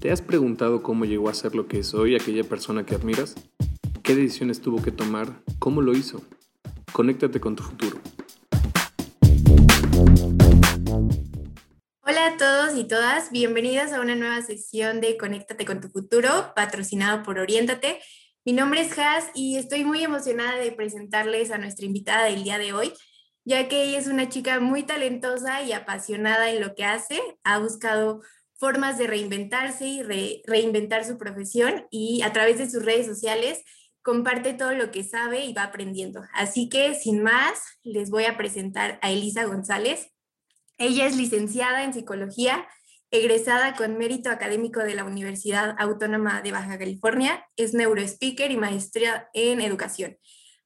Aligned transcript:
¿Te 0.00 0.12
has 0.12 0.22
preguntado 0.22 0.80
cómo 0.80 1.06
llegó 1.06 1.28
a 1.28 1.34
ser 1.34 1.56
lo 1.56 1.66
que 1.66 1.80
es 1.80 1.92
hoy 1.92 2.14
aquella 2.14 2.44
persona 2.44 2.86
que 2.86 2.94
admiras? 2.94 3.34
¿Qué 4.04 4.14
decisiones 4.14 4.60
tuvo 4.60 4.80
que 4.80 4.92
tomar? 4.92 5.42
¿Cómo 5.58 5.82
lo 5.82 5.92
hizo? 5.92 6.22
Conéctate 6.92 7.40
con 7.40 7.56
tu 7.56 7.64
futuro. 7.64 8.00
Hola 12.02 12.26
a 12.28 12.36
todos 12.36 12.78
y 12.78 12.84
todas, 12.84 13.32
bienvenidas 13.32 13.92
a 13.92 14.00
una 14.00 14.14
nueva 14.14 14.40
sesión 14.42 15.00
de 15.00 15.16
Conéctate 15.16 15.64
con 15.64 15.80
tu 15.80 15.88
futuro, 15.88 16.52
patrocinado 16.54 17.24
por 17.24 17.40
Oriéntate. 17.40 17.98
Mi 18.44 18.52
nombre 18.52 18.82
es 18.82 18.96
Has 19.00 19.32
y 19.34 19.56
estoy 19.56 19.82
muy 19.82 20.04
emocionada 20.04 20.58
de 20.58 20.70
presentarles 20.70 21.50
a 21.50 21.58
nuestra 21.58 21.86
invitada 21.86 22.26
del 22.26 22.44
día 22.44 22.58
de 22.58 22.72
hoy, 22.72 22.92
ya 23.44 23.66
que 23.66 23.82
ella 23.82 23.98
es 23.98 24.06
una 24.06 24.28
chica 24.28 24.60
muy 24.60 24.84
talentosa 24.84 25.60
y 25.62 25.72
apasionada 25.72 26.52
en 26.52 26.60
lo 26.60 26.76
que 26.76 26.84
hace. 26.84 27.20
Ha 27.42 27.58
buscado 27.58 28.20
formas 28.58 28.98
de 28.98 29.06
reinventarse 29.06 29.86
y 29.86 30.02
reinventar 30.02 31.04
su 31.04 31.16
profesión 31.16 31.86
y 31.90 32.22
a 32.22 32.32
través 32.32 32.58
de 32.58 32.68
sus 32.68 32.84
redes 32.84 33.06
sociales 33.06 33.62
comparte 34.02 34.54
todo 34.54 34.72
lo 34.72 34.90
que 34.90 35.04
sabe 35.04 35.44
y 35.44 35.52
va 35.52 35.64
aprendiendo. 35.64 36.22
Así 36.32 36.68
que 36.68 36.94
sin 36.94 37.22
más, 37.22 37.60
les 37.82 38.10
voy 38.10 38.24
a 38.24 38.36
presentar 38.36 38.98
a 39.02 39.10
Elisa 39.10 39.44
González. 39.44 40.10
Ella 40.78 41.06
es 41.06 41.16
licenciada 41.16 41.84
en 41.84 41.92
psicología, 41.92 42.66
egresada 43.10 43.74
con 43.74 43.96
mérito 43.96 44.30
académico 44.30 44.80
de 44.80 44.94
la 44.94 45.04
Universidad 45.04 45.74
Autónoma 45.78 46.42
de 46.42 46.52
Baja 46.52 46.78
California, 46.78 47.46
es 47.56 47.74
neurospeaker 47.74 48.50
y 48.50 48.56
maestría 48.56 49.28
en 49.34 49.60
educación. 49.60 50.18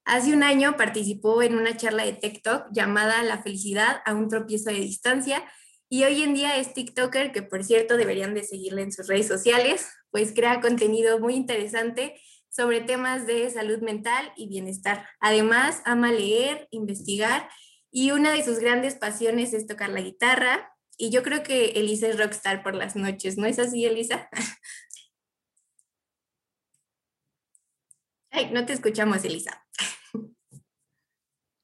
Hace 0.04 0.32
un 0.32 0.42
año 0.42 0.76
participó 0.76 1.42
en 1.42 1.56
una 1.56 1.76
charla 1.76 2.04
de 2.04 2.12
TikTok 2.12 2.66
llamada 2.72 3.22
La 3.22 3.42
felicidad 3.42 4.02
a 4.04 4.14
un 4.14 4.28
tropiezo 4.28 4.70
de 4.70 4.80
distancia, 4.80 5.44
y 5.92 6.04
hoy 6.04 6.22
en 6.22 6.32
día 6.32 6.56
es 6.56 6.72
TikToker, 6.72 7.32
que 7.32 7.42
por 7.42 7.64
cierto 7.64 7.98
deberían 7.98 8.32
de 8.32 8.44
seguirle 8.44 8.80
en 8.80 8.92
sus 8.92 9.08
redes 9.08 9.28
sociales, 9.28 9.90
pues 10.10 10.32
crea 10.34 10.62
contenido 10.62 11.18
muy 11.18 11.34
interesante 11.34 12.18
sobre 12.48 12.80
temas 12.80 13.26
de 13.26 13.50
salud 13.50 13.80
mental 13.80 14.32
y 14.34 14.48
bienestar. 14.48 15.06
Además, 15.20 15.82
ama 15.84 16.10
leer, 16.10 16.66
investigar 16.70 17.46
y 17.90 18.12
una 18.12 18.32
de 18.32 18.42
sus 18.42 18.58
grandes 18.58 18.94
pasiones 18.94 19.52
es 19.52 19.66
tocar 19.66 19.90
la 19.90 20.00
guitarra. 20.00 20.74
Y 20.96 21.10
yo 21.10 21.22
creo 21.22 21.42
que 21.42 21.72
Elisa 21.72 22.06
es 22.06 22.18
rockstar 22.18 22.62
por 22.62 22.74
las 22.74 22.96
noches, 22.96 23.36
¿no 23.36 23.44
es 23.44 23.58
así, 23.58 23.84
Elisa? 23.84 24.30
Ay, 28.30 28.50
no 28.50 28.64
te 28.64 28.72
escuchamos, 28.72 29.22
Elisa. 29.26 29.62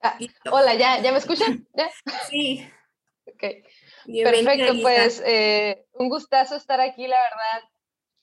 Ah, 0.03 0.19
hola, 0.53 0.75
¿ya, 0.75 1.01
¿ya 1.01 1.12
me 1.12 1.19
escuchan? 1.19 1.67
Sí. 2.29 2.69
Ok. 3.29 3.45
Perfecto, 4.09 4.73
pues 4.81 5.23
eh, 5.27 5.87
un 5.92 6.09
gustazo 6.09 6.56
estar 6.56 6.81
aquí, 6.81 7.06
la 7.06 7.20
verdad. 7.20 7.69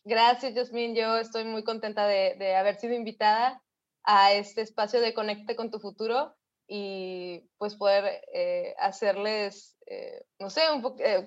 Gracias, 0.04 0.54
Yasmin. 0.54 0.96
Yo 0.96 1.18
estoy 1.18 1.44
muy 1.44 1.64
contenta 1.64 2.08
de, 2.08 2.56
haber 2.56 2.76
sido 2.76 2.96
invitada 2.96 3.62
a 4.04 4.34
este 4.34 4.62
espacio 4.62 5.00
de 5.00 5.14
Conecte 5.14 5.56
con 5.56 5.70
tu 5.70 5.80
futuro 5.80 6.36
y 6.68 7.44
pues 7.58 7.76
poder 7.76 8.24
eh, 8.34 8.74
hacerles, 8.80 9.78
eh, 9.86 10.26
no 10.40 10.50
sé, 10.50 10.62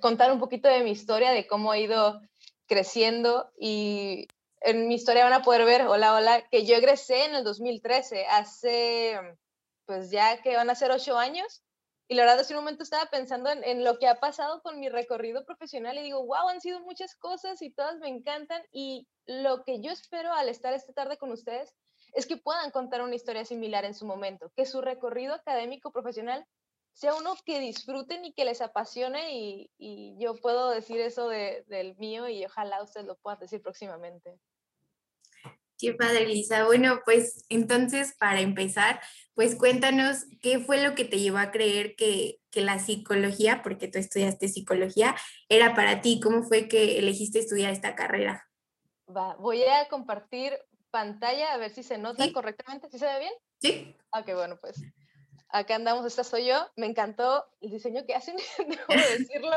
contar 0.00 0.32
un 0.32 0.40
poquito 0.40 0.68
de 0.68 0.82
mi 0.82 0.90
historia, 0.90 1.30
de 1.30 1.46
cómo 1.46 1.72
he 1.72 1.82
ido 1.82 2.20
creciendo 2.66 3.52
y 3.58 4.26
en 4.60 4.88
mi 4.88 4.96
historia 4.96 5.24
van 5.24 5.32
a 5.32 5.42
poder 5.42 5.64
ver, 5.64 5.82
hola, 5.82 6.14
hola, 6.14 6.48
que 6.50 6.66
yo 6.66 6.74
egresé 6.74 7.26
en 7.26 7.36
el 7.36 7.44
2013, 7.44 8.26
hace 8.26 9.18
pues 9.86 10.10
ya 10.10 10.42
que 10.42 10.56
van 10.56 10.68
a 10.68 10.74
ser 10.74 10.90
ocho 10.90 11.16
años 11.16 11.62
y 12.10 12.14
la 12.14 12.22
verdad, 12.22 12.40
hace 12.40 12.54
un 12.54 12.60
momento 12.60 12.82
estaba 12.82 13.04
pensando 13.10 13.50
en, 13.50 13.84
lo 13.84 13.98
que 13.98 14.08
ha 14.08 14.18
pasado 14.18 14.62
con 14.62 14.80
mi 14.80 14.88
recorrido 14.88 15.44
profesional 15.44 15.98
y 15.98 16.02
digo, 16.02 16.24
wow, 16.24 16.48
han 16.48 16.62
sido 16.62 16.80
muchas 16.80 17.14
cosas 17.14 17.60
y 17.60 17.70
todas 17.70 17.98
me 17.98 18.08
encantan. 18.08 18.62
Y 18.72 19.06
lo 19.26 19.62
que 19.62 19.82
yo 19.82 19.92
espero 19.92 20.32
al 20.32 20.48
estar 20.48 20.72
esta 20.72 20.94
tarde 20.94 21.18
con 21.18 21.30
ustedes 21.30 21.74
es 22.14 22.26
que 22.26 22.38
puedan 22.38 22.70
contar 22.70 23.02
una 23.02 23.14
historia 23.14 23.44
similar 23.44 23.84
en 23.84 23.92
su 23.92 24.06
momento, 24.06 24.50
que 24.56 24.64
su 24.64 24.80
recorrido 24.80 25.34
académico 25.34 25.92
profesional 25.92 26.46
sea 26.94 27.14
uno 27.14 27.34
que 27.44 27.60
disfruten 27.60 28.24
y 28.24 28.32
que 28.32 28.46
les 28.46 28.62
apasione 28.62 29.34
y, 29.34 30.16
yo 30.18 30.34
puedo 30.34 30.70
decir 30.70 31.00
eso 31.00 31.28
de, 31.28 31.62
del 31.68 31.94
mío 31.96 32.26
y 32.26 32.42
ojalá 32.46 32.82
ustedes 32.82 33.06
lo 33.06 33.16
puedan 33.16 33.38
decir 33.38 33.60
próximamente. 33.60 34.40
Qué 35.78 35.94
padre, 35.94 36.26
Lisa. 36.26 36.64
Bueno, 36.64 37.00
pues 37.04 37.44
entonces 37.48 38.16
para 38.18 38.40
empezar, 38.40 39.00
pues 39.34 39.54
cuéntanos 39.54 40.24
qué 40.42 40.58
fue 40.58 40.82
lo 40.82 40.96
que 40.96 41.04
te 41.04 41.20
llevó 41.20 41.38
a 41.38 41.52
creer 41.52 41.94
que, 41.94 42.40
que, 42.50 42.62
la 42.62 42.80
psicología, 42.80 43.62
porque 43.62 43.86
tú 43.86 43.98
estudiaste 43.98 44.48
psicología, 44.48 45.14
era 45.48 45.76
para 45.76 46.00
ti. 46.00 46.20
¿Cómo 46.20 46.42
fue 46.42 46.66
que 46.66 46.98
elegiste 46.98 47.38
estudiar 47.38 47.72
esta 47.72 47.94
carrera? 47.94 48.48
Va, 49.08 49.36
voy 49.36 49.62
a 49.62 49.88
compartir 49.88 50.58
pantalla 50.90 51.52
a 51.52 51.58
ver 51.58 51.70
si 51.70 51.84
se 51.84 51.96
nota 51.96 52.32
correctamente. 52.32 52.88
¿Sí 52.90 52.98
se 52.98 53.06
ve 53.06 53.18
bien? 53.20 53.32
Sí. 53.60 53.96
Ok, 54.10 54.34
bueno, 54.34 54.58
pues 54.60 54.82
acá 55.50 55.76
andamos, 55.76 56.04
esta 56.06 56.24
soy 56.24 56.46
yo. 56.46 56.68
Me 56.76 56.86
encantó 56.86 57.46
el 57.60 57.70
diseño 57.70 58.04
que 58.06 58.14
hacen, 58.14 58.36
debo 58.58 59.00
decirlo. 59.18 59.56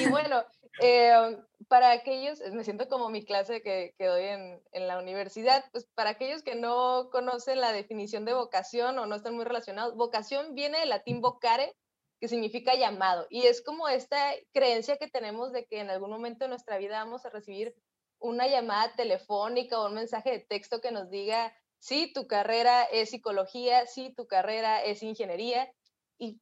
Y 0.00 0.08
bueno, 0.08 0.44
eh, 0.80 1.36
para 1.72 1.92
aquellos, 1.92 2.38
me 2.52 2.64
siento 2.64 2.86
como 2.86 3.08
mi 3.08 3.24
clase 3.24 3.62
que, 3.62 3.94
que 3.96 4.04
doy 4.04 4.24
en, 4.24 4.62
en, 4.72 4.86
la 4.86 4.98
universidad, 4.98 5.64
pues 5.72 5.86
para 5.94 6.10
aquellos 6.10 6.42
que 6.42 6.54
no 6.54 7.08
conocen 7.10 7.62
la 7.62 7.72
definición 7.72 8.26
de 8.26 8.34
vocación 8.34 8.98
o 8.98 9.06
no 9.06 9.16
están 9.16 9.36
muy 9.36 9.46
relacionados, 9.46 9.96
vocación 9.96 10.54
viene 10.54 10.80
del 10.80 10.90
latín 10.90 11.22
vocare, 11.22 11.74
que 12.20 12.28
significa 12.28 12.74
llamado, 12.74 13.26
y 13.30 13.46
es 13.46 13.62
como 13.62 13.88
esta 13.88 14.34
creencia 14.52 14.98
que 14.98 15.08
tenemos 15.08 15.50
de 15.50 15.64
que 15.64 15.80
en 15.80 15.88
algún 15.88 16.10
momento 16.10 16.44
de 16.44 16.50
nuestra 16.50 16.76
vida 16.76 17.02
vamos 17.02 17.24
a 17.24 17.30
recibir 17.30 17.74
una 18.18 18.46
llamada 18.48 18.94
telefónica 18.94 19.80
o 19.80 19.86
un 19.86 19.94
mensaje 19.94 20.30
de 20.30 20.40
texto 20.40 20.82
que 20.82 20.92
nos 20.92 21.08
diga, 21.08 21.56
sí, 21.78 22.12
tu 22.12 22.26
carrera 22.26 22.84
es 22.84 23.08
psicología, 23.08 23.86
sí, 23.86 24.12
tu 24.14 24.26
carrera 24.26 24.84
es 24.84 25.02
ingeniería, 25.02 25.72
y 26.18 26.38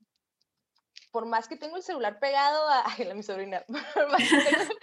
por 1.13 1.27
más 1.27 1.49
que 1.49 1.57
tengo 1.57 1.77
el 1.77 1.83
celular 1.83 2.19
pegado 2.19 2.69
a, 2.69 2.83
a 3.11 3.15
mi 3.15 3.23
sobrina, 3.23 3.65
por 3.95 4.11
más 4.11 4.23
que 4.29 4.37
tengo, 4.37 4.73
eh, 4.73 4.77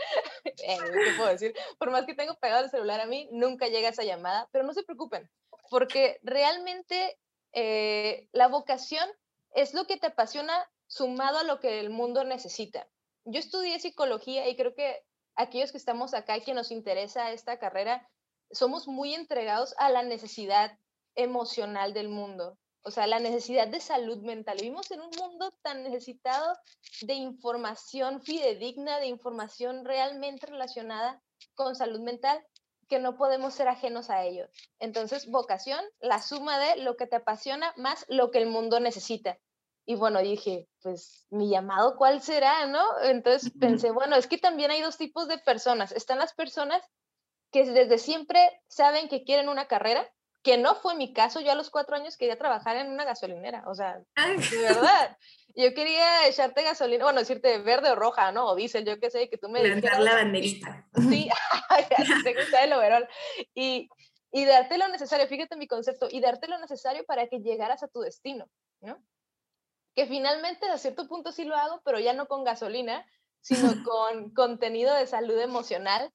Por 1.80 1.92
más 1.92 2.06
que 2.06 2.14
tengo 2.14 2.36
pegado 2.36 2.66
el 2.66 2.72
celular 2.72 3.02
a 3.02 3.06
mí, 3.06 3.28
nunca 3.32 3.68
llega 3.68 3.90
esa 3.90 4.04
llamada, 4.04 4.48
pero 4.52 4.64
no 4.64 4.74
se 4.74 4.84
preocupen, 4.84 5.30
porque 5.70 6.20
realmente 6.24 7.18
eh, 7.54 8.28
la 8.32 8.48
vocación 8.48 9.08
es 9.54 9.74
lo 9.74 9.86
que 9.86 9.98
te 9.98 10.08
apasiona 10.08 10.70
sumado 10.88 11.40
a 11.40 11.44
lo 11.44 11.60
que 11.60 11.80
el 11.80 11.90
mundo 11.90 12.24
necesita. 12.24 12.88
Yo 13.26 13.40
estudié 13.40 13.80
psicología 13.80 14.48
y 14.48 14.56
creo 14.56 14.74
que 14.74 15.04
aquellos 15.36 15.72
que 15.72 15.78
estamos 15.78 16.14
acá 16.14 16.38
y 16.38 16.42
que 16.42 16.54
nos 16.54 16.72
interesa 16.72 17.32
esta 17.32 17.60
carrera, 17.60 18.10
somos 18.52 18.88
muy 18.88 19.14
entregados 19.14 19.76
a 19.78 19.90
la 19.90 20.04
necesidad 20.04 20.78
emocional 21.16 21.94
del 21.94 22.10
mundo 22.10 22.58
o 22.88 22.92
sea, 22.92 23.06
la 23.06 23.20
necesidad 23.20 23.68
de 23.68 23.82
salud 23.82 24.20
mental. 24.20 24.58
Vivimos 24.58 24.90
en 24.92 25.02
un 25.02 25.10
mundo 25.20 25.52
tan 25.62 25.84
necesitado 25.84 26.56
de 27.02 27.16
información 27.16 28.22
fidedigna, 28.22 29.00
de 29.00 29.08
información 29.08 29.84
realmente 29.84 30.46
relacionada 30.48 31.22
con 31.54 31.76
salud 31.76 32.00
mental, 32.00 32.42
que 32.88 33.00
no 33.00 33.18
podemos 33.18 33.54
ser 33.54 33.68
ajenos 33.68 34.10
a 34.10 34.24
ello. 34.24 34.48
Entonces, 34.80 35.30
vocación, 35.30 35.84
la 36.00 36.22
suma 36.22 36.58
de 36.60 36.78
lo 36.78 36.96
que 36.96 37.08
te 37.08 37.18
apasiona 37.18 37.74
más 37.76 38.06
lo 38.08 38.32
que 38.32 38.38
el 38.38 38.48
mundo 38.48 38.80
necesita. 38.80 39.38
Y 39.86 39.96
bueno, 39.96 40.20
dije, 40.22 40.70
pues 40.82 41.28
mi 41.30 41.50
llamado, 41.50 41.98
¿cuál 41.98 42.22
será? 42.22 42.68
¿No? 42.68 42.86
Entonces 43.04 43.52
pensé, 43.60 43.92
bueno, 43.92 44.16
es 44.16 44.28
que 44.28 44.38
también 44.38 44.72
hay 44.72 44.82
dos 44.82 44.98
tipos 44.98 45.28
de 45.28 45.40
personas. 45.40 45.92
Están 45.92 46.20
las 46.20 46.34
personas 46.34 46.82
que 47.52 47.66
desde 47.66 47.98
siempre 47.98 48.62
saben 48.68 49.10
que 49.10 49.26
quieren 49.26 49.50
una 49.50 49.68
carrera 49.68 50.10
que 50.48 50.58
no 50.58 50.76
fue 50.76 50.96
mi 50.96 51.12
caso, 51.12 51.42
yo 51.42 51.52
a 51.52 51.56
los 51.56 51.70
cuatro 51.70 51.98
años 51.98 52.16
quería 52.16 52.38
trabajar 52.38 52.78
en 52.78 52.90
una 52.90 53.04
gasolinera, 53.04 53.66
o 53.68 53.76
sea, 53.76 54.00
de 54.16 54.58
verdad. 54.62 55.18
Yo 55.54 55.74
quería 55.74 56.26
echarte 56.26 56.64
gasolina, 56.64 57.04
bueno, 57.04 57.20
decirte 57.20 57.58
verde 57.58 57.92
o 57.92 57.96
roja, 57.96 58.32
¿no? 58.32 58.46
O 58.46 58.56
diésel, 58.56 58.86
yo 58.86 58.98
qué 58.98 59.10
sé, 59.10 59.30
que 59.30 59.38
tú 59.38 59.50
me 59.50 59.62
dijeras. 59.62 60.00
la 60.00 60.14
banderita. 60.14 60.88
Sí, 61.10 61.30
te 62.24 62.34
gusta 62.34 62.64
el 62.64 62.72
overall. 62.72 63.10
Y, 63.56 63.90
y 64.32 64.46
darte 64.46 64.78
lo 64.78 64.88
necesario, 64.88 65.28
fíjate 65.28 65.58
mi 65.58 65.68
concepto, 65.68 66.08
y 66.10 66.22
darte 66.22 66.48
lo 66.48 66.58
necesario 66.60 67.04
para 67.04 67.28
que 67.28 67.40
llegaras 67.40 67.84
a 67.84 67.90
tu 67.90 68.00
destino, 68.00 68.46
¿no? 68.80 69.04
Que 69.96 70.06
finalmente 70.06 70.66
a 70.70 70.78
cierto 70.78 71.10
punto 71.10 71.34
sí 71.34 71.44
lo 71.44 71.58
hago, 71.58 71.82
pero 71.84 72.00
ya 72.00 72.14
no 72.14 72.30
con 72.30 72.46
gasolina, 72.46 73.06
sino 73.42 73.74
con 73.84 74.34
contenido 74.34 74.96
de 74.96 75.08
salud 75.08 75.38
emocional. 75.38 76.10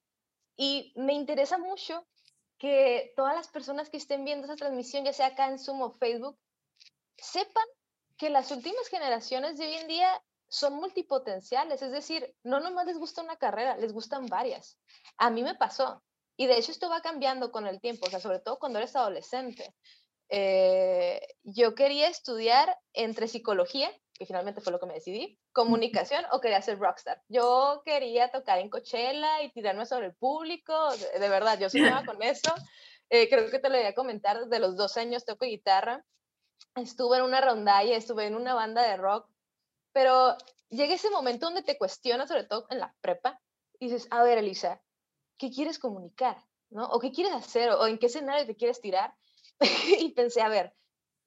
Y 0.57 0.91
me 0.95 1.13
interesa 1.13 1.59
mucho 1.59 2.07
que 2.63 3.11
todas 3.17 3.35
las 3.35 3.49
personas 3.49 3.89
que 3.89 3.97
estén 3.97 4.23
viendo 4.23 4.45
esa 4.45 4.55
transmisión, 4.55 5.03
ya 5.03 5.11
sea 5.11 5.27
acá 5.27 5.49
en 5.49 5.59
Zoom 5.59 5.81
o 5.81 5.91
Facebook, 5.91 6.39
sepan 7.17 7.65
que 8.15 8.29
las 8.29 8.51
últimas 8.51 8.87
generaciones 8.87 9.57
de 9.57 9.65
hoy 9.65 9.73
en 9.73 9.87
día 9.89 10.23
son 10.47 10.75
multipotenciales, 10.75 11.81
es 11.81 11.91
decir, 11.91 12.33
no 12.41 12.61
nomás 12.61 12.85
les 12.85 12.97
gusta 12.97 13.21
una 13.21 13.35
carrera, 13.35 13.75
les 13.75 13.91
gustan 13.91 14.27
varias. 14.27 14.79
A 15.17 15.29
mí 15.29 15.43
me 15.43 15.55
pasó, 15.55 16.01
y 16.37 16.47
de 16.47 16.57
hecho 16.57 16.71
esto 16.71 16.89
va 16.89 17.01
cambiando 17.01 17.51
con 17.51 17.67
el 17.67 17.81
tiempo, 17.81 18.05
o 18.07 18.09
sea, 18.09 18.21
sobre 18.21 18.39
todo 18.39 18.57
cuando 18.59 18.79
eres 18.79 18.95
adolescente. 18.95 19.75
Eh, 20.29 21.19
yo 21.43 21.75
quería 21.75 22.07
estudiar 22.07 22.77
entre 22.93 23.27
psicología, 23.27 23.91
que 24.13 24.25
finalmente 24.25 24.61
fue 24.61 24.71
lo 24.71 24.79
que 24.79 24.85
me 24.85 24.93
decidí, 24.93 25.37
comunicación 25.53 26.25
o 26.31 26.41
quería 26.41 26.61
ser 26.61 26.79
rockstar. 26.79 27.21
Yo 27.29 27.81
quería 27.85 28.29
tocar 28.31 28.59
en 28.59 28.69
Coachella 28.69 29.41
y 29.43 29.51
tirarme 29.51 29.85
sobre 29.85 30.07
el 30.07 30.15
público, 30.15 30.73
de, 30.91 31.29
verdad, 31.29 31.59
yo 31.59 31.69
soñaba 31.69 32.03
con 32.05 32.21
eso. 32.21 32.53
Eh, 33.09 33.29
creo 33.29 33.49
que 33.49 33.59
te 33.59 33.69
lo 33.69 33.77
voy 33.77 33.85
a 33.85 33.95
comentar, 33.95 34.39
desde 34.39 34.59
los 34.59 34.75
dos 34.75 34.97
años 34.97 35.23
toco 35.23 35.45
guitarra, 35.45 36.03
estuve 36.75 37.17
en 37.17 37.23
una 37.23 37.41
rondalla, 37.41 37.95
estuve 37.95 38.25
en 38.25 38.35
una 38.35 38.55
banda 38.55 38.81
de 38.81 38.97
rock, 38.97 39.29
pero 39.91 40.35
llega 40.69 40.95
ese 40.95 41.11
momento 41.11 41.45
donde 41.45 41.61
te 41.61 41.77
cuestionas, 41.77 42.29
sobre 42.29 42.45
todo 42.45 42.65
en 42.71 42.79
la 42.79 42.95
prepa, 43.01 43.39
y 43.79 43.87
dices, 43.87 44.07
a 44.09 44.23
ver, 44.23 44.39
Elisa, 44.39 44.81
¿qué 45.37 45.51
quieres 45.51 45.77
comunicar? 45.77 46.37
¿No? 46.69 46.85
¿O 46.85 46.99
qué 46.99 47.11
quieres 47.11 47.33
hacer? 47.33 47.69
¿O 47.69 47.85
en 47.85 47.99
qué 47.99 48.07
escenario 48.07 48.47
te 48.47 48.55
quieres 48.55 48.81
tirar? 48.81 49.13
y 49.99 50.09
pensé, 50.13 50.41
a 50.41 50.49
ver, 50.49 50.73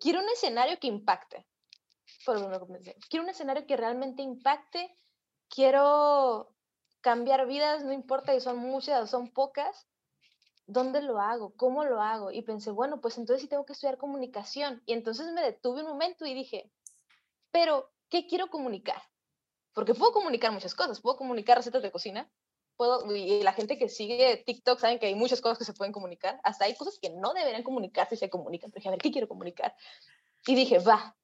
quiero 0.01 0.21
un 0.21 0.29
escenario 0.29 0.79
que 0.81 0.89
impacte. 0.89 1.47
Quiero 3.09 3.25
un 3.25 3.31
escenario 3.31 3.67
que 3.67 3.77
realmente 3.77 4.23
impacte. 4.23 4.95
Quiero 5.49 6.55
cambiar 7.01 7.47
vidas, 7.47 7.85
no 7.85 7.93
importa 7.93 8.33
si 8.33 8.41
son 8.41 8.59
muchas 8.59 9.03
o 9.03 9.07
son 9.07 9.31
pocas. 9.31 9.87
¿Dónde 10.67 11.01
lo 11.01 11.21
hago? 11.21 11.55
¿Cómo 11.57 11.85
lo 11.85 12.03
hago? 12.03 12.33
Y 12.33 12.43
pensé, 12.43 12.73
bueno, 12.73 13.01
pues 13.01 13.19
entonces 13.19 13.43
sí 13.43 13.49
tengo 13.49 13.65
que 13.65 13.73
estudiar 13.73 13.99
comunicación. 13.99 14.83
Y 14.87 14.93
entonces 14.95 15.33
me 15.33 15.43
detuve 15.43 15.83
un 15.83 15.89
momento 15.89 16.27
y 16.27 16.35
dije, 16.35 16.73
pero, 17.53 17.93
¿qué 18.11 18.27
quiero 18.27 18.49
comunicar? 18.49 19.01
Porque 19.73 19.95
puedo 19.95 20.13
comunicar 20.13 20.51
muchas 20.51 20.75
cosas. 20.75 21.01
Puedo 21.01 21.17
comunicar 21.17 21.57
recetas 21.57 21.83
de 21.83 21.93
cocina, 21.93 22.29
puedo, 22.77 23.15
y 23.15 23.43
la 23.43 23.53
gente 23.53 23.79
que 23.79 23.89
sigue 23.89 24.43
TikTok 24.45 24.79
saben 24.79 24.99
que 24.99 25.07
hay 25.07 25.15
muchas 25.15 25.41
cosas 25.41 25.59
que 25.59 25.65
se 25.65 25.73
pueden 25.73 25.93
comunicar, 25.93 26.41
hasta 26.45 26.65
hay 26.65 26.75
cosas 26.75 26.99
que 27.01 27.11
no 27.11 27.33
deberían 27.33 27.63
comunicarse 27.63 28.15
y 28.15 28.19
se 28.19 28.31
comunican, 28.31 28.71
pero 28.71 28.81
dije, 28.81 28.89
a 28.89 28.93
ver, 28.93 29.01
¿qué 29.01 29.11
quiero 29.11 29.29
comunicar? 29.29 29.75
Y 30.47 30.55
dije, 30.55 30.79
va, 30.79 31.17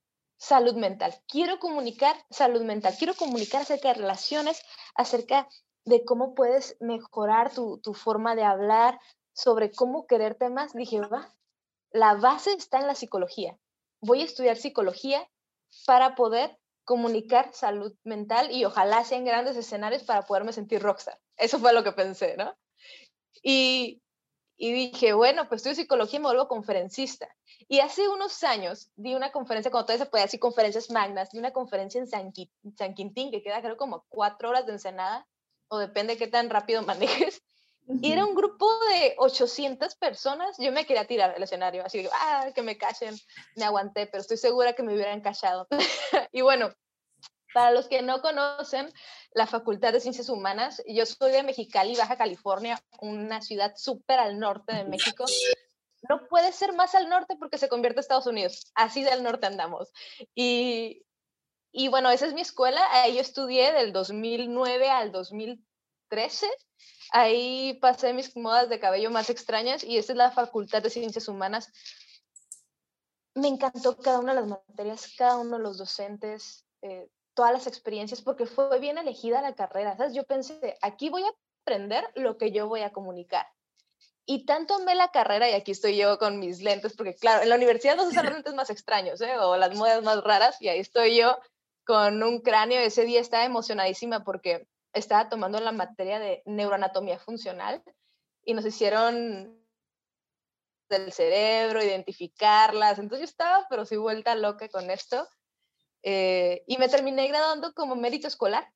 salud 0.43 0.75
mental, 0.75 1.15
quiero 1.29 1.61
comunicar 1.61 2.17
salud 2.29 2.62
mental, 2.62 2.97
quiero 2.99 3.15
comunicar 3.15 3.62
acerca 3.62 3.89
de 3.89 3.94
relaciones, 3.94 4.61
acerca 4.97 5.49
de 5.85 6.05
cómo 6.05 6.35
puedes 6.35 6.77
mejorar 6.81 7.55
tu, 7.55 7.79
tu 7.79 7.94
forma 7.94 8.35
de 8.35 8.43
hablar, 8.43 8.99
sobre 9.33 9.71
cómo 9.71 10.06
quererte 10.06 10.50
más. 10.50 10.73
Dije, 10.73 11.00
va, 11.00 11.33
la 11.93 12.15
base 12.15 12.53
está 12.55 12.81
en 12.81 12.89
la 12.89 12.97
psicología. 12.97 13.56
Voy 14.00 14.23
a 14.23 14.25
estudiar 14.25 14.56
psicología 14.56 15.29
para 15.87 16.17
poder 16.17 16.59
comunicar 16.85 17.55
salud 17.55 17.95
mental 18.03 18.50
y 18.50 18.65
ojalá 18.65 19.05
sean 19.05 19.25
grandes 19.25 19.56
escenarios 19.56 20.03
para 20.03 20.23
poderme 20.23 20.53
sentir 20.53 20.83
rockstar. 20.83 21.21
Eso 21.37 21.61
fue 21.61 21.73
lo 21.73 21.85
que 21.85 21.93
pensé, 21.93 22.37
¿no? 22.37 22.56
Y, 23.45 24.01
y 24.56 24.72
dije, 24.72 25.12
bueno, 25.12 25.49
pues 25.49 25.60
estudio 25.60 25.76
psicología 25.76 26.19
y 26.19 26.20
me 26.20 26.28
vuelvo 26.28 26.49
conferencista. 26.49 27.28
Y 27.69 27.81
hace 27.81 28.08
unos 28.08 28.43
años 28.44 28.90
di 28.96 29.14
una 29.14 29.32
conferencia, 29.32 29.70
cuando 29.70 29.87
todavía 29.87 30.04
se 30.04 30.10
podía 30.10 30.25
decir 30.25 30.40
conferencias 30.40 30.90
magnas, 30.90 31.31
di 31.32 31.38
una 31.38 31.52
conferencia 31.52 32.00
en 32.00 32.06
San, 32.06 32.32
San 32.76 32.94
Quintín, 32.94 33.31
que 33.31 33.43
queda 33.43 33.60
creo 33.60 33.76
como 33.76 34.04
cuatro 34.08 34.50
horas 34.50 34.66
de 34.66 34.72
Ensenada, 34.72 35.26
o 35.69 35.78
depende 35.78 36.14
de 36.14 36.19
qué 36.19 36.26
tan 36.28 36.50
rápido 36.50 36.82
manejes. 36.87 37.43
Y 37.88 38.12
era 38.12 38.25
un 38.25 38.34
grupo 38.34 38.69
de 38.87 39.14
800 39.19 39.96
personas. 39.96 40.56
Yo 40.58 40.70
me 40.70 40.87
quería 40.87 41.06
tirar 41.06 41.34
del 41.34 41.43
escenario, 41.43 41.84
así 41.84 42.02
que, 42.02 42.10
ah, 42.12 42.50
que 42.54 42.62
me 42.62 42.78
callen. 42.78 43.16
Me 43.56 43.64
aguanté, 43.64 44.06
pero 44.06 44.20
estoy 44.20 44.37
segura 44.37 44.75
que 44.75 44.84
me 44.84 44.94
hubieran 44.94 45.20
callado. 45.20 45.66
y 46.32 46.43
bueno, 46.43 46.72
para 47.54 47.70
los 47.70 47.88
que 47.88 48.02
no 48.02 48.20
conocen 48.20 48.93
la 49.34 49.46
Facultad 49.46 49.93
de 49.93 50.00
Ciencias 50.00 50.28
Humanas, 50.28 50.82
yo 50.87 51.06
soy 51.06 51.32
de 51.32 51.43
Mexicali, 51.43 51.96
Baja 51.96 52.16
California, 52.16 52.82
una 53.00 53.40
ciudad 53.40 53.75
súper 53.76 54.19
al 54.19 54.38
norte 54.38 54.75
de 54.75 54.84
México. 54.84 55.25
No 56.08 56.26
puede 56.28 56.52
ser 56.52 56.72
más 56.72 56.94
al 56.94 57.08
norte 57.08 57.37
porque 57.38 57.58
se 57.58 57.69
convierte 57.69 57.99
en 57.99 58.00
Estados 58.00 58.26
Unidos. 58.26 58.72
Así 58.75 59.04
del 59.04 59.22
norte 59.22 59.46
andamos. 59.46 59.93
Y, 60.34 61.04
y 61.70 61.88
bueno, 61.88 62.10
esa 62.10 62.26
es 62.26 62.34
mi 62.34 62.40
escuela. 62.40 62.81
Ahí 62.90 63.14
yo 63.14 63.20
estudié 63.20 63.72
del 63.72 63.93
2009 63.93 64.90
al 64.90 65.12
2013 65.12 66.46
Ahí 67.12 67.78
pasé 67.81 68.12
mis 68.12 68.37
modas 68.37 68.69
de 68.69 68.81
cabello 68.81 69.10
más 69.10 69.31
extrañas 69.31 69.82
y 69.84 69.99
esta 69.99 70.12
es 70.12 70.16
la 70.16 70.31
Facultad 70.31 70.82
de 70.82 70.90
Ciencias 70.90 71.28
Humanas. 71.28 71.72
Me 73.34 73.49
encantó 73.49 73.96
cada 73.99 74.19
una 74.19 74.34
de 74.34 74.40
las 74.40 74.49
materias, 74.49 75.12
cada 75.16 75.37
uno 75.37 75.56
de 75.56 75.62
los 75.62 75.78
docentes, 75.78 76.66
eh, 76.82 77.08
todas 77.34 77.52
las 77.52 77.67
experiencias, 77.67 78.23
porque 78.23 78.46
fue 78.46 78.79
bien 78.79 78.99
elegida 78.99 79.43
la 79.43 79.55
carrera. 79.55 79.96
¿sabes? 79.96 80.14
Yo 80.14 80.25
pensé, 80.25 80.76
aquí 80.82 81.08
voy 81.08 81.23
a 81.23 81.32
aprender 81.62 82.05
lo 82.14 82.37
que 82.37 82.52
yo 82.52 82.69
voy 82.69 82.81
a 82.82 82.93
comunicar. 82.93 83.46
Y 84.25 84.46
tanto 84.46 84.75
amé 84.75 84.94
la 84.94 85.11
carrera, 85.11 85.50
y 85.50 85.55
aquí 85.55 85.73
estoy 85.73 85.96
yo 85.96 86.19
con 86.19 86.38
mis 86.38 86.62
lentes, 86.62 86.94
porque 86.96 87.14
claro, 87.14 87.43
en 87.43 87.49
la 87.49 87.56
universidad 87.56 87.96
no 87.96 88.05
se 88.05 88.11
usan 88.11 88.32
lentes 88.32 88.55
más 88.55 88.70
extraños, 88.70 89.20
¿eh? 89.20 89.37
o 89.38 89.56
las 89.56 89.75
modas 89.75 90.02
más 90.02 90.23
raras, 90.23 90.61
y 90.61 90.69
ahí 90.69 90.79
estoy 90.79 91.17
yo 91.17 91.37
con 91.84 92.23
un 92.23 92.40
cráneo. 92.40 92.81
Ese 92.81 93.05
día 93.05 93.20
estaba 93.20 93.44
emocionadísima 93.44 94.23
porque 94.25 94.69
estaba 94.93 95.28
tomando 95.28 95.58
la 95.61 95.73
materia 95.73 96.19
de 96.19 96.43
neuroanatomía 96.44 97.19
funcional 97.19 97.82
y 98.44 98.55
nos 98.55 98.64
hicieron 98.64 99.58
del 100.88 101.12
cerebro, 101.12 101.82
identificarlas. 101.82 102.99
Entonces 102.99 103.20
yo 103.20 103.31
estaba, 103.31 103.67
pero 103.69 103.85
sí 103.85 103.96
vuelta 103.96 104.35
loca 104.35 104.69
con 104.69 104.90
esto. 104.90 105.26
Eh, 106.02 106.64
y 106.66 106.78
me 106.78 106.88
terminé 106.88 107.28
graduando 107.28 107.72
como 107.75 107.94
mérito 107.94 108.28
escolar. 108.28 108.72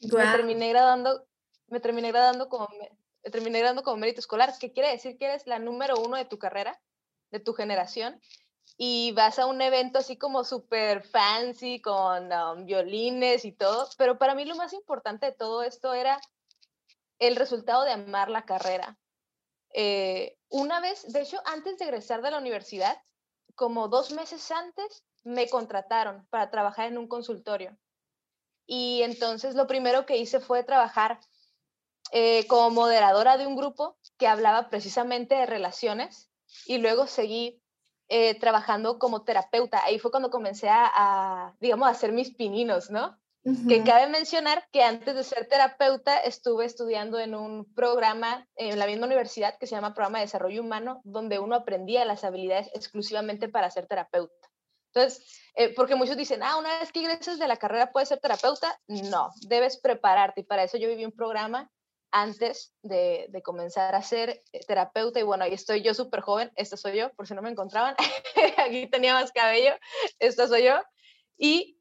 Me 0.00 0.24
terminé 0.24 0.68
graduando, 0.68 1.26
me 1.68 1.80
terminé 1.80 2.08
graduando 2.08 2.48
como, 2.48 2.68
me 3.24 3.30
terminé 3.30 3.58
graduando 3.58 3.82
como 3.82 3.96
mérito 3.96 4.20
escolar, 4.20 4.52
que 4.58 4.72
quiere 4.72 4.90
decir 4.90 5.16
que 5.16 5.24
eres 5.24 5.46
la 5.46 5.58
número 5.58 5.98
uno 5.98 6.16
de 6.16 6.26
tu 6.26 6.38
carrera, 6.38 6.80
de 7.30 7.40
tu 7.40 7.54
generación, 7.54 8.20
y 8.76 9.12
vas 9.12 9.38
a 9.38 9.46
un 9.46 9.60
evento 9.62 9.98
así 9.98 10.18
como 10.18 10.44
súper 10.44 11.02
fancy 11.02 11.80
con 11.80 12.30
um, 12.30 12.66
violines 12.66 13.44
y 13.46 13.52
todo, 13.52 13.88
pero 13.96 14.18
para 14.18 14.34
mí 14.34 14.44
lo 14.44 14.54
más 14.54 14.74
importante 14.74 15.26
de 15.26 15.32
todo 15.32 15.62
esto 15.62 15.94
era 15.94 16.20
el 17.18 17.36
resultado 17.36 17.84
de 17.84 17.92
amar 17.92 18.28
la 18.28 18.44
carrera. 18.44 18.98
Eh, 19.72 20.38
una 20.48 20.80
vez, 20.80 21.10
de 21.10 21.22
hecho, 21.22 21.40
antes 21.46 21.78
de 21.78 21.86
egresar 21.86 22.22
de 22.22 22.30
la 22.30 22.38
universidad, 22.38 23.02
como 23.54 23.88
dos 23.88 24.12
meses 24.12 24.50
antes, 24.50 25.04
me 25.26 25.48
contrataron 25.48 26.24
para 26.30 26.50
trabajar 26.50 26.86
en 26.86 26.98
un 26.98 27.08
consultorio. 27.08 27.76
Y 28.64 29.02
entonces 29.02 29.56
lo 29.56 29.66
primero 29.66 30.06
que 30.06 30.16
hice 30.16 30.38
fue 30.38 30.62
trabajar 30.62 31.18
eh, 32.12 32.46
como 32.46 32.70
moderadora 32.70 33.36
de 33.36 33.46
un 33.46 33.56
grupo 33.56 33.98
que 34.18 34.28
hablaba 34.28 34.70
precisamente 34.70 35.34
de 35.34 35.46
relaciones 35.46 36.30
y 36.64 36.78
luego 36.78 37.08
seguí 37.08 37.60
eh, 38.08 38.38
trabajando 38.38 39.00
como 39.00 39.24
terapeuta. 39.24 39.84
Ahí 39.84 39.98
fue 39.98 40.12
cuando 40.12 40.30
comencé 40.30 40.68
a, 40.70 41.56
digamos, 41.60 41.88
a 41.88 41.90
hacer 41.90 42.12
mis 42.12 42.32
pininos, 42.32 42.90
¿no? 42.90 43.18
Que 43.68 43.84
cabe 43.84 44.08
mencionar 44.08 44.68
que 44.72 44.82
antes 44.82 45.14
de 45.14 45.22
ser 45.22 45.46
terapeuta 45.46 46.18
estuve 46.18 46.64
estudiando 46.64 47.20
en 47.20 47.36
un 47.36 47.72
programa 47.74 48.48
en 48.56 48.76
la 48.76 48.86
misma 48.86 49.06
universidad 49.06 49.56
que 49.56 49.68
se 49.68 49.76
llama 49.76 49.94
Programa 49.94 50.18
de 50.18 50.24
Desarrollo 50.24 50.62
Humano, 50.62 51.00
donde 51.04 51.38
uno 51.38 51.54
aprendía 51.54 52.04
las 52.04 52.24
habilidades 52.24 52.68
exclusivamente 52.74 53.48
para 53.48 53.70
ser 53.70 53.86
terapeuta. 53.86 54.45
Entonces, 54.96 55.42
eh, 55.56 55.74
porque 55.74 55.94
muchos 55.94 56.16
dicen, 56.16 56.42
ah, 56.42 56.56
una 56.56 56.78
vez 56.78 56.90
que 56.90 57.00
ingresas 57.00 57.38
de 57.38 57.46
la 57.46 57.58
carrera 57.58 57.92
puedes 57.92 58.08
ser 58.08 58.18
terapeuta. 58.18 58.80
No, 58.88 59.30
debes 59.46 59.76
prepararte 59.78 60.40
y 60.40 60.44
para 60.44 60.64
eso 60.64 60.78
yo 60.78 60.88
viví 60.88 61.04
un 61.04 61.12
programa 61.12 61.70
antes 62.10 62.72
de, 62.82 63.28
comenzar 63.44 63.94
a 63.94 64.00
ser 64.00 64.42
eh, 64.52 64.60
terapeuta 64.66 65.20
y 65.20 65.22
bueno, 65.22 65.44
ahí 65.44 65.52
estoy 65.52 65.82
yo 65.82 65.92
súper 65.92 66.22
joven, 66.22 66.50
esta 66.56 66.78
soy 66.78 66.96
yo, 66.96 67.12
por 67.12 67.26
si 67.26 67.34
no 67.34 67.42
me 67.42 67.50
encontraban, 67.50 67.94
aquí 68.56 68.86
tenía 68.86 69.12
más 69.12 69.32
cabello, 69.32 69.74
esta 70.18 70.48
soy 70.48 70.64
yo, 70.64 70.80
y 71.36 71.78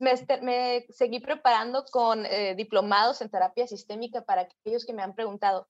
me, 0.00 0.14
me 0.42 0.86
seguí 0.88 1.20
preparando 1.20 1.84
con 1.84 2.26
eh, 2.26 2.56
diplomados 2.56 3.20
en 3.20 3.30
terapia 3.30 3.68
sistémica 3.68 4.22
para 4.22 4.42
aquellos 4.42 4.84
que 4.84 4.92
me 4.92 5.02
han 5.02 5.14
preguntado, 5.14 5.68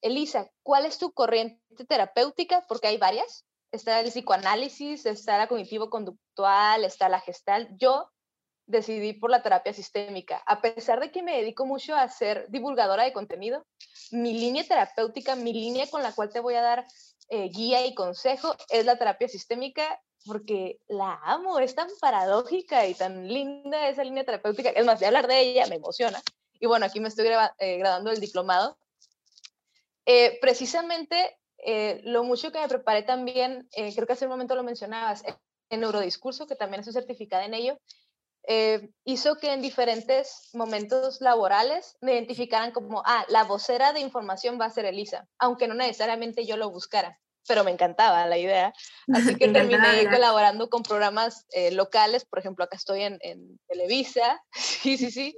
Elisa, 0.00 0.50
¿cuál 0.62 0.86
es 0.86 0.96
tu 0.96 1.12
corriente 1.12 1.84
terapéutica? 1.86 2.64
Porque 2.68 2.88
hay 2.88 2.96
varias, 2.96 3.44
está 3.72 4.00
el 4.00 4.10
psicoanálisis, 4.10 5.06
está 5.06 5.38
la 5.38 5.48
cognitivo-conductual, 5.48 6.84
está 6.84 7.08
la 7.08 7.20
gestal, 7.20 7.68
yo 7.78 8.10
decidí 8.66 9.14
por 9.14 9.30
la 9.30 9.42
terapia 9.42 9.72
sistémica. 9.72 10.42
A 10.46 10.60
pesar 10.60 11.00
de 11.00 11.10
que 11.10 11.22
me 11.22 11.36
dedico 11.36 11.66
mucho 11.66 11.96
a 11.96 12.06
ser 12.08 12.46
divulgadora 12.48 13.04
de 13.04 13.12
contenido, 13.12 13.66
mi 14.10 14.34
línea 14.34 14.64
terapéutica, 14.64 15.34
mi 15.34 15.52
línea 15.52 15.88
con 15.90 16.02
la 16.02 16.12
cual 16.12 16.30
te 16.30 16.40
voy 16.40 16.54
a 16.54 16.62
dar 16.62 16.86
eh, 17.28 17.48
guía 17.48 17.84
y 17.86 17.94
consejo 17.94 18.54
es 18.68 18.84
la 18.84 18.96
terapia 18.96 19.28
sistémica 19.28 20.00
porque 20.24 20.78
la 20.88 21.18
amo, 21.24 21.58
es 21.58 21.74
tan 21.74 21.88
paradójica 22.00 22.86
y 22.86 22.94
tan 22.94 23.26
linda 23.26 23.88
esa 23.88 24.04
línea 24.04 24.24
terapéutica. 24.24 24.70
Es 24.70 24.84
más, 24.84 25.00
de 25.00 25.06
hablar 25.06 25.26
de 25.26 25.40
ella 25.40 25.66
me 25.66 25.76
emociona. 25.76 26.22
Y 26.60 26.66
bueno, 26.66 26.86
aquí 26.86 27.00
me 27.00 27.08
estoy 27.08 27.26
eh, 27.58 27.78
grabando 27.78 28.10
el 28.10 28.20
diplomado. 28.20 28.78
Eh, 30.06 30.38
precisamente 30.40 31.38
lo 32.04 32.24
mucho 32.24 32.50
que 32.50 32.60
me 32.60 32.68
preparé 32.68 33.02
también, 33.02 33.68
creo 33.72 34.06
que 34.06 34.12
hace 34.12 34.24
un 34.24 34.32
momento 34.32 34.54
lo 34.54 34.62
mencionabas, 34.62 35.22
en 35.70 35.80
neurodiscurso, 35.80 36.46
que 36.46 36.56
también 36.56 36.80
estoy 36.80 36.92
certificada 36.92 37.44
en 37.44 37.54
ello, 37.54 37.78
eh, 38.48 38.90
hizo 39.04 39.36
que 39.36 39.52
en 39.52 39.62
diferentes 39.62 40.50
momentos 40.52 41.20
laborales 41.20 41.96
me 42.00 42.14
identificaran 42.14 42.72
como, 42.72 43.02
ah, 43.06 43.24
la 43.28 43.44
vocera 43.44 43.92
de 43.92 44.00
información 44.00 44.58
va 44.60 44.64
a 44.64 44.70
ser 44.70 44.84
Elisa, 44.84 45.28
aunque 45.38 45.68
no 45.68 45.74
necesariamente 45.74 46.44
yo 46.44 46.56
lo 46.56 46.70
buscara. 46.70 47.18
pero 47.48 47.64
me 47.64 47.72
encantaba 47.72 48.24
la 48.26 48.38
idea. 48.38 48.72
Así 49.12 49.34
que 49.34 49.48
terminé 49.52 50.08
colaborando 50.08 50.70
con 50.70 50.84
programas 50.84 51.44
eh, 51.50 51.72
locales, 51.72 52.24
por 52.24 52.38
ejemplo, 52.38 52.64
acá 52.64 52.76
estoy 52.76 53.02
en, 53.02 53.18
en, 53.20 53.58
Televisa, 53.66 54.40
sí, 54.52 54.96
sí, 54.96 55.10
sí, 55.10 55.36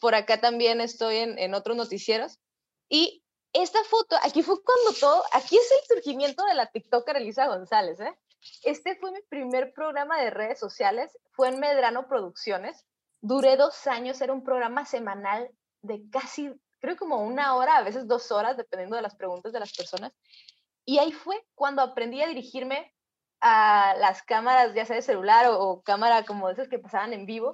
por 0.00 0.16
acá 0.16 0.40
también 0.40 0.80
estoy 0.80 1.16
en, 1.18 1.38
en 1.38 1.54
otros 1.54 1.76
noticieros. 1.76 2.38
Y 2.88 3.23
esta 3.54 3.82
foto, 3.84 4.16
aquí 4.22 4.42
fue 4.42 4.56
cuando 4.62 4.98
todo, 4.98 5.22
aquí 5.32 5.56
es 5.56 5.70
el 5.70 5.96
surgimiento 5.96 6.44
de 6.44 6.54
la 6.54 6.66
TikToker 6.66 7.16
Elisa 7.16 7.46
González, 7.46 8.00
¿eh? 8.00 8.18
Este 8.62 8.96
fue 8.96 9.12
mi 9.12 9.22
primer 9.22 9.72
programa 9.72 10.20
de 10.20 10.30
redes 10.30 10.58
sociales, 10.58 11.16
fue 11.30 11.48
en 11.48 11.60
Medrano 11.60 12.06
Producciones. 12.08 12.84
Duré 13.20 13.56
dos 13.56 13.86
años, 13.86 14.20
era 14.20 14.32
un 14.32 14.44
programa 14.44 14.84
semanal 14.84 15.48
de 15.80 16.02
casi, 16.10 16.52
creo 16.80 16.96
como 16.96 17.24
una 17.24 17.54
hora, 17.54 17.76
a 17.76 17.82
veces 17.82 18.06
dos 18.06 18.30
horas, 18.32 18.56
dependiendo 18.56 18.96
de 18.96 19.02
las 19.02 19.14
preguntas 19.14 19.52
de 19.52 19.60
las 19.60 19.72
personas. 19.72 20.12
Y 20.84 20.98
ahí 20.98 21.12
fue 21.12 21.46
cuando 21.54 21.80
aprendí 21.80 22.20
a 22.22 22.26
dirigirme 22.26 22.92
a 23.40 23.94
las 23.98 24.22
cámaras, 24.22 24.74
ya 24.74 24.84
sea 24.84 24.96
de 24.96 25.02
celular 25.02 25.46
o, 25.46 25.60
o 25.60 25.82
cámara 25.82 26.24
como 26.24 26.50
esas 26.50 26.68
que 26.68 26.78
pasaban 26.78 27.12
en 27.12 27.24
vivo, 27.24 27.52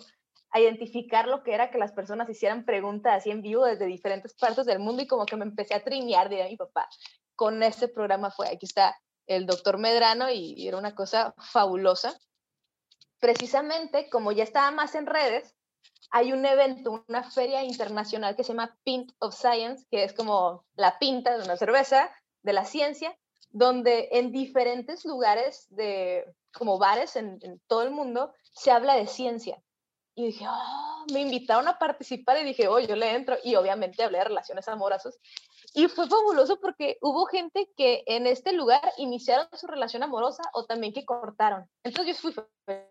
a 0.52 0.60
identificar 0.60 1.28
lo 1.28 1.42
que 1.42 1.54
era 1.54 1.70
que 1.70 1.78
las 1.78 1.92
personas 1.92 2.28
hicieran 2.28 2.64
preguntas 2.64 3.14
así 3.14 3.30
en 3.30 3.42
vivo 3.42 3.64
desde 3.64 3.86
diferentes 3.86 4.34
partes 4.34 4.66
del 4.66 4.80
mundo 4.80 5.02
y 5.02 5.06
como 5.06 5.26
que 5.26 5.36
me 5.36 5.44
empecé 5.44 5.74
a 5.74 5.84
trinear, 5.84 6.28
de 6.28 6.44
mi 6.48 6.56
papá. 6.56 6.88
Con 7.36 7.62
este 7.62 7.88
programa 7.88 8.30
fue, 8.30 8.48
aquí 8.48 8.66
está 8.66 8.98
el 9.26 9.46
doctor 9.46 9.78
Medrano 9.78 10.30
y, 10.30 10.66
era 10.66 10.76
una 10.76 10.94
cosa 10.94 11.34
fabulosa. 11.38 12.18
Precisamente, 13.20 14.10
como 14.10 14.32
ya 14.32 14.42
estaba 14.42 14.70
más 14.72 14.94
en 14.94 15.06
redes, 15.06 15.54
hay 16.10 16.32
un 16.32 16.44
evento, 16.44 17.04
una 17.06 17.22
feria 17.30 17.62
internacional 17.62 18.34
que 18.34 18.42
se 18.42 18.52
llama 18.52 18.76
Pint 18.82 19.12
of 19.20 19.34
Science, 19.34 19.86
que 19.90 20.02
es 20.02 20.12
como 20.12 20.64
la 20.74 20.98
pinta 20.98 21.36
de 21.36 21.44
una 21.44 21.56
cerveza 21.56 22.10
de 22.42 22.52
la 22.52 22.64
ciencia, 22.64 23.16
donde 23.50 24.08
en 24.12 24.32
diferentes 24.32 25.04
lugares 25.04 25.66
de 25.70 26.24
como 26.52 26.78
bares 26.78 27.14
en 27.14 27.38
todo 27.68 27.82
el 27.82 27.92
mundo 27.92 28.32
se 28.52 28.72
habla 28.72 28.96
de 28.96 29.06
ciencia. 29.06 29.62
Y 30.14 30.26
dije, 30.26 30.44
oh, 30.48 31.06
me 31.12 31.20
invitaron 31.20 31.68
a 31.68 31.78
participar 31.78 32.38
y 32.38 32.44
dije, 32.44 32.68
oh, 32.68 32.78
yo 32.80 32.96
le 32.96 33.14
entro. 33.14 33.36
Y 33.44 33.54
obviamente 33.54 34.02
hablé 34.02 34.18
de 34.18 34.24
relaciones 34.24 34.68
amorosas. 34.68 35.18
Y 35.72 35.86
fue 35.86 36.08
fabuloso 36.08 36.60
porque 36.60 36.98
hubo 37.00 37.26
gente 37.26 37.70
que 37.76 38.02
en 38.06 38.26
este 38.26 38.52
lugar 38.52 38.82
iniciaron 38.96 39.46
su 39.52 39.68
relación 39.68 40.02
amorosa 40.02 40.42
o 40.52 40.66
también 40.66 40.92
que 40.92 41.04
cortaron. 41.04 41.68
Entonces 41.84 42.16
yo 42.16 42.20
fui 42.20 42.44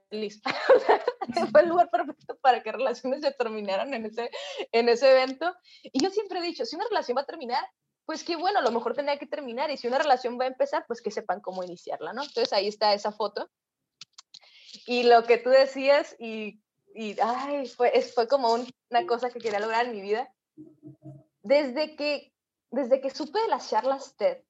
feliz. 0.10 0.42
fue 1.52 1.62
el 1.62 1.70
lugar 1.70 1.90
perfecto 1.90 2.38
para 2.42 2.64
que 2.64 2.72
relaciones 2.72 3.22
se 3.22 3.32
terminaran 3.32 3.94
en 3.94 4.06
ese, 4.06 4.32
en 4.72 4.88
ese 4.88 5.12
evento. 5.12 5.54
Y 5.84 6.02
yo 6.02 6.10
siempre 6.10 6.40
he 6.40 6.44
dicho, 6.44 6.66
si 6.66 6.78
una 6.78 6.88
relación 6.88 7.18
va 7.18 7.22
a 7.22 7.26
terminar, 7.26 7.66
pues 8.06 8.24
qué 8.24 8.38
bueno, 8.38 8.60
a 8.60 8.64
lo 8.64 8.72
mejor 8.72 8.96
tenía 8.96 9.20
que 9.20 9.28
terminar. 9.28 9.70
Y 9.72 9.78
si 9.78 9.88
una 9.88 10.00
relación 10.00 10.40
va 10.40 10.46
a 10.46 10.48
empezar, 10.48 10.86
pues 10.88 11.02
que 11.02 11.12
sepan 11.12 11.42
cómo 11.42 11.64
iniciarla, 11.64 12.14
¿no? 12.14 12.24
Entonces 12.24 12.54
ahí 12.54 12.68
está 12.68 12.94
esa 12.94 13.12
foto. 13.12 13.50
Y 14.86 15.04
lo 15.04 15.24
que 15.26 15.38
tú 15.38 15.50
decías, 15.50 16.16
y, 16.18 16.62
y 16.94 17.16
ay, 17.22 17.68
fue, 17.68 18.02
fue 18.02 18.28
como 18.28 18.54
una 18.54 19.06
cosa 19.08 19.30
que 19.30 19.40
quería 19.40 19.60
lograr 19.60 19.86
en 19.86 19.92
mi 19.92 20.02
vida. 20.02 20.34
Desde 21.42 21.96
que 21.96 22.34
desde 22.72 23.02
que 23.02 23.10
supe 23.10 23.40
de 23.40 23.48
las 23.48 23.70
charlas 23.70 24.16
TED, 24.16 24.44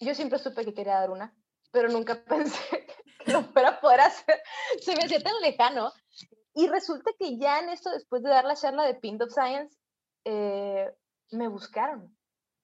yo 0.00 0.14
siempre 0.14 0.38
supe 0.38 0.64
que 0.64 0.74
quería 0.74 1.00
dar 1.00 1.10
una, 1.10 1.34
pero 1.70 1.88
nunca 1.88 2.22
pensé 2.24 2.86
que 3.24 3.32
lo 3.32 3.42
fuera 3.44 3.70
a 3.70 3.80
poder 3.80 4.00
hacer. 4.00 4.40
Se 4.80 4.94
me 4.94 5.04
hacía 5.04 5.20
tan 5.20 5.40
lejano. 5.40 5.92
Y 6.56 6.68
resulta 6.68 7.10
que 7.18 7.36
ya 7.36 7.58
en 7.58 7.70
esto, 7.70 7.90
después 7.90 8.22
de 8.22 8.30
dar 8.30 8.44
la 8.44 8.54
charla 8.54 8.84
de 8.84 8.94
Pint 8.94 9.20
of 9.22 9.32
Science, 9.32 9.76
eh, 10.24 10.88
me 11.32 11.48
buscaron 11.48 12.16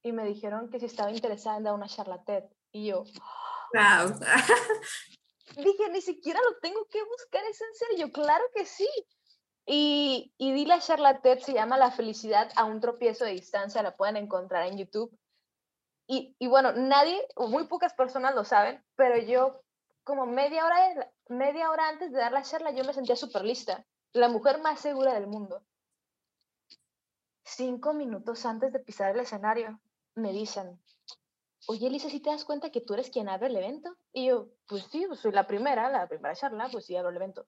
y 0.03 0.13
me 0.13 0.25
dijeron 0.25 0.71
que 0.71 0.79
si 0.79 0.87
estaba 0.87 1.11
interesada 1.11 1.57
en 1.57 1.65
dar 1.65 1.75
una 1.75 1.89
charla 1.89 2.23
TED. 2.23 2.45
Y 2.71 2.87
yo, 2.87 3.03
wow. 3.75 4.21
dije, 5.57 5.91
ni 5.91 6.01
siquiera 6.01 6.41
lo 6.43 6.59
tengo 6.61 6.87
que 6.87 7.03
buscar, 7.05 7.43
es 7.45 7.61
en 7.61 7.75
serio, 7.75 8.13
claro 8.13 8.45
que 8.55 8.65
sí. 8.65 8.89
Y, 9.67 10.33
y 10.39 10.53
di 10.53 10.65
la 10.67 10.81
charla 10.81 11.21
TED, 11.21 11.39
se 11.41 11.53
llama 11.53 11.77
La 11.77 11.91
felicidad 11.91 12.51
a 12.57 12.65
un 12.65 12.81
tropiezo 12.81 13.25
de 13.25 13.33
distancia, 13.33 13.83
la 13.83 13.97
pueden 13.97 14.17
encontrar 14.17 14.67
en 14.67 14.79
YouTube. 14.79 15.17
Y, 16.07 16.35
y 16.39 16.49
bueno, 16.49 16.73
nadie, 16.73 17.25
o 17.37 17.47
muy 17.47 17.67
pocas 17.69 17.95
personas 17.95 18.35
lo 18.35 18.45
saben, 18.45 18.85
pero 18.97 19.19
yo 19.19 19.63
como 20.03 20.27
media 20.27 20.67
hora, 20.67 21.13
media 21.29 21.71
hora 21.71 21.89
antes 21.89 22.11
de 22.11 22.19
dar 22.19 22.33
la 22.33 22.43
charla, 22.43 22.73
yo 22.73 22.85
me 22.85 22.93
sentía 22.93 23.15
súper 23.15 23.45
lista, 23.45 23.87
la 24.13 24.29
mujer 24.29 24.61
más 24.61 24.81
segura 24.81 25.15
del 25.15 25.29
mundo. 25.29 25.63
Cinco 27.45 27.93
minutos 27.93 28.45
antes 28.45 28.73
de 28.73 28.81
pisar 28.81 29.15
el 29.15 29.21
escenario, 29.21 29.81
me 30.15 30.33
dicen, 30.33 30.81
oye, 31.67 31.87
Elisa, 31.87 32.09
si 32.09 32.21
te 32.21 32.31
das 32.31 32.45
cuenta 32.45 32.71
que 32.71 32.81
tú 32.81 32.95
eres 32.95 33.11
quien 33.11 33.29
abre 33.29 33.49
el 33.49 33.57
evento? 33.57 33.97
Y 34.13 34.27
yo, 34.27 34.49
pues 34.67 34.85
sí, 34.91 35.05
pues 35.07 35.21
soy 35.21 35.33
la 35.33 35.47
primera, 35.47 35.91
la 35.91 36.09
primera 36.09 36.35
charla, 36.35 36.69
pues 36.71 36.87
sí, 36.87 36.97
abro 36.97 37.11
el 37.11 37.17
evento. 37.17 37.47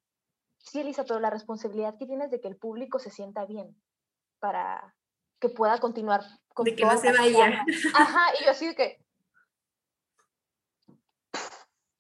Sí, 0.59 0.81
Elisa, 0.81 1.05
pero 1.05 1.21
la 1.21 1.31
responsabilidad 1.31 1.97
que 1.99 2.07
tienes 2.07 2.31
de 2.31 2.41
que 2.41 2.49
el 2.49 2.57
público 2.57 2.99
se 2.99 3.11
sienta 3.11 3.45
bien 3.47 3.77
para 4.39 4.95
que 5.41 5.49
pueda 5.49 5.79
continuar 5.79 6.23
con 6.55 6.65
De 6.65 6.77
que 6.77 6.85
no 6.85 6.97
se 6.97 7.13
vaya. 7.13 7.65
Ajá, 7.95 8.33
y 8.41 8.45
yo 8.45 8.51
así 8.51 8.69
de 8.69 8.75
que 8.75 9.03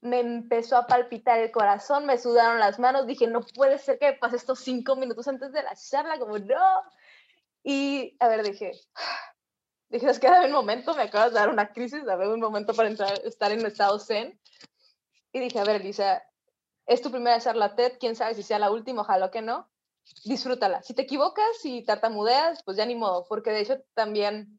me 0.02 0.19
empezó 0.19 0.76
a 0.76 0.87
palpitar 0.87 1.38
el 1.38 1.52
corazón, 1.52 2.07
me 2.07 2.19
sudaron 2.19 2.59
las 2.59 2.78
manos, 2.78 3.07
dije, 3.07 3.28
no 3.28 3.40
puede 3.40 3.78
ser 3.78 3.99
que 3.99 4.12
pase 4.12 4.37
estos 4.37 4.59
cinco 4.59 4.97
minutos 4.97 5.28
antes 5.28 5.52
de 5.52 5.62
la 5.62 5.75
charla, 5.76 6.19
como 6.19 6.38
no. 6.38 6.83
Y, 7.62 8.16
a 8.19 8.26
ver, 8.26 8.42
dije, 8.42 8.73
dije, 9.92 10.11
es 10.11 10.18
que 10.18 10.28
dame 10.28 10.46
un 10.46 10.52
momento, 10.52 10.94
me 10.94 11.02
acabas 11.02 11.32
de 11.32 11.38
dar 11.38 11.50
una 11.50 11.72
crisis, 11.72 12.04
dame 12.04 12.26
un 12.26 12.40
momento 12.40 12.75
para 12.75 12.88
entrar, 12.88 13.12
estar 13.25 13.52
en 13.52 13.61
un 13.61 13.66
estado 13.66 13.99
zen. 13.99 14.40
Y 15.32 15.40
dije, 15.40 15.61
a 15.61 15.64
ver, 15.64 15.80
Elisa, 15.80 16.22
es 16.87 17.02
tu 17.02 17.11
primera 17.11 17.40
charla 17.40 17.76
TED, 17.76 17.99
quién 18.00 18.16
sabe 18.16 18.34
si 18.34 18.42
sea 18.42 18.58
la 18.58 18.70
última, 18.70 19.02
ojalá 19.02 19.30
que 19.30 19.42
no. 19.42 19.68
Disfrútala. 20.25 20.82
Si 20.82 20.94
te 20.94 21.02
equivocas 21.02 21.64
y 21.64 21.84
tartamudeas, 21.84 22.62
pues 22.64 22.76
ya 22.76 22.87
ni 22.87 22.96
modo, 22.96 23.25
porque 23.28 23.50
de 23.50 23.61
hecho 23.61 23.76
también 23.94 24.58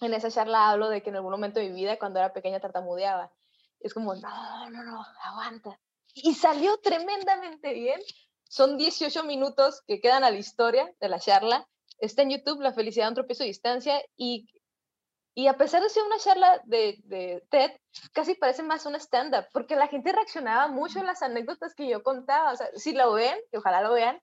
en 0.00 0.14
esa 0.14 0.30
charla 0.30 0.70
hablo 0.70 0.88
de 0.88 1.02
que 1.02 1.10
en 1.10 1.16
algún 1.16 1.32
momento 1.32 1.60
de 1.60 1.68
mi 1.68 1.74
vida, 1.74 1.98
cuando 1.98 2.18
era 2.18 2.32
pequeña, 2.32 2.60
tartamudeaba. 2.60 3.32
Es 3.80 3.92
como, 3.92 4.14
no, 4.14 4.70
no, 4.70 4.82
no, 4.82 5.04
aguanta. 5.22 5.78
Y 6.14 6.34
salió 6.34 6.78
tremendamente 6.78 7.74
bien. 7.74 8.00
Son 8.48 8.78
18 8.78 9.24
minutos 9.24 9.82
que 9.86 10.00
quedan 10.00 10.24
a 10.24 10.30
la 10.30 10.38
historia 10.38 10.92
de 11.00 11.08
la 11.08 11.20
charla. 11.20 11.68
Está 11.98 12.22
en 12.22 12.30
YouTube, 12.30 12.62
La 12.62 12.72
felicidad 12.72 13.06
a 13.06 13.10
un 13.10 13.14
tropiezo 13.14 13.42
de 13.42 13.48
distancia, 13.48 14.02
y 14.16 14.48
y 15.34 15.46
a 15.46 15.56
pesar 15.56 15.82
de 15.82 15.88
ser 15.88 16.02
una 16.04 16.18
charla 16.18 16.60
de, 16.64 16.98
de 17.04 17.44
TED, 17.50 17.70
casi 18.12 18.34
parece 18.34 18.62
más 18.62 18.84
un 18.86 18.94
stand-up, 18.96 19.46
porque 19.52 19.76
la 19.76 19.86
gente 19.88 20.12
reaccionaba 20.12 20.68
mucho 20.68 20.98
en 20.98 21.06
las 21.06 21.22
anécdotas 21.22 21.74
que 21.74 21.88
yo 21.88 22.02
contaba. 22.02 22.52
O 22.52 22.56
sea, 22.56 22.68
si 22.74 22.92
lo 22.92 23.12
ven, 23.12 23.38
y 23.52 23.56
ojalá 23.56 23.80
lo 23.80 23.92
vean, 23.92 24.20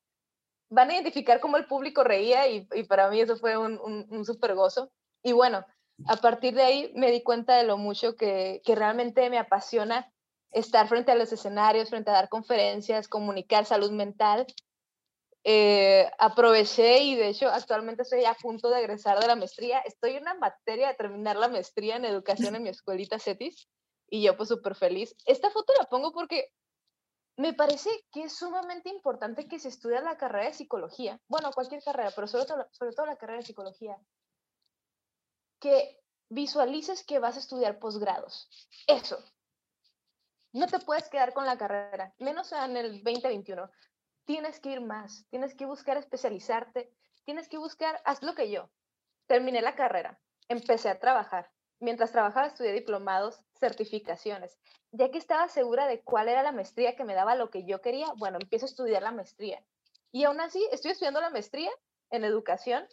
van 0.70 0.90
a 0.90 0.94
identificar 0.94 1.40
cómo 1.40 1.58
el 1.58 1.66
público 1.66 2.04
reía 2.04 2.48
y, 2.48 2.68
y 2.74 2.84
para 2.84 3.10
mí 3.10 3.22
eso 3.22 3.38
fue 3.38 3.58
un, 3.58 3.80
un, 3.80 4.06
un 4.10 4.26
súper 4.26 4.54
gozo. 4.54 4.92
Y 5.24 5.32
bueno, 5.32 5.66
a 6.08 6.18
partir 6.18 6.54
de 6.54 6.64
ahí 6.64 6.92
me 6.96 7.12
di 7.12 7.24
cuenta 7.24 7.56
de 7.56 7.64
lo 7.64 7.78
mucho 7.78 8.16
que, 8.16 8.62
que 8.66 8.76
realmente 8.76 9.30
me 9.30 9.40
apasiona 9.40 10.12
estar 10.52 10.88
frente 10.88 11.12
a 11.12 11.16
los 11.16 11.32
escenarios, 11.32 11.90
frente 11.90 12.10
a 12.10 12.14
dar 12.14 12.30
conferencias, 12.30 13.08
comunicar 13.08 13.66
salud 13.66 13.92
mental 13.92 14.46
eh, 15.50 16.12
aproveché 16.20 16.98
y 17.04 17.16
de 17.16 17.30
hecho 17.30 17.48
actualmente 17.48 18.02
estoy 18.02 18.26
a 18.26 18.34
punto 18.34 18.70
de 18.70 18.82
egresar 18.82 19.18
de 19.18 19.28
la 19.28 19.38
maestría. 19.38 19.80
Estoy 19.80 20.18
en 20.18 20.24
una 20.24 20.34
materia 20.34 20.90
de 20.90 20.96
terminar 20.96 21.38
la 21.38 21.48
maestría 21.48 21.96
en 21.96 22.04
educación 22.04 22.58
en 22.58 22.64
mi 22.64 22.70
escuelita 22.70 23.18
CETIS 23.18 23.70
y 24.10 24.24
yo 24.24 24.36
pues 24.36 24.50
súper 24.50 24.76
feliz. 24.76 25.16
Esta 25.26 25.50
foto 25.50 25.72
la 25.80 25.86
pongo 25.86 26.12
porque 26.12 26.52
me 27.38 27.54
parece 27.54 27.90
que 28.12 28.24
es 28.24 28.34
sumamente 28.34 28.90
importante 28.90 29.48
que 29.48 29.58
se 29.58 29.70
estudie 29.70 30.02
la 30.02 30.18
carrera 30.18 30.48
de 30.48 30.54
psicología. 30.54 31.18
Bueno, 31.30 31.54
cualquier 31.54 31.82
carrera, 31.82 32.12
pero 32.14 32.28
sobre 32.28 32.46
todo, 32.46 32.68
sobre 32.74 32.92
todo 32.92 33.06
la 33.06 33.16
carrera 33.16 33.40
de 33.40 33.46
psicología. 33.46 33.98
Que 35.62 35.98
visualices 36.28 37.06
que 37.06 37.20
vas 37.20 37.38
a 37.38 37.40
estudiar 37.40 37.80
posgrados. 37.80 38.50
Eso. 38.86 39.18
No 40.52 40.68
te 40.68 40.80
puedes 40.80 41.08
quedar 41.08 41.32
con 41.32 41.46
la 41.46 41.58
carrera, 41.58 42.14
menos 42.20 42.52
en 42.52 42.76
el 42.76 43.02
2021 43.02 43.72
tienes 44.28 44.60
que 44.60 44.72
ir 44.72 44.82
más, 44.82 45.26
tienes 45.30 45.56
que 45.56 45.66
buscar 45.66 45.96
especializarte, 45.96 46.94
tienes 47.24 47.48
que 47.48 47.58
buscar, 47.58 48.02
haz 48.04 48.22
lo 48.22 48.36
que 48.36 48.52
yo. 48.52 48.70
Terminé 49.26 49.62
la 49.62 49.76
carrera, 49.76 50.20
empecé 50.50 50.90
a 50.90 51.00
trabajar. 51.00 51.50
Mientras 51.80 52.12
trabajaba 52.12 52.48
estudié 52.48 52.74
diplomados, 52.74 53.42
certificaciones. 53.58 54.60
Ya 54.92 55.10
que 55.12 55.18
estaba 55.18 55.48
segura 55.48 55.88
de 55.88 56.02
cuál 56.04 56.28
era 56.28 56.44
la 56.44 56.52
maestría 56.52 56.96
que 56.96 57.06
me 57.06 57.14
daba 57.14 57.36
lo 57.36 57.50
que 57.50 57.64
yo 57.64 57.82
quería, 57.82 58.08
bueno, 58.18 58.38
empiezo 58.42 58.66
a 58.66 58.70
estudiar 58.70 59.02
la 59.02 59.12
maestría. 59.12 59.64
Y 60.12 60.26
aún 60.26 60.42
así, 60.42 60.68
estoy 60.72 60.92
estudiando 60.92 61.22
la 61.22 61.30
maestría 61.30 61.72
en 62.10 62.26
educación 62.26 62.86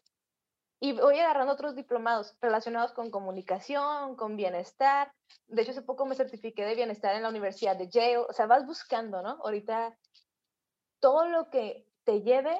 y 0.78 0.92
voy 0.92 1.18
agarrando 1.18 1.52
otros 1.52 1.74
diplomados 1.74 2.36
relacionados 2.40 2.92
con 2.92 3.10
comunicación, 3.10 4.14
con 4.14 4.36
bienestar. 4.36 5.12
De 5.48 5.62
hecho, 5.62 5.72
hace 5.72 5.82
poco 5.82 6.06
me 6.06 6.14
certifiqué 6.14 6.64
de 6.64 6.76
bienestar 6.76 7.16
en 7.16 7.22
la 7.22 7.28
Universidad 7.28 7.76
de 7.76 7.88
Yale. 7.88 8.18
O 8.18 8.32
sea, 8.32 8.46
vas 8.46 8.66
buscando, 8.66 9.20
¿no? 9.22 9.40
Ahorita 9.42 9.96
todo 11.04 11.28
lo 11.28 11.50
que 11.50 11.86
te 12.04 12.22
lleve 12.22 12.58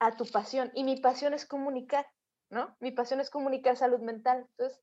a 0.00 0.16
tu 0.16 0.26
pasión. 0.26 0.72
Y 0.74 0.82
mi 0.82 0.96
pasión 0.96 1.34
es 1.34 1.46
comunicar, 1.46 2.04
¿no? 2.48 2.76
Mi 2.80 2.90
pasión 2.90 3.20
es 3.20 3.30
comunicar 3.30 3.76
salud 3.76 4.00
mental. 4.00 4.44
Entonces, 4.50 4.80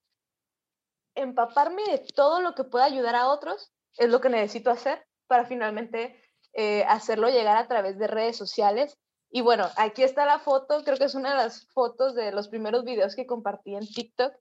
empaparme 1.13 1.83
de 1.83 1.97
todo 2.15 2.39
lo 2.39 2.55
que 2.55 2.63
pueda 2.63 2.85
ayudar 2.85 3.15
a 3.15 3.27
otros 3.27 3.73
es 3.97 4.09
lo 4.09 4.21
que 4.21 4.29
necesito 4.29 4.71
hacer 4.71 5.05
para 5.27 5.43
finalmente 5.43 6.15
eh, 6.53 6.85
hacerlo 6.85 7.27
llegar 7.27 7.57
a 7.57 7.67
través 7.67 7.99
de 7.99 8.07
redes 8.07 8.37
sociales. 8.37 8.97
Y 9.29 9.41
bueno, 9.41 9.69
aquí 9.75 10.03
está 10.03 10.25
la 10.25 10.39
foto, 10.39 10.81
creo 10.85 10.97
que 10.97 11.03
es 11.03 11.15
una 11.15 11.31
de 11.31 11.43
las 11.43 11.67
fotos 11.73 12.15
de 12.15 12.31
los 12.31 12.47
primeros 12.47 12.85
videos 12.85 13.17
que 13.17 13.27
compartí 13.27 13.75
en 13.75 13.85
TikTok. 13.85 14.33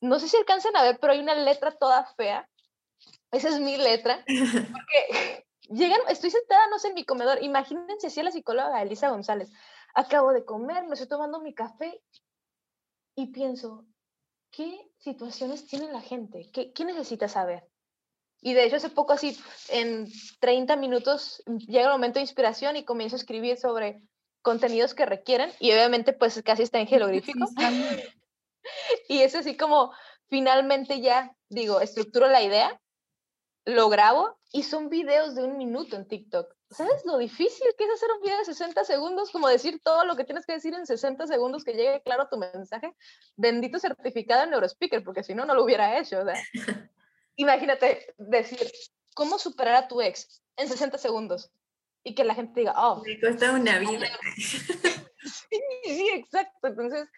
No 0.00 0.18
sé 0.18 0.26
si 0.26 0.36
alcanzan 0.36 0.76
a 0.76 0.82
ver, 0.82 0.98
pero 0.98 1.12
hay 1.12 1.20
una 1.20 1.36
letra 1.36 1.70
toda 1.70 2.12
fea. 2.16 2.48
Esa 3.30 3.50
es 3.50 3.60
mi 3.60 3.76
letra. 3.76 4.24
Porque 4.26 5.43
llegan, 5.68 6.00
estoy 6.08 6.30
sentada, 6.30 6.66
no 6.68 6.78
sé, 6.78 6.88
en 6.88 6.94
mi 6.94 7.04
comedor. 7.04 7.42
Imagínense 7.42 8.10
si 8.10 8.22
la 8.22 8.30
psicóloga 8.30 8.82
Elisa 8.82 9.10
González. 9.10 9.50
Acabo 9.94 10.32
de 10.32 10.44
comer, 10.44 10.84
me 10.84 10.94
estoy 10.94 11.08
tomando 11.08 11.40
mi 11.40 11.54
café 11.54 12.02
y 13.14 13.26
pienso, 13.28 13.84
¿qué 14.50 14.90
situaciones 14.98 15.66
tiene 15.66 15.92
la 15.92 16.00
gente? 16.00 16.50
¿Qué, 16.52 16.72
qué 16.72 16.84
necesita 16.84 17.28
saber? 17.28 17.64
Y 18.40 18.52
de 18.52 18.64
hecho 18.64 18.76
hace 18.76 18.90
poco 18.90 19.12
así, 19.12 19.38
en 19.68 20.06
30 20.40 20.76
minutos, 20.76 21.42
llega 21.46 21.86
el 21.86 21.92
momento 21.92 22.18
de 22.18 22.24
inspiración 22.24 22.76
y 22.76 22.84
comienzo 22.84 23.16
a 23.16 23.18
escribir 23.18 23.56
sobre 23.56 24.02
contenidos 24.42 24.94
que 24.94 25.06
requieren 25.06 25.50
y 25.60 25.72
obviamente 25.72 26.12
pues 26.12 26.42
casi 26.42 26.62
está 26.62 26.78
en 26.78 26.86
jeroglífico. 26.86 27.46
y 29.08 29.20
es 29.20 29.34
así 29.34 29.56
como 29.56 29.92
finalmente 30.28 31.00
ya 31.00 31.34
digo, 31.48 31.80
estructuro 31.80 32.28
la 32.28 32.42
idea, 32.42 32.80
lo 33.64 33.88
grabo 33.88 34.38
y 34.52 34.62
son 34.62 34.88
videos 34.88 35.34
de 35.34 35.44
un 35.44 35.56
minuto 35.56 35.96
en 35.96 36.06
TikTok. 36.06 36.54
¿Sabes 36.70 37.04
lo 37.04 37.18
difícil 37.18 37.66
que 37.78 37.84
es 37.84 37.90
hacer 37.90 38.10
un 38.12 38.22
video 38.22 38.38
de 38.38 38.44
60 38.44 38.84
segundos? 38.84 39.30
Como 39.30 39.48
decir 39.48 39.80
todo 39.82 40.04
lo 40.04 40.16
que 40.16 40.24
tienes 40.24 40.44
que 40.44 40.54
decir 40.54 40.74
en 40.74 40.86
60 40.86 41.26
segundos 41.26 41.64
que 41.64 41.72
llegue 41.72 42.02
claro 42.02 42.28
tu 42.28 42.36
mensaje. 42.36 42.92
Bendito 43.36 43.78
certificado 43.78 44.44
en 44.44 44.50
Neurospeaker, 44.50 45.04
porque 45.04 45.22
si 45.22 45.34
no, 45.34 45.46
no 45.46 45.54
lo 45.54 45.64
hubiera 45.64 45.98
hecho. 45.98 46.22
imagínate 47.36 48.14
decir, 48.18 48.70
¿cómo 49.14 49.38
superar 49.38 49.74
a 49.76 49.88
tu 49.88 50.00
ex 50.00 50.42
en 50.56 50.68
60 50.68 50.98
segundos? 50.98 51.50
Y 52.02 52.14
que 52.14 52.24
la 52.24 52.34
gente 52.34 52.60
diga, 52.60 52.74
oh. 52.76 53.02
Me 53.04 53.18
cuesta 53.18 53.52
una 53.52 53.78
vida. 53.78 54.08
sí, 54.36 55.60
sí, 55.84 56.10
exacto. 56.12 56.68
Entonces, 56.68 57.08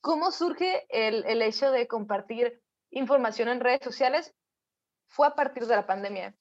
¿cómo 0.00 0.32
surge 0.32 0.86
el, 0.88 1.24
el 1.26 1.42
hecho 1.42 1.70
de 1.70 1.86
compartir 1.86 2.60
información 2.90 3.48
en 3.48 3.60
redes 3.60 3.80
sociales? 3.84 4.34
Fue 5.14 5.28
a 5.28 5.36
partir 5.36 5.66
de 5.66 5.76
la 5.76 5.86
pandemia. 5.86 6.34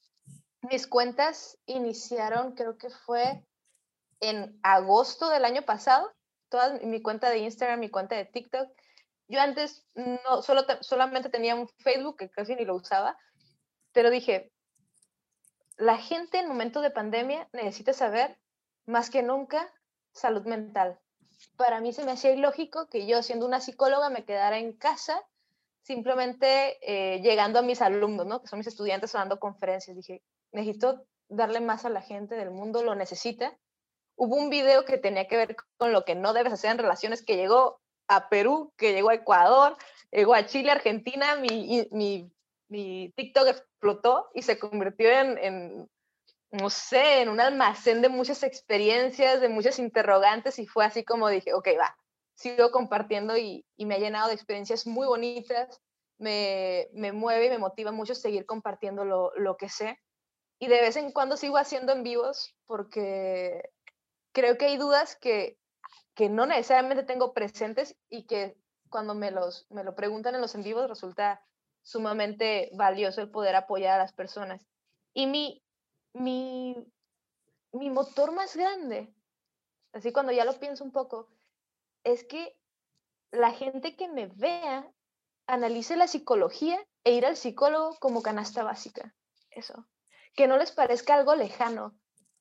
Mis 0.64 0.88
cuentas 0.88 1.60
iniciaron, 1.68 2.56
creo 2.56 2.76
que 2.76 2.90
fue 2.90 3.46
en 4.20 4.60
agosto 4.64 5.30
del 5.30 5.46
año 5.46 5.62
pasado, 5.62 6.12
toda 6.50 6.80
mi 6.80 7.00
cuenta 7.00 7.30
de 7.30 7.38
Instagram, 7.38 7.80
mi 7.80 7.90
cuenta 7.92 8.16
de 8.16 8.26
TikTok, 8.26 8.70
yo 9.28 9.40
antes 9.40 9.86
no, 9.94 10.42
solo 10.42 10.64
solamente 10.82 11.30
tenía 11.30 11.54
un 11.54 11.68
Facebook 11.68 12.18
que 12.18 12.32
casi 12.32 12.56
ni 12.56 12.66
lo 12.66 12.76
usaba, 12.76 13.16
pero 13.92 14.10
dije, 14.10 14.52
la 15.78 15.98
gente 15.98 16.40
en 16.40 16.48
momento 16.48 16.82
de 16.82 16.90
pandemia 16.90 17.48
necesita 17.54 17.94
saber 17.94 18.40
más 18.88 19.12
que 19.12 19.22
nunca 19.22 19.72
salud 20.14 20.46
mental. 20.46 21.00
Para 21.58 21.80
mí 21.80 21.94
se 21.94 22.06
me 22.06 22.14
hacía 22.14 22.32
ilógico 22.32 22.88
que 22.90 23.06
yo, 23.06 23.22
siendo 23.22 23.46
una 23.46 23.62
psicóloga, 23.62 24.10
me 24.10 24.26
quedara 24.26 24.58
en 24.58 24.74
casa 24.74 25.24
simplemente 25.84 26.78
eh, 26.82 27.22
llegando 27.22 27.60
a 27.60 27.62
mis 27.62 27.82
alumnos, 27.82 28.26
¿no? 28.26 28.42
que 28.42 28.48
son 28.48 28.60
mis 28.60 28.68
estudiantes 28.68 29.14
o 29.14 29.18
dando 29.18 29.40
conferencias. 29.40 29.96
Dije, 29.96 30.24
necesito 30.52 31.06
darle 31.30 31.62
más 31.62 31.86
a 31.86 31.90
la 31.90 32.02
gente 32.02 32.36
del 32.36 32.52
mundo, 32.52 32.84
lo 32.84 32.96
necesita. 32.96 33.58
Hubo 34.16 34.36
un 34.36 34.50
video 34.50 34.86
que 34.86 34.98
tenía 34.98 35.28
que 35.28 35.38
ver 35.38 35.56
con 35.78 35.92
lo 35.92 36.06
que 36.06 36.16
no 36.16 36.34
debes 36.34 36.54
hacer 36.54 36.72
en 36.72 36.78
relaciones 36.78 37.24
que 37.24 37.36
llegó 37.36 37.82
a 38.08 38.30
Perú, 38.30 38.74
que 38.78 38.94
llegó 38.94 39.10
a 39.10 39.16
Ecuador, 39.16 39.78
llegó 40.12 40.34
a 40.34 40.46
Chile, 40.46 40.72
Argentina, 40.72 41.36
mi, 41.36 41.88
mi, 41.92 42.32
mi 42.70 43.12
TikTok 43.16 43.48
explotó 43.48 44.30
y 44.34 44.44
se 44.44 44.60
convirtió 44.60 45.10
en, 45.10 45.38
en, 45.38 45.90
no 46.52 46.70
sé, 46.70 47.22
en 47.22 47.30
un 47.30 47.40
almacén 47.40 48.02
de 48.02 48.10
muchas 48.10 48.44
experiencias, 48.44 49.42
de 49.42 49.50
muchas 49.50 49.80
interrogantes 49.80 50.60
y 50.60 50.68
fue 50.68 50.86
así 50.86 51.04
como 51.04 51.28
dije, 51.28 51.54
ok, 51.54 51.70
va, 51.80 51.98
sigo 52.44 52.72
compartiendo 52.72 53.38
y, 53.38 53.66
y 53.76 53.86
me 53.86 53.96
ha 53.96 54.00
llenado 54.00 54.28
de 54.28 54.36
experiencias 54.36 54.86
muy 54.86 55.08
bonitas, 55.08 55.82
me, 56.18 56.90
me 56.94 57.12
mueve 57.12 57.48
y 57.48 57.50
me 57.50 57.58
motiva 57.58 57.92
mucho 57.92 58.16
seguir 58.16 58.46
compartiendo 58.46 59.06
lo, 59.06 59.32
lo 59.36 59.58
que 59.58 59.70
sé. 59.70 60.00
Y 60.60 60.68
de 60.68 60.82
vez 60.82 60.96
en 60.96 61.12
cuando 61.12 61.36
sigo 61.36 61.58
haciendo 61.58 61.92
en 61.92 62.04
vivos 62.04 62.56
porque 62.66 63.70
creo 64.32 64.58
que 64.58 64.66
hay 64.66 64.78
dudas 64.78 65.18
que 65.20 65.58
que 66.16 66.30
no 66.30 66.46
necesariamente 66.46 67.04
tengo 67.04 67.34
presentes 67.34 67.96
y 68.10 68.26
que 68.26 68.56
cuando 68.90 69.16
me, 69.16 69.32
los, 69.32 69.66
me 69.70 69.84
lo 69.84 69.96
preguntan 69.96 70.36
en 70.36 70.42
los 70.42 70.56
en 70.56 70.64
vivos 70.64 70.88
resulta 70.88 71.44
sumamente 71.82 72.70
valioso 72.74 73.22
el 73.22 73.32
poder 73.32 73.56
apoyar 73.56 73.96
a 73.96 74.04
las 74.04 74.14
personas. 74.14 74.66
Y 75.14 75.28
mi, 75.28 75.64
mi, 76.14 76.76
mi 77.72 77.90
motor 77.90 78.32
más 78.32 78.56
grande, 78.56 79.14
así 79.92 80.12
cuando 80.14 80.32
ya 80.32 80.46
lo 80.46 80.54
pienso 80.60 80.84
un 80.84 80.92
poco, 80.92 81.30
es 82.04 82.24
que 82.24 82.58
la 83.32 83.52
gente 83.52 83.96
que 83.96 84.08
me 84.08 84.28
vea 84.28 84.90
analice 85.48 85.96
la 85.96 86.08
psicología 86.08 86.80
e 87.04 87.14
ir 87.14 87.26
al 87.26 87.38
psicólogo 87.38 87.98
como 88.00 88.22
canasta 88.22 88.64
básica. 88.64 89.14
Eso. 89.50 89.88
Que 90.36 90.48
no 90.48 90.58
les 90.58 90.72
parezca 90.72 91.16
algo 91.16 91.36
lejano, 91.36 91.96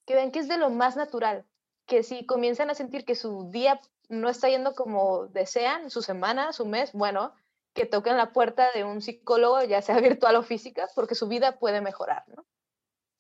que 0.07 0.15
vean 0.15 0.31
que 0.31 0.39
es 0.39 0.49
de 0.49 0.57
lo 0.57 0.71
más 0.71 0.97
natural 0.97 1.47
que 1.87 2.03
si 2.03 2.25
comienzan 2.27 2.71
a 2.71 2.75
sentir 2.75 3.05
que 3.05 3.15
su 3.15 3.51
día 3.51 3.81
no 4.09 4.29
está 4.29 4.49
yendo 4.49 4.75
como 4.75 5.27
desean, 5.29 5.91
su 5.91 6.03
semana, 6.03 6.53
su 6.53 6.67
mes, 6.67 6.93
bueno, 6.93 7.35
que 7.75 7.87
toquen 7.87 8.17
la 8.17 8.33
puerta 8.33 8.71
de 8.73 8.85
un 8.85 9.01
psicólogo, 9.01 9.63
ya 9.65 9.83
sea 9.83 9.99
virtual 10.01 10.37
o 10.37 10.43
física, 10.43 10.89
porque 10.95 11.15
su 11.15 11.29
vida 11.29 11.59
puede 11.59 11.81
mejorar, 11.81 12.25
¿no? 12.29 12.47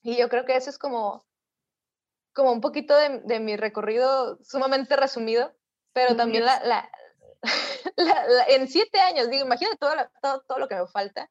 Y 0.03 0.17
yo 0.17 0.29
creo 0.29 0.45
que 0.45 0.57
eso 0.57 0.69
es 0.69 0.79
como, 0.79 1.25
como 2.33 2.53
un 2.53 2.61
poquito 2.61 2.95
de, 2.97 3.41
mi 3.41 3.57
recorrido 3.57 4.39
sumamente 4.43 4.97
resumido, 4.97 5.55
pero 5.93 6.17
también 6.17 6.45
la, 6.45 6.91
en 8.49 8.69
siete 8.69 9.01
años, 9.01 9.29
digo, 9.31 9.45
imagínate 9.45 9.77
todo, 9.77 10.43
todo, 10.47 10.59
lo 10.59 10.69
que 10.69 10.77
me 10.77 10.87
falta, 10.87 11.31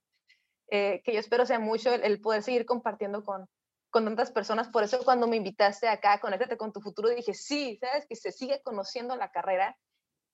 eh, 0.69 1.01
que 1.03 1.13
yo 1.13 1.19
espero 1.19 1.45
sea 1.45 1.59
mucho 1.59 1.93
el 1.93 2.21
poder 2.21 2.43
seguir 2.43 2.65
compartiendo 2.65 3.23
con, 3.23 3.47
con 3.91 4.05
tantas 4.05 4.31
personas. 4.31 4.69
Por 4.69 4.83
eso 4.83 5.03
cuando 5.03 5.27
me 5.27 5.37
invitaste 5.37 5.87
acá, 5.87 6.19
conéctate 6.19 6.57
con 6.57 6.73
tu 6.73 6.81
futuro, 6.81 7.09
dije, 7.09 7.33
sí, 7.33 7.77
sabes 7.79 8.07
que 8.07 8.15
se 8.15 8.31
sigue 8.31 8.61
conociendo 8.63 9.15
la 9.15 9.31
carrera, 9.31 9.77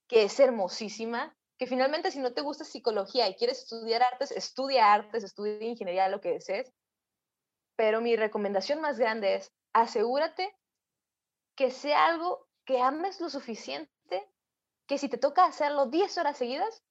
que 0.08 0.24
es 0.24 0.40
hermosísima, 0.40 1.36
que 1.58 1.68
finalmente 1.68 2.12
si 2.12 2.20
no 2.20 2.34
te 2.34 2.42
gusta 2.42 2.64
psicología 2.64 3.28
y 3.28 3.36
quieres 3.36 3.64
estudiar 3.64 4.04
artes, 4.04 4.32
estudia 4.32 4.94
artes, 4.94 5.24
estudia 5.24 5.62
ingeniería, 5.64 6.08
lo 6.08 6.22
que 6.22 6.34
desees. 6.34 6.72
Pero 7.76 8.00
mi 8.00 8.16
recomendación 8.16 8.80
más 8.80 8.98
grande 8.98 9.36
es, 9.36 9.52
asegúrate 9.74 10.56
que 11.56 11.72
sea 11.72 12.06
algo 12.06 12.48
que 12.64 12.80
ames 12.80 13.20
lo 13.20 13.30
suficiente, 13.30 13.92
que 14.88 14.98
si 14.98 15.10
te 15.10 15.18
toca 15.18 15.46
hacerlo 15.46 15.88
10 15.88 16.18
horas 16.18 16.38
seguidas, 16.38 16.84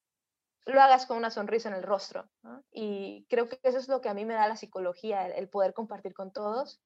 lo 0.67 0.83
hagas 0.83 1.07
con 1.07 1.17
una 1.17 1.31
sonrisa 1.31 1.69
en 1.69 1.77
el 1.77 1.83
rostro. 1.83 2.29
Y 2.73 3.27
creo 3.29 3.49
que 3.49 3.59
eso 3.63 3.79
es 3.79 3.89
lo 3.89 4.01
que 4.01 4.09
a 4.09 4.15
mí 4.15 4.25
me 4.25 4.35
da 4.35 4.49
la 4.49 4.57
psicología, 4.57 5.27
el, 5.27 5.49
poder 5.49 5.73
compartir 5.75 6.13
con 6.13 6.33
todos 6.33 6.81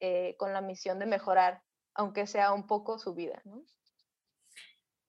eh, 0.00 0.34
con 0.38 0.52
la 0.52 0.62
misión 0.62 0.98
de 0.98 1.06
mejorar, 1.06 1.62
aunque 1.94 2.26
sea 2.26 2.52
un 2.52 2.66
poco 2.66 2.98
su 2.98 3.14
vida. 3.14 3.42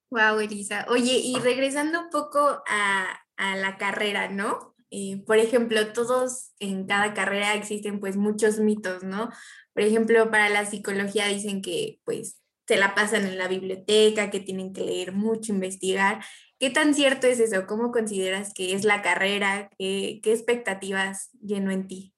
Wow, 0.09 0.39
Elisa. 0.39 0.85
Oye, 0.89 1.13
y 1.23 1.35
regresando 1.39 2.01
un 2.01 2.09
poco 2.09 2.61
a, 2.67 3.21
a 3.37 3.55
la 3.55 3.77
carrera, 3.77 4.27
¿no? 4.27 4.75
Eh, 4.91 5.23
por 5.25 5.37
ejemplo, 5.37 5.93
todos 5.93 6.51
en 6.59 6.85
cada 6.85 7.13
carrera 7.13 7.53
existen 7.53 8.01
pues 8.01 8.17
muchos 8.17 8.59
mitos, 8.59 9.03
¿no? 9.03 9.29
Por 9.73 9.83
ejemplo, 9.83 10.29
para 10.29 10.49
la 10.49 10.65
psicología 10.65 11.27
dicen 11.27 11.61
que 11.61 12.01
pues 12.03 12.41
se 12.67 12.77
la 12.77 12.95
pasan 12.95 13.25
en 13.25 13.37
la 13.37 13.47
biblioteca, 13.47 14.29
que 14.29 14.39
tienen 14.39 14.73
que 14.73 14.81
leer 14.81 15.11
mucho, 15.11 15.51
investigar. 15.51 16.23
¿Qué 16.59 16.69
tan 16.69 16.93
cierto 16.93 17.27
es 17.27 17.39
eso? 17.39 17.65
¿Cómo 17.65 17.91
consideras 17.91 18.53
que 18.53 18.73
es 18.73 18.85
la 18.85 19.01
carrera? 19.01 19.69
¿Qué, 19.77 20.21
expectativas 20.23 21.31
llenó 21.41 21.71
en 21.71 21.87
ti? 21.87 22.13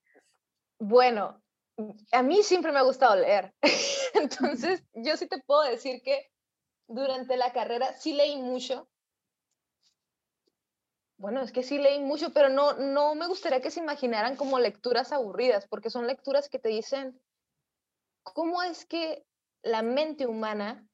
Bueno, 0.79 1.41
a 2.11 2.23
mí 2.23 2.43
siempre 2.43 2.71
me 2.71 2.79
ha 2.79 2.83
gustado 2.83 3.15
leer. 3.15 3.53
Entonces, 4.13 4.83
yo 4.93 5.15
sí 5.17 5.27
te 5.27 5.39
puedo 5.39 5.63
decir 5.63 6.01
que 6.03 6.29
durante 6.87 7.37
la 7.37 7.53
carrera 7.53 7.93
sí 7.93 8.13
leí 8.13 8.35
mucho. 8.35 8.89
Bueno, 11.17 11.41
es 11.41 11.53
que 11.53 11.63
sí 11.63 11.77
leí 11.77 11.99
mucho, 12.01 12.33
pero 12.33 12.49
no, 12.49 12.73
no 12.73 13.15
me 13.15 13.27
gustaría 13.27 13.61
que 13.61 13.71
se 13.71 13.79
imaginaran 13.79 14.35
como 14.35 14.59
lecturas 14.59 15.13
aburridas, 15.13 15.67
porque 15.69 15.89
son 15.89 16.05
lecturas 16.05 16.49
que 16.49 16.59
te 16.59 16.67
dicen 16.67 17.17
cómo 18.23 18.61
es 18.61 18.85
que 18.85 19.23
la 19.63 19.81
mente 19.81 20.27
humana 20.27 20.87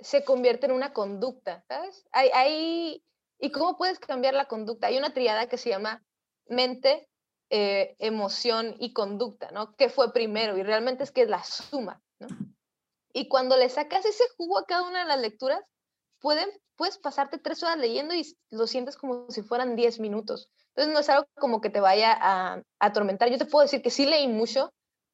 se 0.00 0.24
convierte 0.24 0.66
en 0.66 0.72
una 0.72 0.92
conducta, 0.92 1.64
¿sabes? 1.68 2.04
Hay, 2.12 3.04
¿Y 3.38 3.52
cómo 3.52 3.76
puedes 3.76 3.98
cambiar 3.98 4.34
la 4.34 4.46
conducta? 4.46 4.88
Hay 4.88 4.98
una 4.98 5.14
triada 5.14 5.48
que 5.48 5.58
se 5.58 5.70
llama 5.70 6.02
mente, 6.46 7.08
eh, 7.50 7.96
emoción 7.98 8.76
y 8.78 8.92
conducta, 8.92 9.50
¿no? 9.50 9.74
¿Qué 9.76 9.88
fue 9.88 10.12
primero? 10.12 10.56
Y 10.56 10.62
realmente 10.62 11.04
es 11.04 11.12
que 11.12 11.22
es 11.22 11.28
la 11.28 11.42
suma, 11.44 12.02
¿no? 12.18 12.28
Y 13.12 13.28
cuando 13.28 13.56
le 13.56 13.68
sacas 13.68 14.04
ese 14.04 14.24
jugo 14.36 14.58
a 14.58 14.66
cada 14.66 14.82
una 14.82 15.00
de 15.00 15.08
las 15.08 15.20
lecturas, 15.20 15.64
pueden, 16.20 16.48
puedes 16.76 16.98
pasarte 16.98 17.38
tres 17.38 17.62
horas 17.62 17.78
leyendo 17.78 18.14
y 18.14 18.36
lo 18.50 18.66
sientes 18.66 18.96
como 18.96 19.30
si 19.30 19.42
fueran 19.42 19.74
diez 19.74 19.98
minutos. 19.98 20.50
Entonces 20.68 20.92
no 20.94 21.00
es 21.00 21.08
algo 21.08 21.26
como 21.34 21.60
que 21.60 21.70
te 21.70 21.80
vaya 21.80 22.16
a, 22.20 22.62
atormentar. 22.78 23.28
Yo 23.30 23.38
te 23.38 23.46
puedo 23.46 23.62
decir 23.62 23.82
que 23.82 23.90
sí 23.90 24.06
leí 24.06 24.28
mucho, 24.28 24.72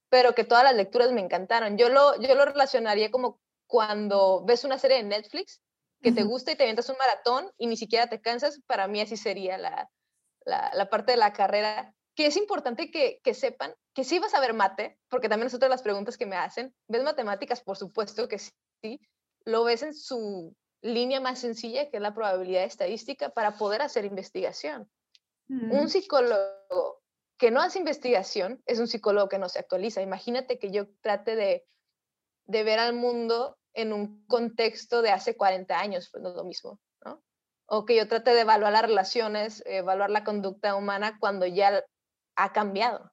pero 0.08 0.34
que 0.34 0.44
todas 0.44 0.64
las 0.64 0.74
lecturas 0.74 1.12
me 1.12 1.20
encantaron. 1.20 1.76
Yo 1.76 1.88
lo, 1.88 2.20
yo 2.20 2.34
lo 2.34 2.44
relacionaría 2.44 3.10
como 3.10 3.40
cuando 3.66 4.44
ves 4.44 4.64
una 4.64 4.78
serie 4.78 4.98
de 4.98 5.02
Netflix 5.04 5.60
que 6.02 6.12
te 6.12 6.22
gusta 6.22 6.52
y 6.52 6.56
te 6.56 6.62
avientas 6.62 6.88
un 6.88 6.96
maratón 6.98 7.50
y 7.58 7.66
ni 7.66 7.76
siquiera 7.76 8.06
te 8.06 8.20
cansas, 8.20 8.60
para 8.66 8.86
mí 8.86 9.00
así 9.00 9.16
sería 9.16 9.58
la, 9.58 9.90
la, 10.44 10.70
la 10.74 10.88
parte 10.88 11.12
de 11.12 11.18
la 11.18 11.32
carrera 11.32 11.94
que 12.14 12.26
es 12.26 12.36
importante 12.36 12.90
que, 12.90 13.20
que, 13.22 13.34
sepan 13.34 13.74
que 13.94 14.04
sí 14.04 14.18
vas 14.18 14.34
a 14.34 14.40
ver 14.40 14.54
mate, 14.54 14.98
porque 15.08 15.28
también 15.28 15.48
es 15.48 15.54
otra 15.54 15.68
de 15.68 15.74
las 15.74 15.82
preguntas 15.82 16.16
que 16.16 16.26
me 16.26 16.36
hacen. 16.36 16.74
¿Ves 16.88 17.02
matemáticas? 17.02 17.60
Por 17.60 17.76
supuesto 17.76 18.26
que 18.26 18.38
sí. 18.38 19.00
Lo 19.44 19.64
ves 19.64 19.82
en 19.82 19.94
su 19.94 20.56
línea 20.80 21.20
más 21.20 21.40
sencilla, 21.40 21.90
que 21.90 21.98
es 21.98 22.02
la 22.02 22.14
probabilidad 22.14 22.64
estadística, 22.64 23.28
para 23.28 23.58
poder 23.58 23.82
hacer 23.82 24.04
investigación. 24.04 24.90
Un 25.48 25.84
mm. 25.84 25.88
psicólogo 25.88 27.02
que 27.38 27.50
no 27.50 27.60
hace 27.60 27.78
investigación 27.78 28.62
es 28.66 28.78
un 28.78 28.88
psicólogo 28.88 29.28
que 29.28 29.38
no 29.38 29.48
se 29.48 29.58
actualiza. 29.58 30.02
Imagínate 30.02 30.58
que 30.58 30.70
yo 30.70 30.88
trate 31.00 31.36
de, 31.36 31.66
de 32.46 32.64
ver 32.64 32.78
al 32.78 32.94
mundo 32.94 33.58
en 33.74 33.92
un 33.92 34.26
contexto 34.26 35.02
de 35.02 35.10
hace 35.10 35.36
40 35.36 35.78
años, 35.78 36.08
pues 36.10 36.22
no 36.22 36.30
es 36.30 36.34
lo 36.34 36.44
mismo. 36.44 36.80
O 37.68 37.84
que 37.84 37.96
yo 37.96 38.06
trate 38.06 38.32
de 38.32 38.42
evaluar 38.42 38.72
las 38.72 38.82
relaciones, 38.82 39.62
evaluar 39.66 40.08
la 40.10 40.22
conducta 40.22 40.76
humana 40.76 41.18
cuando 41.18 41.46
ya 41.46 41.84
ha 42.36 42.52
cambiado. 42.52 43.10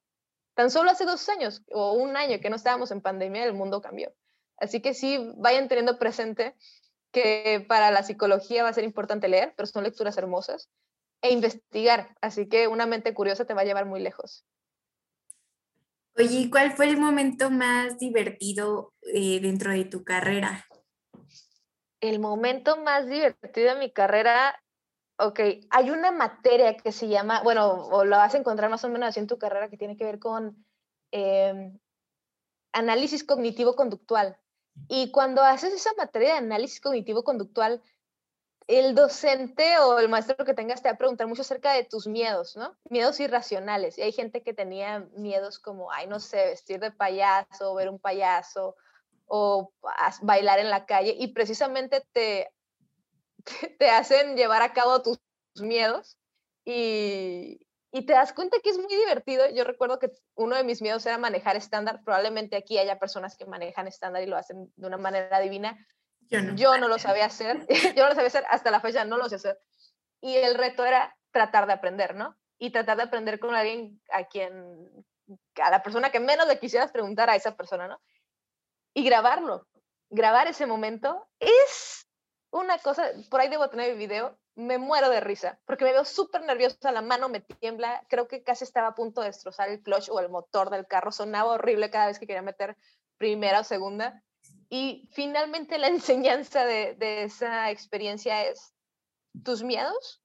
Tan 0.54 0.70
solo 0.70 0.92
hace 0.92 1.04
dos 1.04 1.28
años 1.28 1.64
o 1.72 1.94
un 1.94 2.16
año 2.16 2.38
que 2.40 2.50
no 2.50 2.56
estábamos 2.56 2.92
en 2.92 3.00
pandemia, 3.00 3.44
el 3.44 3.52
mundo 3.52 3.82
cambió. 3.82 4.14
Así 4.56 4.80
que 4.80 4.94
sí, 4.94 5.32
vayan 5.36 5.66
teniendo 5.66 5.98
presente 5.98 6.54
que 7.10 7.64
para 7.68 7.90
la 7.90 8.04
psicología 8.04 8.62
va 8.62 8.68
a 8.68 8.74
ser 8.74 8.84
importante 8.84 9.28
leer, 9.28 9.54
pero 9.56 9.66
son 9.66 9.82
lecturas 9.82 10.16
hermosas, 10.16 10.70
e 11.24 11.32
investigar. 11.32 12.14
Así 12.20 12.48
que 12.48 12.68
una 12.68 12.84
mente 12.84 13.14
curiosa 13.14 13.46
te 13.46 13.54
va 13.54 13.62
a 13.62 13.64
llevar 13.64 13.86
muy 13.86 14.00
lejos. 14.00 14.44
Oye, 16.16 16.50
¿cuál 16.50 16.72
fue 16.72 16.86
el 16.86 16.98
momento 16.98 17.50
más 17.50 17.98
divertido 17.98 18.92
eh, 19.12 19.40
dentro 19.40 19.72
de 19.72 19.86
tu 19.86 20.04
carrera? 20.04 20.66
El 22.00 22.20
momento 22.20 22.76
más 22.76 23.08
divertido 23.08 23.72
de 23.72 23.80
mi 23.80 23.90
carrera 23.90 24.54
Ok, 25.16 25.38
hay 25.70 25.90
una 25.90 26.10
materia 26.10 26.76
que 26.76 26.90
se 26.90 27.06
llama, 27.06 27.40
bueno, 27.44 27.70
o 27.72 28.04
lo 28.04 28.16
vas 28.16 28.34
a 28.34 28.38
encontrar 28.38 28.68
más 28.68 28.82
o 28.84 28.88
menos 28.88 29.10
así 29.10 29.20
en 29.20 29.28
tu 29.28 29.38
carrera 29.38 29.70
que 29.70 29.76
tiene 29.76 29.96
que 29.96 30.04
ver 30.04 30.18
con 30.18 30.66
em, 31.12 31.78
análisis 32.72 33.22
cognitivo-conductual. 33.22 34.36
Y 34.88 35.12
cuando 35.12 35.42
haces 35.42 35.72
esa 35.72 35.90
materia 35.96 36.32
de 36.32 36.38
análisis 36.38 36.80
cognitivo-conductual, 36.80 37.80
el 38.66 38.94
docente 38.94 39.78
o 39.78 39.98
el 39.98 40.08
maestro 40.08 40.44
que 40.44 40.54
tengas 40.54 40.82
te 40.82 40.88
va 40.88 40.94
a 40.94 40.98
preguntar 40.98 41.26
mucho 41.26 41.42
acerca 41.42 41.72
de 41.72 41.84
tus 41.84 42.06
miedos, 42.06 42.56
¿no? 42.56 42.76
Miedos 42.88 43.20
irracionales. 43.20 43.98
Y 43.98 44.02
hay 44.02 44.12
gente 44.12 44.42
que 44.42 44.54
tenía 44.54 45.00
miedos 45.16 45.58
como, 45.58 45.92
ay, 45.92 46.06
no 46.06 46.18
sé, 46.20 46.46
vestir 46.46 46.80
de 46.80 46.90
payaso, 46.90 47.74
ver 47.74 47.90
un 47.90 47.98
payaso, 47.98 48.76
o 49.26 49.72
bailar 50.22 50.58
en 50.58 50.70
la 50.70 50.86
calle. 50.86 51.14
Y 51.18 51.28
precisamente 51.28 52.06
te 52.12 52.50
te 53.78 53.90
hacen 53.90 54.36
llevar 54.36 54.62
a 54.62 54.72
cabo 54.72 55.02
tus, 55.02 55.18
miedos 55.60 56.18
y, 56.64 57.60
te 57.92 58.12
das 58.12 58.32
cuenta 58.32 58.58
que 58.60 58.70
es 58.70 58.78
muy 58.78 58.92
divertido. 58.92 59.48
Yo 59.50 59.62
recuerdo 59.62 60.00
que 60.00 60.10
uno 60.34 60.56
de 60.56 60.64
mis 60.64 60.82
miedos 60.82 61.06
era 61.06 61.16
manejar 61.16 61.54
estándar. 61.54 62.00
Probablemente 62.04 62.56
aquí 62.56 62.76
haya 62.76 62.98
personas 62.98 63.36
que 63.36 63.46
manejan 63.46 63.86
estándar 63.86 64.24
y 64.24 64.26
lo 64.26 64.36
hacen 64.36 64.72
de 64.74 64.86
una 64.88 64.96
manera 64.96 65.38
divina. 65.38 65.78
Yo 66.30 66.76
no. 66.78 66.88
lo 66.88 66.98
sabía 66.98 67.26
hacer. 67.26 67.66
Yo 67.96 68.02
no 68.02 68.08
lo 68.08 68.14
sabía 68.14 68.28
hacer. 68.28 68.44
Hasta 68.48 68.70
la 68.70 68.80
fecha 68.80 69.04
no 69.04 69.16
lo 69.16 69.28
sé 69.28 69.36
hacer. 69.36 69.58
Y 70.20 70.36
el 70.36 70.54
reto 70.54 70.84
era 70.84 71.16
tratar 71.30 71.66
de 71.66 71.74
aprender, 71.74 72.14
¿no? 72.14 72.36
Y 72.58 72.70
tratar 72.70 72.96
de 72.96 73.02
aprender 73.04 73.38
con 73.38 73.54
alguien 73.54 74.00
a 74.10 74.24
quien, 74.24 75.04
a 75.62 75.70
la 75.70 75.82
persona 75.82 76.10
que 76.10 76.20
menos 76.20 76.46
le 76.46 76.58
quisieras 76.58 76.92
preguntar 76.92 77.28
a 77.28 77.36
esa 77.36 77.56
persona, 77.56 77.88
¿no? 77.88 78.00
Y 78.94 79.04
grabarlo. 79.04 79.66
Grabar 80.10 80.46
ese 80.46 80.66
momento 80.66 81.28
es 81.40 82.06
una 82.50 82.78
cosa, 82.78 83.10
por 83.30 83.40
ahí 83.40 83.48
debo 83.48 83.68
tener 83.68 83.90
el 83.90 83.98
video, 83.98 84.38
me 84.54 84.78
muero 84.78 85.10
de 85.10 85.20
risa, 85.20 85.58
porque 85.64 85.84
me 85.84 85.92
veo 85.92 86.04
súper 86.04 86.42
nerviosa, 86.42 86.92
la 86.92 87.02
mano 87.02 87.28
me 87.28 87.40
tiembla, 87.40 88.04
creo 88.08 88.28
que 88.28 88.44
casi 88.44 88.62
estaba 88.62 88.88
a 88.88 88.94
punto 88.94 89.20
de 89.20 89.26
destrozar 89.26 89.68
el 89.70 89.82
clutch 89.82 90.08
o 90.08 90.20
el 90.20 90.28
motor 90.28 90.70
del 90.70 90.86
carro, 90.86 91.10
sonaba 91.10 91.54
horrible 91.54 91.90
cada 91.90 92.06
vez 92.06 92.20
que 92.20 92.28
quería 92.28 92.42
meter 92.42 92.76
primera 93.18 93.60
o 93.60 93.64
segunda. 93.64 94.22
Y 94.74 95.08
finalmente 95.12 95.78
la 95.78 95.86
enseñanza 95.98 96.64
de, 96.64 96.96
de 96.96 97.22
esa 97.22 97.70
experiencia 97.70 98.44
es, 98.48 98.74
tus 99.44 99.62
miedos 99.62 100.20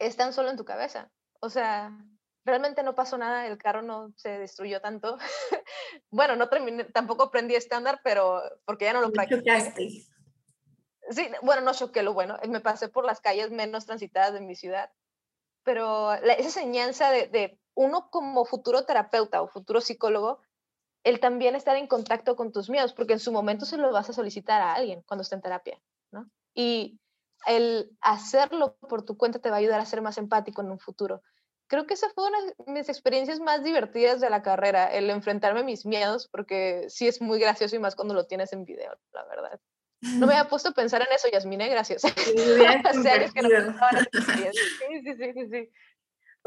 están 0.00 0.32
solo 0.32 0.50
en 0.50 0.56
tu 0.56 0.64
cabeza. 0.64 1.12
O 1.38 1.48
sea, 1.48 1.96
realmente 2.44 2.82
no 2.82 2.96
pasó 2.96 3.16
nada, 3.18 3.46
el 3.46 3.56
carro 3.56 3.82
no 3.82 4.12
se 4.16 4.30
destruyó 4.38 4.80
tanto. 4.80 5.16
bueno, 6.10 6.34
no 6.34 6.48
terminé, 6.48 6.86
tampoco 6.86 7.22
aprendí 7.22 7.54
estándar, 7.54 8.00
pero 8.02 8.42
porque 8.64 8.86
ya 8.86 8.92
no 8.92 9.00
lo 9.00 9.12
practiqué. 9.12 9.70
Sí, 11.10 11.30
bueno, 11.42 11.62
no 11.62 11.72
choqué 11.72 12.02
lo 12.02 12.14
bueno, 12.14 12.36
me 12.48 12.58
pasé 12.58 12.88
por 12.88 13.04
las 13.04 13.20
calles 13.20 13.52
menos 13.52 13.86
transitadas 13.86 14.32
de 14.32 14.40
mi 14.40 14.56
ciudad, 14.56 14.90
pero 15.62 16.12
esa 16.14 16.42
enseñanza 16.42 17.12
de, 17.12 17.28
de, 17.28 17.60
uno 17.74 18.10
como 18.10 18.44
futuro 18.44 18.86
terapeuta 18.86 19.40
o 19.40 19.46
futuro 19.46 19.80
psicólogo, 19.80 20.40
el 21.06 21.20
también 21.20 21.54
estar 21.54 21.76
en 21.76 21.86
contacto 21.86 22.34
con 22.34 22.50
tus 22.50 22.68
miedos, 22.68 22.92
porque 22.92 23.12
en 23.12 23.20
su 23.20 23.30
momento 23.30 23.64
se 23.64 23.76
lo 23.76 23.92
vas 23.92 24.10
a 24.10 24.12
solicitar 24.12 24.60
a 24.60 24.74
alguien 24.74 25.02
cuando 25.06 25.22
está 25.22 25.36
en 25.36 25.42
terapia, 25.42 25.80
¿no? 26.10 26.28
Y 26.52 26.98
el 27.46 27.96
hacerlo 28.00 28.76
por 28.88 29.04
tu 29.04 29.16
cuenta 29.16 29.38
te 29.38 29.48
va 29.48 29.54
a 29.54 29.58
ayudar 29.60 29.78
a 29.78 29.86
ser 29.86 30.02
más 30.02 30.18
empático 30.18 30.62
en 30.62 30.72
un 30.72 30.80
futuro. 30.80 31.22
Creo 31.68 31.86
que 31.86 31.94
esa 31.94 32.10
fue 32.10 32.26
una 32.26 32.38
de 32.42 32.72
mis 32.72 32.88
experiencias 32.88 33.38
más 33.38 33.62
divertidas 33.62 34.20
de 34.20 34.30
la 34.30 34.42
carrera, 34.42 34.92
el 34.92 35.08
enfrentarme 35.10 35.60
a 35.60 35.64
mis 35.64 35.86
miedos, 35.86 36.26
porque 36.26 36.86
sí 36.88 37.06
es 37.06 37.22
muy 37.22 37.38
gracioso 37.38 37.76
y 37.76 37.78
más 37.78 37.94
cuando 37.94 38.14
lo 38.14 38.26
tienes 38.26 38.52
en 38.52 38.64
video, 38.64 38.98
la 39.12 39.24
verdad. 39.26 39.60
No 40.00 40.26
me 40.26 40.34
había 40.34 40.44
puesto 40.50 40.70
a 40.70 40.72
pensar 40.72 41.02
en 41.02 41.14
eso, 41.14 41.28
Yasmina, 41.30 41.68
gracias. 41.68 42.02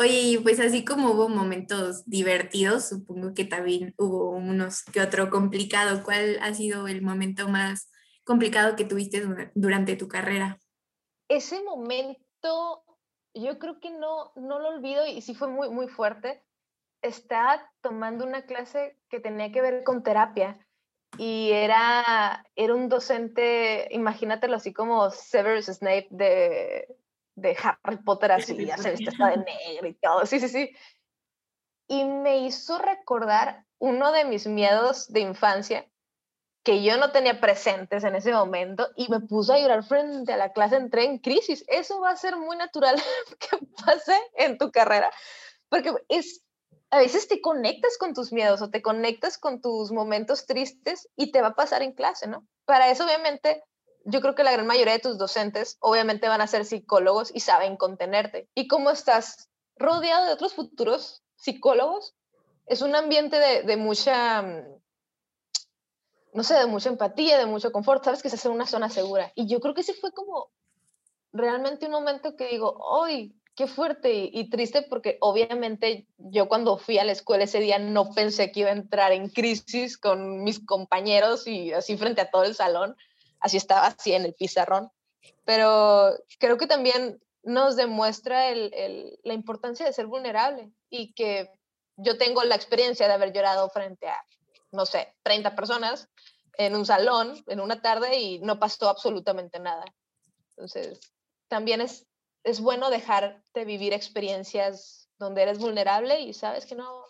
Oye, 0.01 0.39
pues 0.41 0.61
así 0.61 0.85
como 0.85 1.11
hubo 1.11 1.27
momentos 1.27 2.05
divertidos, 2.05 2.87
supongo 2.87 3.33
que 3.33 3.43
también 3.43 3.93
hubo 3.97 4.29
unos 4.29 4.83
que 4.85 5.01
otro 5.01 5.29
complicado. 5.29 6.03
¿Cuál 6.05 6.39
ha 6.41 6.53
sido 6.53 6.87
el 6.87 7.01
momento 7.01 7.49
más 7.49 7.91
complicado 8.23 8.77
que 8.77 8.85
tuviste 8.85 9.21
durante 9.55 9.97
tu 9.97 10.07
carrera? 10.07 10.57
Ese 11.27 11.61
momento, 11.63 12.85
yo 13.33 13.59
creo 13.59 13.81
que 13.81 13.89
no, 13.89 14.31
no 14.37 14.59
lo 14.59 14.69
olvido 14.69 15.05
y 15.05 15.21
sí 15.21 15.35
fue 15.35 15.49
muy, 15.49 15.69
muy 15.69 15.89
fuerte. 15.89 16.45
Estaba 17.01 17.69
tomando 17.81 18.25
una 18.25 18.45
clase 18.45 18.97
que 19.09 19.19
tenía 19.19 19.51
que 19.51 19.61
ver 19.61 19.83
con 19.83 20.01
terapia 20.01 20.65
y 21.17 21.51
era, 21.51 22.45
era 22.55 22.73
un 22.73 22.87
docente, 22.87 23.89
imagínatelo 23.91 24.55
así 24.55 24.71
como 24.71 25.09
Severus 25.11 25.65
Snape 25.65 26.07
de, 26.09 26.87
de 27.39 27.57
Harry 27.61 27.97
Potter, 27.97 28.31
así, 28.31 28.65
ya 28.65 28.77
se 28.77 28.91
viste 28.91 29.11
de 29.11 29.37
negro 29.37 29.87
y 29.87 29.93
todo, 29.95 30.25
sí, 30.25 30.39
sí, 30.39 30.49
sí. 30.49 30.69
Y 31.87 32.05
me 32.05 32.39
hizo 32.39 32.77
recordar 32.77 33.65
uno 33.79 34.11
de 34.11 34.25
mis 34.25 34.45
miedos 34.47 35.11
de 35.11 35.21
infancia 35.21 35.89
que 36.63 36.83
yo 36.83 36.97
no 36.97 37.11
tenía 37.11 37.39
presentes 37.39 38.03
en 38.03 38.15
ese 38.15 38.33
momento 38.33 38.89
y 38.95 39.09
me 39.09 39.21
puso 39.21 39.53
a 39.53 39.59
llorar 39.59 39.83
frente 39.83 40.33
a 40.33 40.37
la 40.37 40.51
clase, 40.51 40.75
entré 40.75 41.05
en 41.05 41.17
crisis. 41.19 41.63
Eso 41.67 41.99
va 42.01 42.11
a 42.11 42.15
ser 42.17 42.37
muy 42.37 42.57
natural 42.57 42.95
que 43.39 43.57
pase 43.83 44.15
en 44.35 44.57
tu 44.57 44.71
carrera, 44.71 45.11
porque 45.69 45.93
es 46.09 46.43
a 46.91 46.97
veces 46.97 47.27
te 47.27 47.41
conectas 47.41 47.97
con 47.97 48.13
tus 48.13 48.33
miedos 48.33 48.61
o 48.61 48.69
te 48.69 48.81
conectas 48.81 49.37
con 49.37 49.61
tus 49.61 49.91
momentos 49.91 50.45
tristes 50.47 51.07
y 51.15 51.31
te 51.31 51.41
va 51.41 51.49
a 51.49 51.55
pasar 51.55 51.83
en 51.83 51.93
clase, 51.93 52.27
¿no? 52.27 52.47
Para 52.65 52.89
eso, 52.89 53.05
obviamente, 53.05 53.63
yo 54.09 54.21
creo 54.21 54.35
que 54.35 54.43
la 54.43 54.51
gran 54.51 54.67
mayoría 54.67 54.93
de 54.93 54.99
tus 54.99 55.17
docentes, 55.17 55.77
obviamente, 55.79 56.27
van 56.27 56.41
a 56.41 56.47
ser 56.47 56.65
psicólogos 56.65 57.31
y 57.33 57.39
saben 57.39 57.77
contenerte. 57.77 58.49
Y 58.55 58.67
como 58.67 58.89
estás 58.89 59.49
rodeado 59.75 60.25
de 60.25 60.33
otros 60.33 60.53
futuros 60.53 61.23
psicólogos, 61.35 62.15
es 62.65 62.81
un 62.81 62.95
ambiente 62.95 63.37
de, 63.39 63.77
mucha, 63.77 64.41
mm, 64.41 64.63
no 66.33 66.43
sé, 66.43 66.55
de 66.55 66.67
mucha 66.67 66.89
empatía, 66.89 67.37
de 67.37 67.45
mucho 67.45 67.71
confort, 67.71 68.03
sabes 68.03 68.21
que 68.21 68.27
estás 68.27 68.45
en 68.45 68.51
una 68.51 68.67
zona 68.67 68.89
segura. 68.89 69.31
Y 69.35 69.47
yo 69.47 69.59
creo 69.59 69.73
que 69.73 69.81
ese 69.81 69.93
fue 69.93 70.11
como 70.11 70.51
realmente 71.31 71.85
un 71.85 71.91
momento 71.91 72.35
que 72.35 72.47
digo, 72.49 72.77
hoy 72.79 73.35
qué 73.55 73.67
fuerte 73.67 74.29
y, 74.31 74.49
triste 74.49 74.83
porque 74.83 75.17
obviamente 75.19 76.07
yo 76.17 76.47
cuando 76.47 76.77
fui 76.77 76.97
a 76.97 77.03
la 77.03 77.11
escuela 77.11 77.43
ese 77.43 77.59
día 77.59 77.77
no 77.77 78.11
pensé 78.13 78.53
que 78.53 78.61
iba 78.61 78.69
a 78.69 78.73
entrar 78.73 79.11
en 79.11 79.27
crisis 79.27 79.97
con 79.97 80.45
mis 80.45 80.65
compañeros 80.65 81.45
y 81.45 81.73
así 81.73 81.97
frente 81.97 82.21
a 82.21 82.31
todo 82.31 82.45
el 82.45 82.55
salón, 82.55 82.95
así 83.39 83.57
estaba 83.57 83.87
así 83.87 84.13
en 84.13 84.25
el 84.25 84.33
pizarrón, 84.33 84.91
pero 85.45 86.13
creo 86.39 86.57
que 86.57 86.67
también 86.67 87.21
nos 87.43 87.75
demuestra 87.75 88.53
la 88.53 89.33
importancia 89.33 89.85
de 89.85 89.93
ser 89.93 90.07
vulnerable 90.07 90.71
y 90.89 91.13
que 91.13 91.51
yo 91.97 92.17
tengo 92.17 92.43
la 92.43 92.55
experiencia 92.55 93.07
de 93.07 93.13
haber 93.13 93.33
llorado 93.33 93.69
frente 93.69 94.07
a, 94.07 94.17
no 94.71 94.85
sé, 94.85 95.15
30 95.23 95.55
personas 95.55 96.09
en 96.57 96.75
un 96.75 96.85
salón 96.85 97.41
en 97.47 97.61
una 97.61 97.81
tarde 97.81 98.19
y 98.19 98.39
no 98.39 98.59
pasó 98.59 98.89
absolutamente 98.89 99.59
nada. 99.59 99.85
Entonces, 100.49 100.99
también 101.47 101.81
es, 101.81 102.05
es 102.43 102.59
bueno 102.59 102.89
dejarte 102.89 103.65
vivir 103.65 103.93
experiencias 103.93 105.09
donde 105.17 105.43
eres 105.43 105.59
vulnerable 105.59 106.21
y 106.21 106.33
sabes 106.33 106.65
que 106.65 106.75
no, 106.75 107.05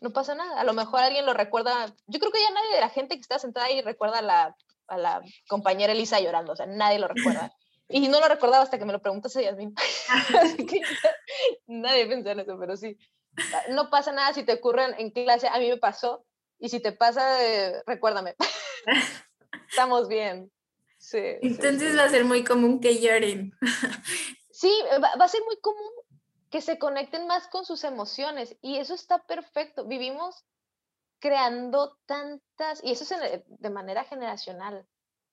no 0.00 0.10
pasa 0.10 0.34
nada. 0.34 0.60
A 0.60 0.64
lo 0.64 0.72
mejor 0.72 1.00
alguien 1.00 1.26
lo 1.26 1.34
recuerda. 1.34 1.94
Yo 2.06 2.18
creo 2.18 2.32
que 2.32 2.42
ya 2.42 2.50
nadie 2.50 2.74
de 2.74 2.80
la 2.80 2.88
gente 2.90 3.14
que 3.14 3.20
está 3.20 3.38
sentada 3.38 3.66
ahí 3.66 3.82
recuerda 3.82 4.22
la, 4.22 4.56
a 4.90 4.98
la 4.98 5.22
compañera 5.48 5.92
Elisa 5.92 6.20
llorando. 6.20 6.52
O 6.52 6.56
sea, 6.56 6.66
nadie 6.66 6.98
lo 6.98 7.08
recuerda. 7.08 7.52
Y 7.92 8.06
no 8.06 8.20
lo 8.20 8.28
recordaba 8.28 8.62
hasta 8.62 8.78
que 8.78 8.84
me 8.84 8.92
lo 8.92 9.02
preguntas 9.02 9.36
a 9.36 9.42
Yasmin. 9.42 9.74
Así 10.40 10.64
que 10.64 10.80
nadie 11.66 12.06
pensó 12.06 12.30
en 12.30 12.38
eso, 12.38 12.56
pero 12.56 12.76
sí. 12.76 12.96
No 13.70 13.90
pasa 13.90 14.12
nada 14.12 14.32
si 14.32 14.44
te 14.44 14.52
ocurren 14.52 14.94
en 14.98 15.10
clase. 15.10 15.48
A 15.48 15.58
mí 15.58 15.68
me 15.68 15.76
pasó. 15.76 16.24
Y 16.60 16.68
si 16.68 16.78
te 16.78 16.92
pasa, 16.92 17.44
eh, 17.44 17.82
recuérdame. 17.86 18.36
Estamos 19.68 20.06
bien. 20.06 20.52
Sí, 20.98 21.18
Entonces 21.42 21.98
va 21.98 22.04
a 22.04 22.08
ser 22.10 22.24
muy 22.24 22.44
común 22.44 22.78
que 22.78 23.00
lloren. 23.00 23.52
sí, 24.52 24.72
va 25.02 25.24
a 25.24 25.28
ser 25.28 25.42
muy 25.44 25.58
común 25.60 25.90
que 26.50 26.60
se 26.60 26.78
conecten 26.78 27.26
más 27.26 27.46
con 27.48 27.64
sus 27.64 27.84
emociones 27.84 28.56
y 28.60 28.76
eso 28.76 28.94
está 28.94 29.18
perfecto. 29.26 29.86
Vivimos 29.86 30.44
creando 31.20 31.98
tantas, 32.06 32.82
y 32.82 32.92
eso 32.92 33.04
es 33.04 33.42
de 33.46 33.70
manera 33.70 34.04
generacional, 34.04 34.86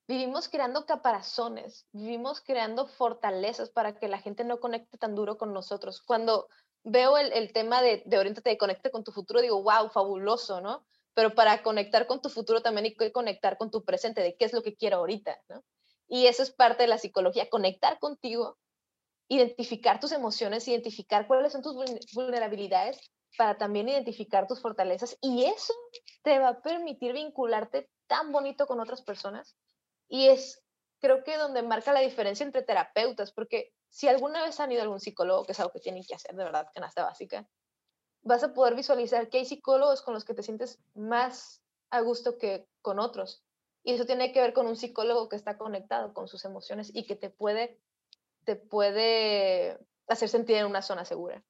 vivimos 0.08 0.50
creando 0.50 0.86
caparazones, 0.86 1.88
vivimos 1.92 2.42
creando 2.42 2.88
fortalezas 2.88 3.70
para 3.70 3.98
que 3.98 4.08
la 4.08 4.20
gente 4.20 4.44
no 4.44 4.60
conecte 4.60 4.98
tan 4.98 5.16
duro 5.16 5.38
con 5.38 5.54
nosotros. 5.54 6.02
Cuando 6.02 6.48
veo 6.84 7.18
el, 7.18 7.52
tema 7.54 7.82
de, 7.82 8.04
de 8.06 8.20
oriéntate 8.20 8.52
y 8.52 8.58
conecte 8.58 8.92
con 8.92 9.04
tu 9.04 9.12
futuro, 9.12 9.42
digo, 9.42 9.62
wow, 9.64 9.90
fabuloso, 9.90 10.62
¿no? 10.62 10.86
Pero 11.14 11.34
para 11.34 11.64
conectar 11.64 12.06
con 12.06 12.22
tu 12.22 12.30
futuro 12.30 12.62
también 12.62 12.86
hay 12.86 12.96
que 12.96 13.12
conectar 13.12 13.58
con 13.58 13.72
tu 13.72 13.84
presente, 13.84 14.22
de 14.22 14.38
qué 14.38 14.46
es 14.46 14.54
lo 14.54 14.62
que 14.62 14.76
quiero 14.76 14.98
ahorita, 14.98 15.38
¿no? 15.50 15.64
Y 16.08 16.28
eso 16.28 16.44
es 16.44 16.52
parte 16.52 16.84
de 16.84 16.90
la 16.90 16.98
psicología, 16.98 17.50
conectar 17.50 18.00
contigo 18.00 18.58
identificar 19.30 20.00
tus 20.00 20.12
emociones, 20.12 20.68
identificar 20.68 21.28
cuáles 21.28 21.52
son 21.52 21.62
tus 21.62 21.76
vulnerabilidades 22.14 23.12
para 23.38 23.58
también 23.58 23.90
identificar 23.90 24.48
tus 24.48 24.62
fortalezas 24.62 25.18
y 25.22 25.46
eso 25.46 25.74
te 26.24 26.40
va 26.40 26.50
a 26.50 26.62
permitir 26.62 27.14
vincularte 27.14 27.90
tan 28.08 28.32
bonito 28.32 28.68
con 28.68 28.80
otras 28.80 29.02
personas 29.02 29.58
y 30.08 30.28
es 30.28 30.64
creo 31.00 31.24
que 31.24 31.38
donde 31.38 31.62
marca 31.62 31.94
la 31.94 32.00
diferencia 32.00 32.46
entre 32.46 32.64
terapeutas 32.64 33.32
porque 33.32 33.74
si 33.90 34.08
alguna 34.08 34.44
vez 34.44 34.60
han 34.60 34.72
ido 34.72 34.82
a 34.82 34.84
algún 34.84 35.00
psicólogo, 35.00 35.46
que 35.46 35.54
es 35.54 35.60
algo 35.60 35.72
que 35.72 35.80
tienen 35.80 36.04
que 36.04 36.16
hacer 36.16 36.36
de 36.36 36.44
verdad, 36.44 36.70
canasta 36.74 37.04
básica, 37.04 37.48
vas 38.22 38.44
a 38.44 38.54
poder 38.54 38.76
visualizar 38.76 39.30
que 39.30 39.40
hay 39.40 39.46
psicólogos 39.46 40.02
con 40.02 40.14
los 40.14 40.26
que 40.26 40.34
te 40.34 40.44
sientes 40.44 40.80
más 40.94 41.64
a 41.90 42.02
gusto 42.02 42.38
que 42.38 42.68
con 42.82 43.00
otros. 43.00 43.44
Y 43.84 43.94
eso 43.94 44.06
tiene 44.06 44.34
que 44.34 44.42
ver 44.42 44.54
con 44.54 44.68
un 44.68 44.76
psicólogo 44.76 45.30
que 45.30 45.38
está 45.38 45.58
conectado 45.58 46.14
con 46.14 46.28
sus 46.28 46.44
emociones 46.44 46.92
y 46.94 47.06
que 47.06 47.16
te 47.16 47.30
puede 47.30 47.80
te 48.44 48.56
puede 48.56 49.78
hacer 50.08 50.30
sentir 50.30 50.56
en 50.58 50.66
una 50.66 50.82
zona 50.82 51.04
segura. 51.04 51.44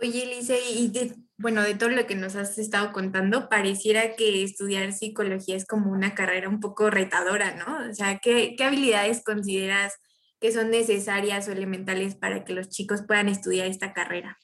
Oye, 0.00 0.22
Elise, 0.22 0.58
y 0.70 0.92
bueno, 1.38 1.62
de 1.62 1.74
todo 1.74 1.88
lo 1.88 2.06
que 2.06 2.14
nos 2.14 2.36
has 2.36 2.56
estado 2.58 2.92
contando, 2.92 3.48
pareciera 3.48 4.14
que 4.14 4.44
estudiar 4.44 4.92
psicología 4.92 5.56
es 5.56 5.66
como 5.66 5.90
una 5.90 6.14
carrera 6.14 6.48
un 6.48 6.60
poco 6.60 6.88
retadora, 6.90 7.54
¿no? 7.54 7.90
O 7.90 7.94
sea, 7.94 8.18
¿qué, 8.18 8.54
qué 8.56 8.64
habilidades 8.64 9.24
consideras 9.24 9.94
que 10.40 10.52
son 10.52 10.70
necesarias 10.70 11.48
o 11.48 11.52
elementales 11.52 12.14
para 12.14 12.44
que 12.44 12.52
los 12.52 12.68
chicos 12.68 13.02
puedan 13.06 13.28
estudiar 13.28 13.66
esta 13.66 13.92
carrera? 13.92 14.38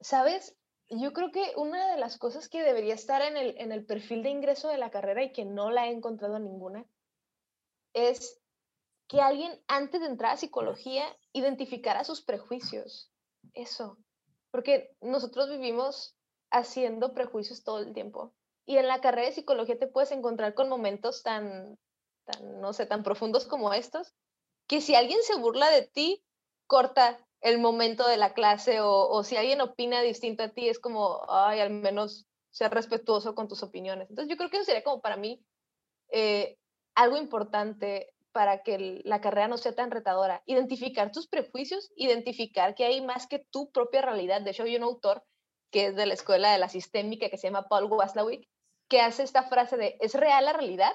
Sabes, 0.00 0.56
yo 0.88 1.12
creo 1.12 1.30
que 1.30 1.52
una 1.56 1.92
de 1.92 1.98
las 1.98 2.18
cosas 2.18 2.48
que 2.48 2.62
debería 2.62 2.94
estar 2.94 3.22
en 3.22 3.36
el, 3.36 3.54
en 3.58 3.70
el 3.70 3.86
perfil 3.86 4.24
de 4.24 4.30
ingreso 4.30 4.68
de 4.68 4.78
la 4.78 4.90
carrera 4.90 5.22
y 5.22 5.32
que 5.32 5.44
no 5.44 5.70
la 5.70 5.86
he 5.86 5.92
encontrado 5.92 6.40
ninguna 6.40 6.84
es 7.94 8.40
que 9.06 9.20
alguien 9.20 9.62
antes 9.68 10.00
de 10.00 10.06
entrar 10.08 10.32
a 10.32 10.36
psicología 10.36 11.04
identificara 11.32 12.02
sus 12.02 12.22
prejuicios. 12.22 13.11
Eso. 13.54 13.98
Porque 14.50 14.94
nosotros 15.00 15.48
vivimos 15.50 16.16
haciendo 16.50 17.14
prejuicios 17.14 17.64
todo 17.64 17.78
el 17.80 17.92
tiempo. 17.92 18.34
Y 18.66 18.76
en 18.76 18.86
la 18.86 19.00
carrera 19.00 19.28
de 19.28 19.34
psicología 19.34 19.78
te 19.78 19.88
puedes 19.88 20.12
encontrar 20.12 20.54
con 20.54 20.68
momentos 20.68 21.22
tan, 21.22 21.78
no 22.60 22.72
sé, 22.72 22.86
tan 22.86 23.02
profundos 23.02 23.46
como 23.46 23.72
estos, 23.72 24.14
que 24.68 24.80
si 24.80 24.94
alguien 24.94 25.18
se 25.22 25.36
burla 25.36 25.70
de 25.70 25.82
ti, 25.86 26.24
corta 26.66 27.18
el 27.40 27.58
momento 27.58 28.06
de 28.06 28.16
la 28.16 28.34
clase 28.34 28.80
o, 28.80 29.08
o 29.08 29.24
si 29.24 29.36
alguien 29.36 29.60
opina 29.60 30.00
distinto 30.00 30.44
a 30.44 30.50
ti, 30.50 30.68
es 30.68 30.78
como, 30.78 31.22
ay, 31.28 31.60
al 31.60 31.70
menos 31.70 32.26
ser 32.50 32.72
respetuoso 32.72 33.34
con 33.34 33.48
tus 33.48 33.62
opiniones. 33.62 34.08
Entonces 34.10 34.30
yo 34.30 34.36
creo 34.36 34.50
que 34.50 34.58
eso 34.58 34.66
sería 34.66 34.84
como 34.84 35.00
para 35.00 35.16
mí 35.16 35.44
eh, 36.10 36.58
algo 36.94 37.16
importante 37.16 38.11
para 38.32 38.62
que 38.62 39.02
la 39.04 39.20
carrera 39.20 39.48
no 39.48 39.58
sea 39.58 39.74
tan 39.74 39.90
retadora. 39.90 40.42
Identificar 40.46 41.12
tus 41.12 41.28
prejuicios, 41.28 41.92
identificar 41.96 42.74
que 42.74 42.84
hay 42.84 43.00
más 43.00 43.26
que 43.26 43.38
tu 43.50 43.70
propia 43.70 44.02
realidad. 44.02 44.40
De 44.40 44.50
hecho, 44.50 44.64
hay 44.64 44.76
un 44.76 44.82
autor 44.82 45.24
que 45.70 45.86
es 45.86 45.96
de 45.96 46.06
la 46.06 46.14
escuela 46.14 46.52
de 46.52 46.58
la 46.58 46.68
sistémica 46.68 47.30
que 47.30 47.38
se 47.38 47.48
llama 47.48 47.68
Paul 47.68 47.90
Waslawik, 47.90 48.48
que 48.88 49.00
hace 49.00 49.22
esta 49.22 49.44
frase 49.44 49.76
de, 49.76 49.96
¿es 50.00 50.14
real 50.14 50.44
la 50.44 50.52
realidad? 50.52 50.92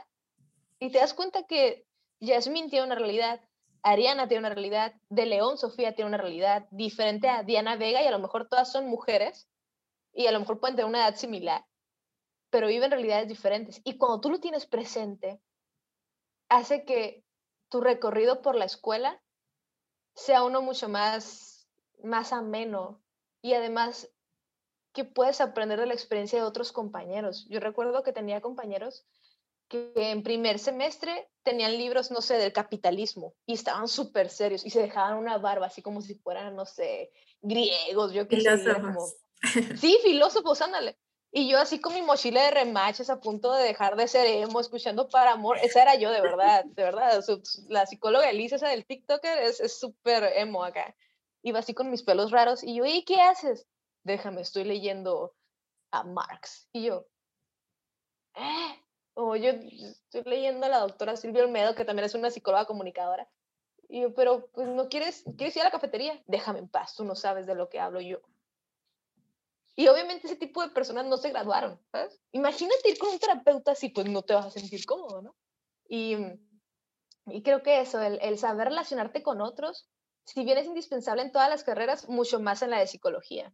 Y 0.80 0.92
te 0.92 1.00
das 1.00 1.14
cuenta 1.14 1.44
que 1.44 1.86
Yasmin 2.20 2.70
tiene 2.70 2.86
una 2.86 2.96
realidad, 2.96 3.42
Ariana 3.82 4.28
tiene 4.28 4.40
una 4.40 4.54
realidad, 4.54 4.94
De 5.10 5.26
León 5.26 5.58
Sofía 5.58 5.96
tiene 5.96 6.10
una 6.10 6.18
realidad 6.18 6.68
diferente 6.72 7.28
a 7.28 7.44
Diana 7.44 7.76
Vega 7.76 8.04
y 8.04 8.08
a 8.08 8.12
lo 8.12 8.20
mejor 8.20 8.48
todas 8.50 8.72
son 8.72 8.88
mujeres 8.88 9.50
y 10.14 10.28
a 10.28 10.32
lo 10.32 10.40
mejor 10.40 10.60
pueden 10.60 10.76
tener 10.76 10.90
una 10.90 11.08
edad 11.08 11.16
similar, 11.16 11.66
pero 12.50 12.68
viven 12.68 12.92
realidades 12.92 13.28
diferentes. 13.28 13.82
Y 13.84 13.98
cuando 13.98 14.22
tú 14.22 14.30
lo 14.30 14.40
tienes 14.40 14.66
presente, 14.66 15.42
hace 16.50 16.86
que 16.86 17.24
tu 17.70 17.82
recorrido 17.82 18.42
por 18.42 18.56
la 18.56 18.66
escuela 18.66 19.22
sea 20.16 20.44
uno 20.44 20.62
mucho 20.62 20.90
más, 20.90 21.68
más 22.04 22.34
ameno 22.34 23.02
y 23.42 23.54
además 23.54 24.10
que 24.94 25.04
puedes 25.06 25.42
aprender 25.42 25.80
de 25.80 25.86
la 25.86 25.94
experiencia 25.94 26.40
de 26.40 26.46
otros 26.46 26.72
compañeros. 26.72 27.46
Yo 27.50 27.60
recuerdo 27.60 28.02
que 28.02 28.14
tenía 28.14 28.42
compañeros 28.42 29.06
que 29.68 29.92
en 29.96 30.24
primer 30.24 30.60
semestre 30.60 31.30
tenían 31.44 31.78
libros, 31.78 32.10
no 32.10 32.22
sé, 32.22 32.38
del 32.38 32.54
capitalismo 32.54 33.36
y 33.46 33.54
estaban 33.54 33.88
súper 33.88 34.30
serios 34.30 34.66
y 34.66 34.70
se 34.70 34.82
dejaban 34.82 35.18
una 35.18 35.38
barba 35.38 35.68
así 35.68 35.82
como 35.82 36.02
si 36.02 36.16
fueran, 36.16 36.56
no 36.56 36.66
sé, 36.66 37.12
griegos, 37.42 38.14
yo 38.14 38.28
qué 38.28 38.42
sé. 38.42 38.50
Sí, 39.78 40.00
filósofos, 40.04 40.62
ándale. 40.62 40.98
Y 41.38 41.48
yo 41.48 41.60
así 41.60 41.80
con 41.80 41.94
mi 41.94 42.02
mochila 42.02 42.42
de 42.42 42.50
remaches 42.50 43.12
a 43.12 43.20
punto 43.20 43.54
de 43.54 43.64
dejar 43.64 43.96
de 43.96 44.08
ser 44.08 44.26
emo, 44.26 44.60
escuchando 44.60 45.08
para 45.08 45.34
amor. 45.34 45.60
Esa 45.62 45.84
era 45.84 45.94
yo, 45.94 46.10
de 46.10 46.20
verdad, 46.20 46.66
de 46.66 46.82
verdad. 46.82 47.24
La 47.68 47.86
psicóloga 47.86 48.28
Elisa, 48.28 48.56
esa 48.56 48.70
del 48.70 48.88
TikToker, 48.88 49.38
es 49.44 49.80
súper 49.80 50.24
emo 50.36 50.64
acá. 50.64 50.96
Iba 51.44 51.60
así 51.60 51.76
con 51.76 51.92
mis 51.92 52.02
pelos 52.02 52.32
raros 52.32 52.64
y 52.64 52.74
yo, 52.74 52.86
¿y 52.86 53.04
qué 53.04 53.22
haces? 53.22 53.68
Déjame, 54.02 54.42
estoy 54.42 54.64
leyendo 54.64 55.36
a 55.92 56.04
Marx. 56.04 56.70
Y 56.74 56.86
yo, 56.86 57.06
¿eh? 58.34 58.82
Yo 59.16 59.34
estoy 59.44 60.24
leyendo 60.26 60.66
a 60.66 60.70
la 60.70 60.80
doctora 60.80 61.18
Silvia 61.18 61.44
Olmedo, 61.44 61.76
que 61.76 61.86
también 61.86 62.08
es 62.08 62.16
una 62.16 62.32
psicóloga 62.32 62.66
comunicadora. 62.66 63.30
Y 63.90 64.02
yo, 64.02 64.16
pero 64.16 64.48
pues 64.54 64.70
no 64.70 64.90
quieres, 64.90 65.24
quieres 65.38 65.56
ir 65.56 65.62
a 65.62 65.66
la 65.66 65.72
cafetería, 65.72 66.20
déjame 66.26 66.58
en 66.58 66.68
paz, 66.68 66.96
tú 66.96 67.04
no 67.06 67.14
sabes 67.14 67.46
de 67.46 67.54
lo 67.54 67.70
que 67.70 67.80
hablo 67.80 68.02
yo. 68.02 68.22
Y 69.80 69.88
obviamente 69.90 70.26
ese 70.26 70.36
tipo 70.36 70.64
de 70.64 70.70
personas 70.70 71.06
no 71.06 71.18
se 71.18 71.30
graduaron, 71.30 71.80
¿sabes? 71.92 72.20
Imagínate 72.32 72.90
ir 72.90 72.98
con 72.98 73.10
un 73.10 73.20
terapeuta 73.20 73.74
así, 73.74 73.90
pues 73.90 74.10
no 74.10 74.24
te 74.24 74.34
vas 74.34 74.48
a 74.48 74.50
sentir 74.50 74.84
cómodo, 74.88 75.22
¿no? 75.22 75.36
Y, 75.88 76.18
y 77.28 77.44
creo 77.44 77.62
que 77.62 77.80
eso, 77.80 78.02
el, 78.02 78.18
el, 78.24 78.40
saber 78.40 78.70
relacionarte 78.70 79.22
con 79.22 79.40
otros, 79.40 79.88
si 80.26 80.44
bien 80.44 80.58
es 80.58 80.66
indispensable 80.66 81.22
en 81.22 81.32
todas 81.32 81.48
las 81.48 81.64
carreras, 81.64 82.10
mucho 82.10 82.40
más 82.40 82.64
en 82.64 82.72
la 82.72 82.80
de 82.80 82.88
psicología. 82.88 83.54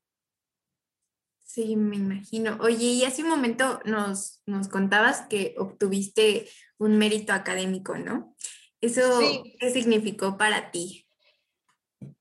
Sí, 1.40 1.76
me 1.76 1.98
imagino. 1.98 2.58
Oye, 2.62 2.86
y 2.86 3.04
hace 3.04 3.24
un 3.24 3.30
momento 3.30 3.82
nos, 3.84 4.42
nos 4.46 4.70
contabas 4.70 5.28
que 5.28 5.56
obtuviste 5.58 6.48
un 6.78 6.98
mérito 6.98 7.34
académico, 7.34 7.98
¿no? 7.98 8.34
¿Eso 8.80 9.20
qué 9.60 9.70
significó 9.72 10.38
para 10.38 10.72
ti? 10.72 11.06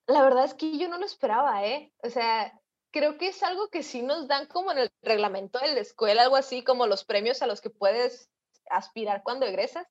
La 0.08 0.24
verdad 0.24 0.44
es 0.44 0.54
que 0.54 0.76
yo 0.76 0.88
no 0.88 0.98
lo 0.98 1.06
esperaba, 1.06 1.64
¿eh? 1.64 1.92
O 2.02 2.10
sea, 2.10 2.52
creo 2.92 3.18
que 3.18 3.28
es 3.28 3.42
algo 3.42 3.68
que 3.68 3.82
sí 3.82 4.02
nos 4.02 4.28
dan 4.28 4.46
como 4.46 4.70
en 4.70 4.78
el 4.78 4.92
reglamento 5.02 5.58
de 5.58 5.74
la 5.74 5.80
escuela, 5.80 6.22
algo 6.22 6.36
así 6.36 6.62
como 6.62 6.86
los 6.86 7.04
premios 7.04 7.42
a 7.42 7.46
los 7.46 7.60
que 7.60 7.70
puedes 7.70 8.30
aspirar 8.70 9.22
cuando 9.22 9.46
egresas. 9.46 9.86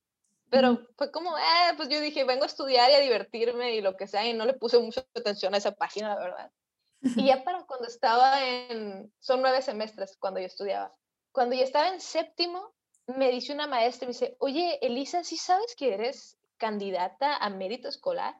Pero 0.49 0.79
fue 0.97 1.11
como, 1.11 1.37
eh, 1.37 1.73
pues 1.77 1.87
yo 1.87 1.99
dije, 2.01 2.25
vengo 2.25 2.43
a 2.43 2.47
estudiar 2.47 2.91
y 2.91 2.93
a 2.93 2.99
divertirme 2.99 3.73
y 3.73 3.81
lo 3.81 3.95
que 3.95 4.07
sea, 4.07 4.27
y 4.27 4.33
no 4.33 4.45
le 4.45 4.53
puse 4.53 4.79
mucha 4.79 5.05
atención 5.15 5.53
a 5.53 5.57
esa 5.57 5.71
página, 5.71 6.09
la 6.09 6.19
verdad. 6.19 6.51
Y 7.01 7.25
ya 7.25 7.43
para 7.43 7.63
cuando 7.65 7.87
estaba 7.87 8.45
en, 8.45 9.11
son 9.19 9.41
nueve 9.41 9.61
semestres 9.61 10.17
cuando 10.17 10.39
yo 10.39 10.45
estudiaba, 10.45 10.93
cuando 11.31 11.55
yo 11.55 11.63
estaba 11.63 11.87
en 11.87 12.01
séptimo, 12.01 12.73
me 13.07 13.31
dice 13.31 13.53
una 13.53 13.65
maestra, 13.65 14.07
me 14.07 14.13
dice, 14.13 14.35
oye, 14.39 14.77
Elisa, 14.85 15.23
¿sí 15.23 15.37
sabes 15.37 15.73
que 15.75 15.93
eres 15.93 16.37
candidata 16.57 17.37
a 17.37 17.49
mérito 17.49 17.87
escolar? 17.87 18.35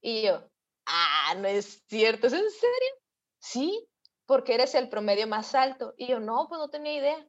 Y 0.00 0.22
yo, 0.22 0.42
ah, 0.84 1.34
no 1.38 1.46
es 1.46 1.84
cierto, 1.86 2.26
¿es 2.26 2.32
en 2.32 2.50
serio? 2.50 3.05
Sí, 3.46 3.88
porque 4.26 4.54
eres 4.54 4.74
el 4.74 4.88
promedio 4.88 5.26
más 5.26 5.54
alto. 5.54 5.94
Y 5.96 6.08
yo, 6.08 6.20
no, 6.20 6.48
pues 6.48 6.58
no 6.58 6.68
tenía 6.68 6.94
idea. 6.94 7.28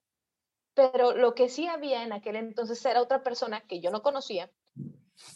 Pero 0.74 1.14
lo 1.14 1.36
que 1.36 1.50
sí 1.50 1.68
había 1.68 2.04
en 2.04 2.12
aquel 2.12 2.36
entonces 2.36 2.84
era 2.86 3.02
otra 3.02 3.24
persona 3.24 3.62
que 3.62 3.80
yo 3.82 3.90
no 3.92 4.04
conocía, 4.04 4.52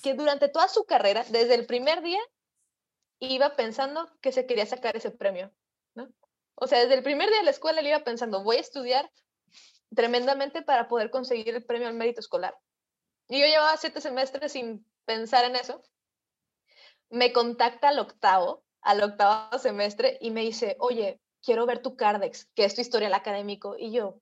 que 0.04 0.14
durante 0.14 0.50
toda 0.50 0.68
su 0.68 0.86
carrera, 0.86 1.24
desde 1.30 1.56
el 1.56 1.66
primer 1.66 2.02
día, 2.02 2.22
iba 3.20 3.56
pensando 3.56 4.10
que 4.22 4.32
se 4.32 4.46
quería 4.46 4.66
sacar 4.66 4.96
ese 4.96 5.12
premio, 5.12 5.52
¿no? 5.96 6.10
O 6.56 6.68
sea, 6.68 6.80
desde 6.80 6.96
el 6.96 7.04
primer 7.04 7.30
día 7.30 7.40
de 7.40 7.46
la 7.46 7.52
escuela 7.52 7.80
él 7.80 7.88
iba 7.88 8.04
pensando, 8.04 8.44
voy 8.44 8.58
a 8.58 8.62
estudiar 8.62 9.12
tremendamente 9.96 10.62
para 10.62 10.88
poder 10.88 11.10
conseguir 11.10 11.56
el 11.56 11.66
premio 11.66 11.88
al 11.88 11.96
mérito 11.96 12.20
escolar. 12.20 12.56
Y 13.28 13.40
yo 13.40 13.48
llevaba 13.48 13.78
siete 13.78 14.02
semestres 14.02 14.52
sin 14.52 14.86
pensar 15.06 15.46
en 15.46 15.56
eso. 15.56 15.82
Me 17.10 17.34
contacta 17.34 17.90
al 17.90 18.00
octavo, 18.00 18.64
al 18.82 19.04
octavo 19.04 19.58
semestre, 19.60 20.18
y 20.22 20.32
me 20.32 20.42
dice, 20.42 20.76
oye, 20.80 21.20
quiero 21.44 21.66
ver 21.66 21.82
tu 21.82 21.96
Cardex, 21.96 22.46
que 22.56 22.66
es 22.66 22.76
tu 22.76 22.82
historial 22.82 23.14
académico. 23.14 23.76
Y 23.78 23.92
yo, 23.92 24.20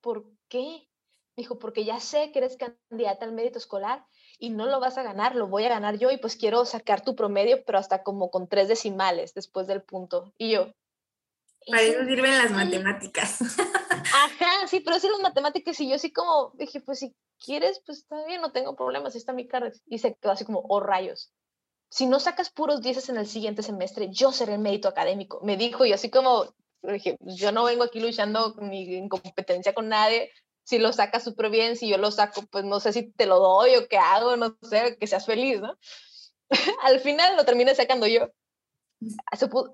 ¿por 0.00 0.26
qué? 0.48 0.88
Dijo, 1.36 1.58
porque 1.58 1.84
ya 1.84 2.00
sé 2.00 2.32
que 2.32 2.38
eres 2.38 2.56
candidata 2.56 3.26
al 3.26 3.32
mérito 3.32 3.58
escolar 3.58 4.06
y 4.38 4.50
no 4.50 4.66
lo 4.66 4.80
vas 4.80 4.96
a 4.96 5.02
ganar, 5.02 5.34
lo 5.34 5.48
voy 5.48 5.64
a 5.64 5.68
ganar 5.68 5.98
yo 5.98 6.10
y 6.10 6.16
pues 6.16 6.36
quiero 6.36 6.64
sacar 6.64 7.02
tu 7.02 7.14
promedio, 7.14 7.62
pero 7.64 7.78
hasta 7.78 8.02
como 8.02 8.30
con 8.30 8.48
tres 8.48 8.68
decimales 8.68 9.34
después 9.34 9.66
del 9.66 9.82
punto. 9.82 10.32
Y 10.38 10.52
yo. 10.52 10.72
Para 11.68 11.82
eso 11.82 12.04
sirven 12.04 12.38
las 12.38 12.52
matemáticas. 12.52 13.38
Ajá, 14.14 14.66
sí, 14.66 14.80
pero 14.80 14.98
sí 14.98 15.08
las 15.08 15.20
matemáticas 15.20 15.78
y 15.80 15.88
yo 15.88 15.96
así 15.96 16.12
como 16.12 16.52
dije, 16.54 16.80
pues 16.80 17.00
si 17.00 17.14
quieres, 17.44 17.82
pues 17.84 17.98
está 17.98 18.24
bien, 18.24 18.40
no 18.40 18.52
tengo 18.52 18.76
problemas, 18.76 19.14
ahí 19.14 19.18
está 19.18 19.32
mi 19.32 19.46
carga. 19.46 19.72
Y 19.86 19.98
se 19.98 20.14
quedó 20.14 20.32
así 20.32 20.44
como, 20.44 20.64
oh 20.68 20.80
rayos. 20.80 21.32
Si 21.88 22.06
no 22.06 22.20
sacas 22.20 22.50
puros 22.50 22.82
dieces 22.82 23.08
en 23.08 23.16
el 23.16 23.26
siguiente 23.26 23.62
semestre, 23.62 24.08
yo 24.10 24.32
seré 24.32 24.54
el 24.54 24.60
mérito 24.60 24.88
académico. 24.88 25.40
Me 25.42 25.56
dijo 25.56 25.84
y 25.86 25.92
así 25.92 26.10
como, 26.10 26.54
dije, 26.82 27.16
pues, 27.18 27.36
yo 27.36 27.52
no 27.52 27.64
vengo 27.64 27.84
aquí 27.84 28.00
luchando 28.00 28.54
ni 28.60 28.96
en 28.96 29.08
competencia 29.08 29.74
con 29.74 29.88
nadie, 29.88 30.30
si 30.66 30.78
lo 30.78 30.92
sacas 30.92 31.22
súper 31.22 31.48
bien, 31.50 31.76
si 31.76 31.88
yo 31.88 31.96
lo 31.96 32.10
saco, 32.10 32.42
pues 32.50 32.64
no 32.64 32.80
sé 32.80 32.92
si 32.92 33.12
te 33.12 33.26
lo 33.26 33.38
doy 33.38 33.76
o 33.76 33.86
qué 33.86 33.98
hago, 33.98 34.36
no 34.36 34.58
sé, 34.62 34.96
que 34.98 35.06
seas 35.06 35.24
feliz, 35.24 35.60
¿no? 35.60 35.78
Al 36.82 36.98
final 37.00 37.36
lo 37.36 37.44
terminé 37.44 37.74
sacando 37.74 38.06
yo. 38.08 38.28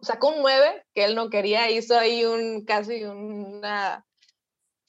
Sacó 0.03 0.29
un 0.29 0.43
9 0.43 0.85
que 0.95 1.05
él 1.05 1.15
no 1.15 1.31
quería, 1.31 1.71
hizo 1.71 1.99
ahí 1.99 2.25
un 2.27 2.67
casi 2.67 3.05
una, 3.05 4.05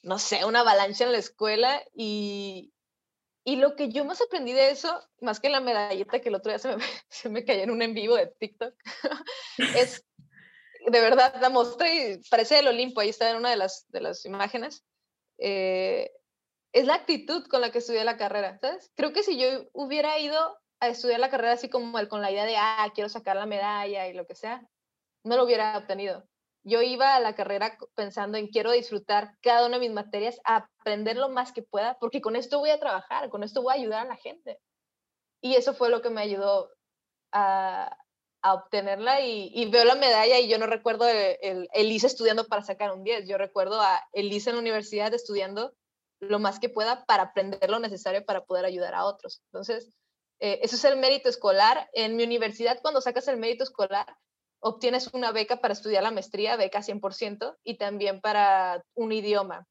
no 0.02 0.20
sé, 0.20 0.44
una 0.44 0.62
avalancha 0.62 1.06
en 1.06 1.14
la 1.14 1.20
escuela 1.20 1.82
y, 1.94 2.73
y 3.44 3.58
lo 3.58 3.76
que 3.76 3.90
yo 3.90 4.06
más 4.06 4.22
aprendí 4.22 4.54
de 4.54 4.72
eso, 4.72 5.02
más 5.22 5.40
que 5.40 5.50
la 5.50 5.60
medallita 5.60 6.20
que 6.20 6.30
el 6.30 6.36
otro 6.36 6.52
día 6.52 6.60
se 6.60 6.76
me, 6.76 6.84
se 7.10 7.30
me 7.30 7.46
cayó 7.46 7.64
en 7.64 7.72
un 7.72 7.82
en 7.82 7.94
vivo 7.94 8.16
de 8.16 8.28
TikTok, 8.28 8.74
es, 9.76 10.06
de 10.86 11.02
verdad, 11.02 11.36
la 11.42 11.50
mostré 11.50 12.14
y 12.14 12.18
parece 12.30 12.60
el 12.60 12.68
Olimpo, 12.68 13.02
ahí 13.02 13.10
está 13.10 13.30
en 13.30 13.38
una 13.38 13.50
de 13.50 13.58
las, 13.58 13.86
de 13.90 14.02
las 14.02 14.26
imágenes, 14.26 14.84
eh, 15.38 16.12
es 16.74 16.86
la 16.88 16.96
actitud 16.96 17.46
con 17.48 17.62
la 17.62 17.72
que 17.72 17.78
estudié 17.78 18.04
la 18.04 18.18
carrera, 18.18 18.58
¿sabes? 18.60 18.92
Creo 18.96 19.14
que 19.14 19.24
si 19.24 19.38
yo 19.38 19.48
hubiera 19.74 20.18
ido 20.20 20.60
a 20.80 20.88
estudiar 20.88 21.20
la 21.20 21.30
carrera 21.30 21.54
así 21.54 21.70
como 21.70 21.98
con 22.08 22.22
la 22.22 22.32
idea 22.32 22.46
de, 22.46 22.58
ah, 22.58 22.92
quiero 22.96 23.10
sacar 23.10 23.36
la 23.36 23.46
medalla 23.46 24.08
y 24.08 24.14
lo 24.14 24.26
que 24.26 24.36
sea, 24.36 24.68
no 25.24 25.38
lo 25.38 25.44
hubiera 25.44 25.78
obtenido. 25.78 26.28
Yo 26.64 26.82
iba 26.82 27.16
a 27.16 27.20
la 27.20 27.36
carrera 27.36 27.78
pensando 27.96 28.38
en 28.38 28.48
quiero 28.48 28.72
disfrutar 28.72 29.38
cada 29.42 29.66
una 29.68 29.78
de 29.78 29.88
mis 29.88 29.94
materias, 29.94 30.40
aprender 30.46 31.18
lo 31.18 31.30
más 31.30 31.52
que 31.52 31.62
pueda, 31.62 31.98
porque 32.00 32.22
con 32.22 32.36
esto 32.36 32.60
voy 32.60 32.70
a 32.70 32.80
trabajar, 32.80 33.30
con 33.30 33.44
esto 33.44 33.62
voy 33.62 33.74
a 33.74 33.80
ayudar 33.80 34.06
a 34.06 34.10
la 34.10 34.16
gente. 34.16 34.60
Y 35.42 35.56
eso 35.56 35.74
fue 35.74 35.90
lo 35.90 36.02
que 36.02 36.10
me 36.10 36.22
ayudó 36.22 36.70
a, 37.34 37.98
a 38.44 38.54
obtenerla 38.54 39.22
y, 39.22 39.70
veo 39.70 39.86
la 39.86 39.96
medalla 39.96 40.38
y 40.38 40.50
yo 40.50 40.60
no 40.60 40.68
recuerdo 40.68 41.08
el, 41.08 41.70
Elisa 41.74 42.08
estudiando 42.08 42.46
para 42.46 42.62
sacar 42.62 42.92
un 42.92 43.04
10, 43.04 43.26
yo 43.26 43.38
recuerdo 43.38 43.82
a 43.82 44.04
Elisa 44.12 44.50
en 44.50 44.58
la 44.58 44.62
universidad 44.62 45.14
estudiando 45.14 45.74
lo 46.20 46.40
más 46.40 46.60
que 46.60 46.70
pueda 46.70 47.06
para 47.06 47.24
aprender 47.24 47.70
lo 47.70 47.80
necesario 47.80 48.26
para 48.26 48.44
poder 48.44 48.66
ayudar 48.66 48.96
a 48.96 49.06
otros. 49.06 49.42
Entonces, 49.46 49.94
eh, 50.40 50.60
eso 50.62 50.76
es 50.76 50.84
el 50.84 50.98
mérito 50.98 51.30
escolar. 51.30 51.90
En 51.94 52.18
mi 52.18 52.24
universidad, 52.24 52.80
cuando 52.82 53.00
sacas 53.00 53.30
el 53.30 53.38
mérito 53.38 53.64
escolar, 53.64 54.14
obtienes 54.64 55.10
una 55.14 55.32
beca 55.32 55.58
para 55.58 55.74
estudiar 55.74 56.04
la 56.04 56.12
maestría, 56.12 56.56
beca 56.56 56.82
100%, 56.82 57.58
y 57.64 57.78
también 57.78 58.22
para 58.22 58.84
un 58.96 59.12
idioma. 59.12 59.68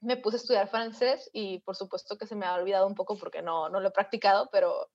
Me 0.00 0.16
puse 0.16 0.36
a 0.36 0.40
estudiar 0.40 0.68
francés 0.68 1.30
y 1.32 1.60
por 1.60 1.74
supuesto 1.74 2.16
que 2.18 2.26
se 2.26 2.36
me 2.36 2.46
ha 2.46 2.54
olvidado 2.54 2.86
un 2.86 2.94
poco 2.94 3.16
porque 3.16 3.42
no, 3.42 3.68
no 3.68 3.80
lo 3.80 3.88
he 3.88 3.92
practicado, 3.92 4.48
pero 4.52 4.90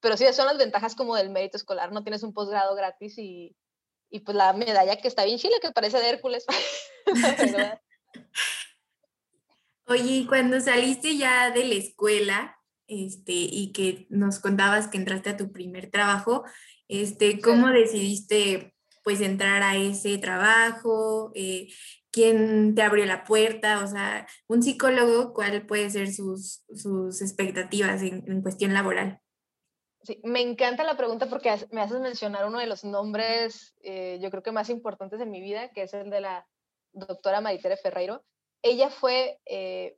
pero 0.00 0.16
sí, 0.16 0.24
son 0.32 0.46
las 0.46 0.58
ventajas 0.58 0.94
como 0.94 1.16
del 1.16 1.30
mérito 1.30 1.56
escolar, 1.56 1.90
no 1.90 2.04
tienes 2.04 2.22
un 2.22 2.32
posgrado 2.32 2.76
gratis 2.76 3.18
y, 3.18 3.56
y 4.10 4.20
pues 4.20 4.36
la 4.36 4.52
medalla 4.52 4.96
que 4.96 5.08
está 5.08 5.24
bien 5.24 5.38
chile, 5.38 5.54
que 5.60 5.72
parece 5.72 5.98
de 5.98 6.10
Hércules. 6.10 6.46
Oye, 9.86 10.24
cuando 10.28 10.60
saliste 10.60 11.16
ya 11.16 11.50
de 11.50 11.64
la 11.64 11.74
escuela, 11.74 12.58
este, 12.86 13.32
y 13.32 13.72
que 13.72 14.06
nos 14.08 14.38
contabas 14.38 14.86
que 14.86 14.98
entraste 14.98 15.30
a 15.30 15.36
tu 15.36 15.50
primer 15.52 15.90
trabajo, 15.90 16.44
este, 16.88 17.40
¿cómo 17.40 17.68
decidiste 17.68 18.74
pues 19.04 19.20
entrar 19.20 19.62
a 19.62 19.76
ese 19.76 20.18
trabajo? 20.18 21.30
Eh, 21.34 21.68
¿Quién 22.10 22.74
te 22.74 22.82
abrió 22.82 23.04
la 23.06 23.24
puerta? 23.24 23.84
O 23.84 23.86
sea, 23.86 24.26
un 24.48 24.62
psicólogo, 24.62 25.32
¿cuál 25.34 25.66
puede 25.66 25.90
ser 25.90 26.12
sus, 26.12 26.64
sus 26.74 27.22
expectativas 27.22 28.02
en, 28.02 28.24
en 28.26 28.42
cuestión 28.42 28.74
laboral? 28.74 29.20
Sí, 30.02 30.20
me 30.24 30.40
encanta 30.40 30.84
la 30.84 30.96
pregunta 30.96 31.26
porque 31.26 31.54
me 31.70 31.80
haces 31.80 32.00
mencionar 32.00 32.46
uno 32.46 32.58
de 32.60 32.66
los 32.66 32.84
nombres, 32.84 33.74
eh, 33.82 34.18
yo 34.22 34.30
creo 34.30 34.42
que 34.42 34.52
más 34.52 34.70
importantes 34.70 35.18
de 35.18 35.26
mi 35.26 35.40
vida, 35.40 35.70
que 35.72 35.82
es 35.82 35.92
el 35.92 36.08
de 36.08 36.20
la 36.20 36.46
doctora 36.92 37.40
Maritere 37.40 37.76
Ferreiro. 37.76 38.24
Ella 38.62 38.90
fue 38.90 39.38
eh, 39.46 39.96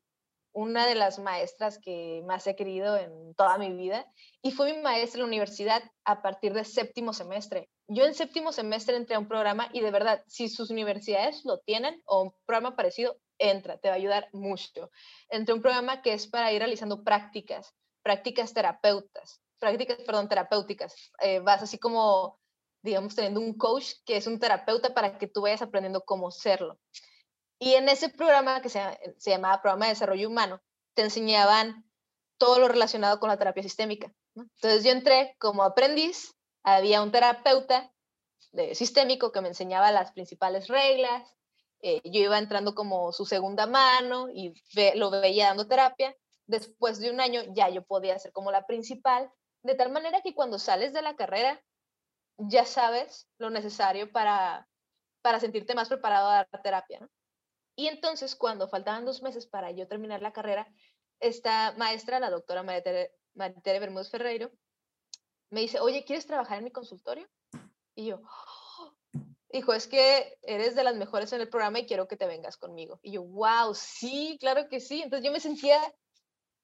una 0.53 0.87
de 0.87 0.95
las 0.95 1.19
maestras 1.19 1.79
que 1.79 2.23
más 2.27 2.47
he 2.47 2.57
querido 2.57 2.97
en 2.97 3.35
toda 3.35 3.59
mi 3.59 3.73
vida 3.73 4.07
y 4.43 4.51
fue 4.51 4.75
mi 4.75 4.83
maestra 4.83 5.19
en 5.19 5.23
la 5.23 5.29
universidad 5.29 5.83
a 6.05 6.23
partir 6.23 6.53
de 6.53 6.65
séptimo 6.65 7.13
semestre. 7.13 7.69
Yo 7.89 8.05
en 8.05 8.15
séptimo 8.15 8.53
semestre 8.53 8.97
entré 8.97 9.17
a 9.17 9.19
un 9.19 9.29
programa 9.29 9.69
y 9.73 9.81
de 9.81 9.91
verdad, 9.91 10.23
si 10.27 10.49
sus 10.49 10.71
universidades 10.71 11.45
lo 11.45 11.59
tienen 11.59 12.03
o 12.07 12.23
un 12.23 12.33
programa 12.47 12.77
parecido, 12.77 13.17
entra, 13.39 13.79
te 13.79 13.89
va 13.89 13.95
a 13.95 13.99
ayudar 13.99 14.29
mucho. 14.33 14.91
Entré 15.29 15.53
a 15.53 15.57
un 15.57 15.63
programa 15.63 16.03
que 16.03 16.13
es 16.13 16.27
para 16.27 16.53
ir 16.53 16.59
realizando 16.59 17.03
prácticas, 17.05 17.75
prácticas 18.03 18.53
terapeutas 18.53 19.41
prácticas, 19.61 19.99
perdón, 19.99 20.29
terapéuticas. 20.29 21.13
Eh, 21.21 21.39
vas 21.39 21.63
así 21.63 21.79
como, 21.79 22.41
digamos, 22.83 23.15
teniendo 23.15 23.41
un 23.41 23.57
coach 23.57 23.93
que 24.05 24.17
es 24.17 24.27
un 24.27 24.41
terapeuta 24.41 24.93
para 24.93 25.19
que 25.19 25.29
tú 25.29 25.43
vayas 25.43 25.63
aprendiendo 25.63 26.03
cómo 26.05 26.33
serlo. 26.33 26.81
Y 27.61 27.75
en 27.75 27.89
ese 27.89 28.09
programa 28.09 28.61
que 28.61 28.71
se, 28.71 28.81
se 29.19 29.31
llamaba 29.31 29.63
Programa 29.63 29.85
de 29.85 29.93
Desarrollo 29.93 30.29
Humano, 30.29 30.61
te 30.95 31.03
enseñaban 31.03 31.85
todo 32.39 32.59
lo 32.59 32.67
relacionado 32.67 33.21
con 33.21 33.29
la 33.29 33.37
terapia 33.37 33.63
sistémica. 33.63 34.13
Entonces 34.35 34.83
yo 34.83 34.91
entré 34.91 35.37
como 35.39 35.63
aprendiz, 35.63 36.35
había 36.65 37.03
un 37.03 37.13
terapeuta 37.13 37.93
de 38.53 38.75
sistémico 38.75 39.31
que 39.31 39.43
me 39.43 39.49
enseñaba 39.49 39.93
las 39.93 40.11
principales 40.13 40.67
reglas, 40.67 41.23
eh, 41.83 42.01
yo 42.05 42.21
iba 42.21 42.39
entrando 42.39 42.75
como 42.75 43.13
su 43.13 43.25
segunda 43.25 43.67
mano 43.67 44.29
y 44.29 44.55
lo 44.95 45.11
veía 45.11 45.49
dando 45.49 45.67
terapia. 45.67 46.17
Después 46.47 46.99
de 46.99 47.11
un 47.11 47.21
año 47.21 47.43
ya 47.55 47.69
yo 47.69 47.83
podía 47.83 48.19
ser 48.19 48.33
como 48.33 48.51
la 48.51 48.67
principal 48.67 49.31
de 49.63 49.75
tal 49.75 49.93
manera 49.93 50.23
que 50.23 50.35
cuando 50.35 50.59
sales 50.59 50.93
de 50.93 51.03
la 51.03 51.17
carrera 51.17 51.63
ya 52.39 52.65
sabes 52.65 53.29
lo 53.39 53.51
necesario 53.51 54.11
para, 54.11 54.67
para 55.23 55.41
sentirte 55.41 55.75
más 55.75 55.89
preparado 55.89 56.29
a 56.29 56.35
dar 56.37 56.63
terapia. 56.63 57.07
Y 57.77 57.89
entonces, 57.89 58.35
cuando 58.35 58.69
faltaban 58.69 59.05
dos 59.05 59.23
meses 59.23 59.47
para 59.47 59.71
yo 59.71 59.89
terminar 59.89 60.23
la 60.23 60.33
carrera, 60.33 60.73
esta 61.21 61.75
maestra, 61.77 62.21
la 62.21 62.31
doctora 62.31 62.63
María 62.63 62.83
Tere, 62.83 63.81
Bermúdez 63.81 64.11
Ferreiro, 64.11 64.51
me 65.51 65.61
dice, 65.61 65.81
oye, 65.81 66.05
¿quieres 66.05 66.27
trabajar 66.27 66.59
en 66.59 66.65
mi 66.65 66.71
consultorio? 66.71 67.29
Y 67.95 68.07
yo, 68.07 68.23
oh", 68.23 68.95
dijo, 69.53 69.73
es 69.73 69.87
que 69.87 70.39
eres 70.43 70.75
de 70.75 70.85
las 70.85 70.97
mejores 70.97 71.33
en 71.33 71.41
el 71.41 71.49
programa 71.49 71.81
y 71.81 71.87
quiero 71.87 72.09
que 72.09 72.17
te 72.17 72.27
vengas 72.27 72.57
conmigo. 72.57 73.01
Y 73.03 73.13
yo, 73.13 73.23
wow, 73.23 73.75
sí, 73.75 74.37
claro 74.41 74.69
que 74.69 74.81
sí. 74.81 75.03
Entonces 75.03 75.25
yo 75.25 75.33
me 75.33 75.41
sentía 75.41 75.79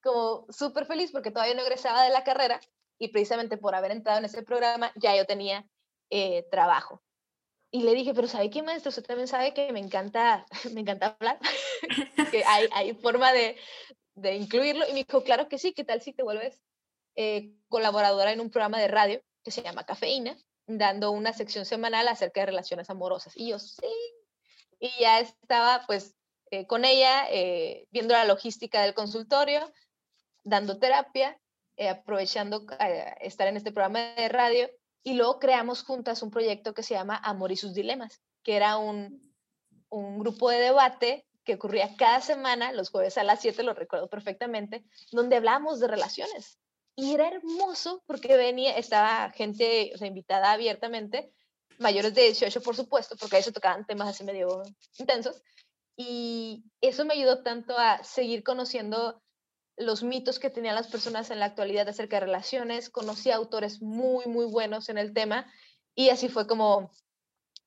como 0.02 0.46
súper 0.50 0.86
feliz 0.86 1.10
porque 1.10 1.30
todavía 1.30 1.54
no 1.54 1.62
egresaba 1.62 2.04
de 2.04 2.10
la 2.10 2.24
carrera 2.24 2.60
y 2.98 3.08
precisamente 3.08 3.58
por 3.58 3.74
haber 3.74 3.90
entrado 3.90 4.18
en 4.18 4.24
ese 4.26 4.42
programa 4.42 4.92
ya 4.96 5.16
yo 5.16 5.26
tenía 5.26 5.66
eh, 6.10 6.46
trabajo. 6.50 7.02
Y 7.70 7.82
le 7.82 7.94
dije, 7.94 8.14
pero 8.14 8.28
¿sabe 8.28 8.50
qué, 8.50 8.62
maestro? 8.62 8.90
Usted 8.90 9.04
también 9.04 9.28
sabe 9.28 9.52
que 9.52 9.72
me 9.72 9.80
encanta, 9.80 10.46
me 10.72 10.80
encanta 10.80 11.16
hablar, 11.18 11.38
que 12.30 12.44
hay, 12.44 12.68
hay 12.72 12.94
forma 12.94 13.32
de, 13.32 13.56
de, 14.14 14.36
incluirlo. 14.36 14.86
Y 14.88 14.92
me 14.92 15.04
dijo, 15.04 15.22
claro 15.22 15.48
que 15.48 15.58
sí, 15.58 15.72
¿qué 15.72 15.84
tal 15.84 16.00
si 16.00 16.12
te 16.12 16.22
vuelves 16.22 16.62
eh, 17.16 17.52
colaboradora 17.68 18.32
en 18.32 18.40
un 18.40 18.50
programa 18.50 18.78
de 18.78 18.88
radio 18.88 19.22
que 19.42 19.50
se 19.50 19.62
llama 19.62 19.84
Cafeína, 19.84 20.36
dando 20.66 21.10
una 21.10 21.32
sección 21.32 21.64
semanal 21.64 22.08
acerca 22.08 22.40
de 22.40 22.46
relaciones 22.46 22.90
amorosas? 22.90 23.36
Y 23.36 23.48
yo, 23.48 23.58
sí. 23.58 23.86
Y 24.78 24.90
ya 25.00 25.20
estaba 25.20 25.84
pues 25.86 26.14
eh, 26.50 26.66
con 26.66 26.84
ella, 26.84 27.26
viendo 27.90 28.14
la 28.14 28.24
logística 28.24 28.82
del 28.82 28.94
consultorio, 28.94 29.72
dando 30.44 30.78
terapia 30.78 31.38
eh, 31.78 31.90
aprovechando 31.90 32.64
eh, 32.80 33.14
estar 33.20 33.48
en 33.48 33.58
este 33.58 33.70
programa 33.70 34.14
de 34.14 34.30
radio 34.30 34.70
y 35.06 35.14
luego 35.14 35.38
creamos 35.38 35.84
juntas 35.84 36.20
un 36.24 36.32
proyecto 36.32 36.74
que 36.74 36.82
se 36.82 36.94
llama 36.94 37.16
Amor 37.22 37.52
y 37.52 37.56
sus 37.56 37.74
Dilemas, 37.74 38.20
que 38.42 38.56
era 38.56 38.76
un, 38.76 39.22
un 39.88 40.18
grupo 40.18 40.50
de 40.50 40.58
debate 40.58 41.24
que 41.44 41.54
ocurría 41.54 41.94
cada 41.96 42.20
semana, 42.20 42.72
los 42.72 42.90
jueves 42.90 43.16
a 43.16 43.22
las 43.22 43.40
7, 43.40 43.62
lo 43.62 43.72
recuerdo 43.72 44.08
perfectamente, 44.08 44.84
donde 45.12 45.36
hablábamos 45.36 45.78
de 45.78 45.86
relaciones. 45.86 46.58
Y 46.96 47.14
era 47.14 47.28
hermoso 47.28 48.02
porque 48.08 48.36
venía, 48.36 48.76
estaba 48.76 49.30
gente, 49.30 49.92
invitada 50.04 50.50
abiertamente, 50.50 51.30
mayores 51.78 52.12
de 52.12 52.22
18, 52.22 52.60
por 52.62 52.74
supuesto, 52.74 53.14
porque 53.16 53.36
ahí 53.36 53.44
se 53.44 53.52
tocaban 53.52 53.86
temas 53.86 54.08
así 54.08 54.24
medio 54.24 54.64
intensos. 54.98 55.40
Y 55.96 56.64
eso 56.80 57.04
me 57.04 57.14
ayudó 57.14 57.44
tanto 57.44 57.78
a 57.78 58.02
seguir 58.02 58.42
conociendo 58.42 59.22
los 59.76 60.02
mitos 60.02 60.38
que 60.38 60.50
tenían 60.50 60.74
las 60.74 60.88
personas 60.88 61.30
en 61.30 61.38
la 61.38 61.46
actualidad 61.46 61.88
acerca 61.88 62.16
de 62.16 62.26
relaciones. 62.26 62.90
Conocí 62.90 63.30
autores 63.30 63.82
muy, 63.82 64.26
muy 64.26 64.46
buenos 64.46 64.88
en 64.88 64.98
el 64.98 65.12
tema 65.12 65.50
y 65.94 66.10
así 66.10 66.28
fue 66.28 66.46
como, 66.46 66.90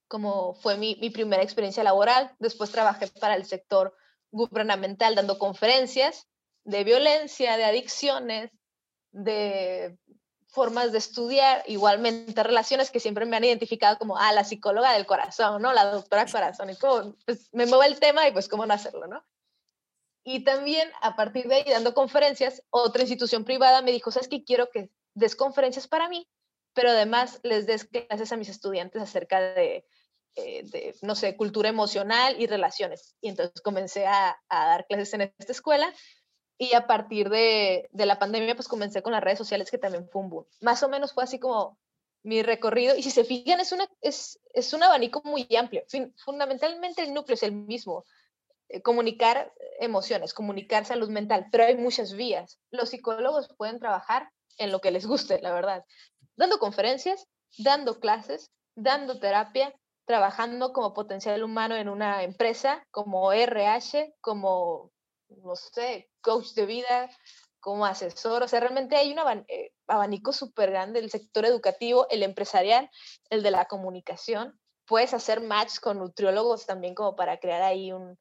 como 0.08 0.54
fue 0.56 0.78
mi, 0.78 0.98
mi 1.02 1.10
primera 1.10 1.44
experiencia 1.44 1.84
laboral. 1.84 2.36
Después 2.40 2.72
trabajé 2.72 3.08
para 3.08 3.36
el 3.36 3.46
sector 3.46 3.96
gubernamental 4.32 5.16
dando 5.16 5.40
conferencias 5.40 6.28
de 6.64 6.84
violencia, 6.84 7.58
de 7.58 7.66
adicciones, 7.66 8.52
de 9.12 9.98
formas 10.48 10.92
de 10.92 10.98
estudiar, 10.98 11.64
igualmente 11.68 12.44
relaciones 12.44 12.90
que 12.90 13.00
siempre 13.00 13.26
me 13.26 13.38
han 13.38 13.44
identificado 13.44 13.98
como, 13.98 14.18
ah, 14.18 14.34
la 14.34 14.44
psicóloga 14.44 14.94
del 14.94 15.06
corazón, 15.06 15.62
¿no? 15.62 15.74
La 15.74 15.86
doctora 15.86 16.26
corazón, 16.26 16.72
y 16.72 16.76
como, 16.76 17.16
pues 17.26 17.50
me 17.54 17.68
mueve 17.68 17.86
el 17.86 18.00
tema 18.00 18.28
y 18.28 18.32
pues 18.32 18.48
cómo 18.48 18.66
no 18.66 18.74
hacerlo, 18.74 19.08
¿no? 19.08 19.24
Y 20.32 20.42
también 20.42 20.88
a 21.02 21.16
partir 21.16 21.48
de 21.48 21.56
ahí, 21.56 21.64
dando 21.68 21.96
conferencias, 21.96 22.62
otra 22.70 23.02
institución 23.02 23.46
privada 23.46 23.82
me 23.82 23.92
dijo, 23.92 24.12
¿sabes 24.12 24.28
qué? 24.28 24.44
Quiero 24.44 24.70
que 24.70 24.92
des 25.16 25.36
conferencias 25.36 25.88
para 25.88 26.08
mí, 26.08 26.30
pero 26.76 26.92
además 26.92 27.40
les 27.42 27.66
des 27.66 27.86
clases 27.86 28.32
a 28.32 28.38
mis 28.38 28.48
estudiantes 28.48 29.02
acerca 29.02 29.42
de, 29.42 29.88
eh, 30.36 30.94
no 31.02 31.16
sé, 31.16 31.36
cultura 31.36 31.70
emocional 31.70 32.40
y 32.40 32.46
relaciones. 32.46 33.16
Y 33.22 33.30
entonces 33.30 33.60
comencé 33.62 34.06
a, 34.06 34.40
dar 34.52 34.86
clases 34.86 35.12
en 35.16 35.22
esta 35.22 35.52
escuela 35.52 35.92
y 36.60 36.76
a 36.76 36.86
partir 36.86 37.32
de, 37.32 37.90
de, 37.92 38.06
la 38.06 38.20
pandemia, 38.20 38.54
pues 38.54 38.68
comencé 38.68 39.02
con 39.02 39.14
las 39.14 39.24
redes 39.24 39.40
sociales, 39.40 39.72
que 39.72 39.80
también 39.80 40.08
fue 40.12 40.22
un 40.22 40.30
boom. 40.30 40.46
Más 40.62 40.84
o 40.84 40.90
menos 40.90 41.12
fue 41.12 41.24
así 41.24 41.40
como 41.40 41.80
mi 42.22 42.44
recorrido. 42.44 42.96
Y 42.96 43.02
si 43.02 43.10
se 43.10 43.24
fijan, 43.24 43.62
es, 43.62 43.72
una, 43.72 43.90
es, 44.00 44.40
es 44.54 44.74
un 44.74 44.84
abanico 44.84 45.24
muy 45.26 45.48
amplio. 45.58 45.84
fundamentalmente 46.18 47.02
el 47.02 47.16
núcleo 47.16 47.34
es 47.34 47.42
el 47.42 47.54
mismo. 47.54 48.06
Eh, 48.70 48.82
comunicar 48.82 49.52
emociones, 49.80 50.34
comunicar 50.34 50.86
salud 50.86 51.10
mental, 51.10 51.48
pero 51.52 51.66
hay 51.66 51.76
muchas 51.76 52.14
vías. 52.14 52.60
Los 52.72 52.90
psicólogos 52.90 53.50
pueden 53.58 53.80
trabajar 53.80 54.30
en 54.58 54.72
lo 54.72 54.80
que 54.80 54.92
les 54.92 55.06
guste, 55.06 55.42
la 55.42 55.54
verdad. 55.54 55.84
Dando 56.36 56.60
conferencias, 56.60 57.28
dando 57.58 58.00
clases, 58.00 58.52
dando 58.76 59.20
terapia, 59.20 59.74
trabajando 60.06 60.72
como 60.72 60.94
potencial 60.94 61.44
humano 61.44 61.76
en 61.76 61.90
una 61.90 62.24
empresa, 62.24 62.86
como 62.92 63.32
RH, 63.34 64.14
como 64.22 64.92
no 65.30 65.56
sé, 65.56 66.10
coach 66.22 66.54
de 66.54 66.66
vida, 66.66 67.10
como 67.60 67.86
asesor, 67.86 68.44
o 68.44 68.48
sea, 68.48 68.60
realmente 68.60 68.96
hay 68.96 69.12
un 69.12 69.20
eh, 69.48 69.72
abanico 69.88 70.32
súper 70.32 70.72
grande, 70.72 71.00
el 71.00 71.12
sector 71.12 71.46
educativo, 71.46 72.08
el 72.10 72.24
empresarial, 72.24 72.90
el 73.30 73.44
de 73.44 73.52
la 73.52 73.66
comunicación. 73.66 74.60
Puedes 74.86 75.14
hacer 75.14 75.42
match 75.42 75.80
con 75.80 76.00
nutriólogos 76.00 76.66
también 76.66 76.96
como 76.96 77.16
para 77.16 77.38
crear 77.40 77.62
ahí 77.62 77.92
un, 77.92 78.18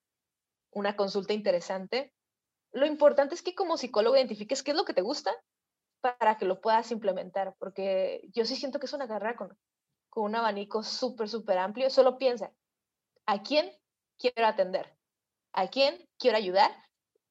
una 0.78 0.96
consulta 0.96 1.32
interesante. 1.32 2.12
Lo 2.72 2.86
importante 2.86 3.34
es 3.34 3.42
que 3.42 3.54
como 3.54 3.76
psicólogo 3.76 4.16
identifiques 4.16 4.62
qué 4.62 4.72
es 4.72 4.76
lo 4.76 4.84
que 4.84 4.94
te 4.94 5.02
gusta 5.02 5.34
para 6.00 6.36
que 6.36 6.44
lo 6.44 6.60
puedas 6.60 6.90
implementar, 6.92 7.54
porque 7.58 8.28
yo 8.32 8.44
sí 8.44 8.56
siento 8.56 8.78
que 8.78 8.86
es 8.86 8.92
una 8.92 9.08
carrera 9.08 9.36
con, 9.36 9.56
un 10.14 10.34
abanico 10.34 10.82
súper, 10.82 11.28
súper 11.28 11.58
amplio. 11.58 11.90
Solo 11.90 12.18
piensa, 12.18 12.52
¿a 13.26 13.42
quién 13.42 13.70
quiero 14.18 14.46
atender? 14.46 14.96
¿A 15.52 15.68
quién 15.68 16.08
quiero 16.18 16.36
ayudar? 16.36 16.70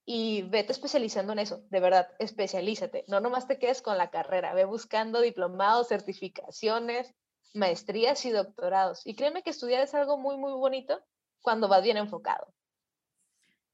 y 0.10 0.44
vete 0.44 0.72
especializando 0.72 1.34
en 1.34 1.40
eso, 1.40 1.66
de 1.70 1.82
verdad, 1.82 2.08
especialízate. 2.18 3.04
No 3.10 3.20
nomás 3.20 3.46
te 3.46 3.60
quedes 3.60 3.82
con 3.82 3.98
la 3.98 4.10
carrera, 4.10 4.54
ve 4.54 4.64
buscando 4.64 5.20
diplomados, 5.20 5.90
certificaciones, 5.90 7.14
maestrías 7.54 8.24
y 8.26 8.32
doctorados. 8.32 9.06
Y 9.06 9.16
créeme 9.16 9.44
que 9.44 9.50
estudiar 9.50 9.82
es 9.82 9.94
algo 9.94 10.18
muy, 10.18 10.38
muy 10.38 10.54
bonito 10.54 11.04
cuando 11.42 11.68
vas 11.68 11.84
bien 11.84 11.98
enfocado. 11.98 12.54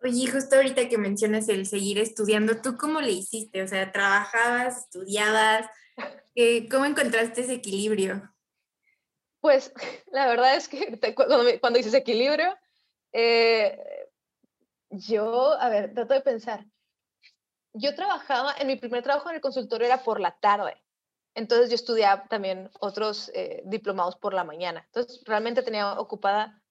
Oye, 0.04 0.30
justo 0.30 0.58
ahorita 0.58 0.90
que 0.90 0.98
mencionas 0.98 1.48
el 1.48 1.66
seguir 1.66 1.98
estudiando, 1.98 2.62
¿tú 2.62 2.78
cómo 2.78 3.00
le 3.00 3.12
hiciste? 3.12 3.62
O 3.62 3.68
sea, 3.68 3.90
¿trabajabas, 3.92 4.80
estudiabas? 4.80 5.66
¿Cómo 6.70 6.86
encontraste 6.86 7.42
ese 7.42 7.54
equilibrio? 7.54 8.34
Pues 9.40 9.72
la 10.12 10.28
verdad 10.28 10.56
es 10.56 10.68
que 10.68 11.00
cuando, 11.16 11.44
cuando 11.62 11.78
dices 11.78 11.94
equilibrio, 11.94 12.54
eh, 13.14 13.80
yo, 14.90 15.54
a 15.54 15.70
ver, 15.70 15.94
trato 15.94 16.14
de 16.14 16.22
pensar. 16.22 16.66
Yo 17.74 17.96
trabajaba, 17.96 18.54
en 18.60 18.68
mi 18.68 18.76
primer 18.76 19.04
trabajo 19.04 19.30
en 19.30 19.36
el 19.36 19.42
consultorio 19.42 19.88
era 19.88 20.04
por 20.04 20.20
la 20.20 20.38
tarde. 20.38 20.76
Entonces 21.34 21.70
yo 21.70 21.76
estudiaba 21.76 22.28
también 22.28 22.70
otros 22.80 23.32
eh, 23.34 23.64
diplomados 23.66 24.18
por 24.18 24.34
la 24.34 24.44
mañana. 24.44 24.84
Entonces 24.88 25.22
realmente 25.26 25.64
tenía 25.64 25.94
ocupada, 25.94 26.62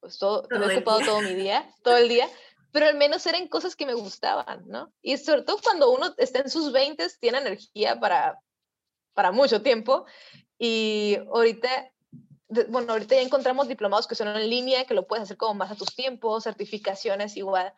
pues 0.00 0.18
todo, 0.18 0.42
todo 0.42 0.66
ocupado 0.66 1.00
todo 1.00 1.20
mi 1.22 1.34
día, 1.34 1.72
todo 1.82 1.96
el 1.96 2.08
día, 2.08 2.28
pero 2.76 2.88
al 2.88 2.96
menos 2.98 3.24
eran 3.24 3.48
cosas 3.48 3.74
que 3.74 3.86
me 3.86 3.94
gustaban, 3.94 4.68
¿no? 4.68 4.92
Y 5.00 5.16
sobre 5.16 5.40
todo 5.40 5.58
cuando 5.62 5.90
uno 5.90 6.12
está 6.18 6.40
en 6.40 6.50
sus 6.50 6.72
20, 6.72 7.06
tiene 7.18 7.38
energía 7.38 7.98
para, 7.98 8.38
para 9.14 9.32
mucho 9.32 9.62
tiempo. 9.62 10.04
Y 10.58 11.16
ahorita 11.32 11.90
bueno, 12.68 12.92
ahorita 12.92 13.14
ya 13.14 13.22
encontramos 13.22 13.66
diplomados 13.66 14.06
que 14.06 14.14
son 14.14 14.28
en 14.28 14.50
línea, 14.50 14.84
que 14.84 14.92
lo 14.92 15.06
puedes 15.06 15.22
hacer 15.22 15.38
como 15.38 15.54
más 15.54 15.70
a 15.70 15.76
tus 15.76 15.94
tiempos, 15.94 16.44
certificaciones 16.44 17.38
igual, 17.38 17.72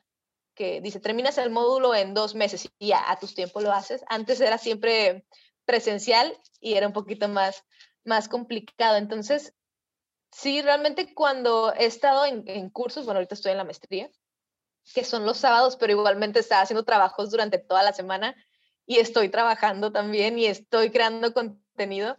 que 0.57 0.81
dice, 0.81 0.99
terminas 0.99 1.39
el 1.39 1.51
módulo 1.51 1.95
en 1.95 2.13
dos 2.13 2.35
meses 2.35 2.69
y 2.81 2.89
ya 2.89 3.09
a 3.09 3.21
tus 3.21 3.37
tiempos 3.37 3.63
lo 3.63 3.73
haces. 3.73 4.03
Antes 4.09 4.41
era 4.41 4.59
siempre 4.59 5.25
presencial 5.65 6.37
y 6.59 6.75
era 6.75 6.89
un 6.89 6.93
poquito 6.93 7.29
más, 7.29 7.63
más 8.05 8.29
complicado. 8.29 8.97
Entonces, 8.97 9.55
sí, 10.33 10.61
realmente 10.61 11.15
cuando 11.15 11.73
he 11.73 11.85
estado 11.87 12.27
en, 12.27 12.43
en 12.49 12.69
cursos, 12.69 13.05
bueno, 13.05 13.19
ahorita 13.19 13.37
estoy 13.37 13.53
en 13.53 13.59
la 13.59 13.65
maestría, 13.65 14.11
que 14.95 15.05
son 15.05 15.25
los 15.25 15.39
sábados, 15.39 15.77
pero 15.77 15.93
igualmente 15.93 16.41
estaba 16.41 16.63
haciendo 16.63 16.85
trabajos 16.85 17.31
durante 17.31 17.59
toda 17.59 17.83
la 17.83 17.93
semana 17.93 18.35
y 18.87 18.99
estoy 18.99 19.29
trabajando 19.29 19.93
también 19.93 20.39
y 20.39 20.47
estoy 20.47 20.91
creando 20.91 21.35
contenido. 21.35 22.17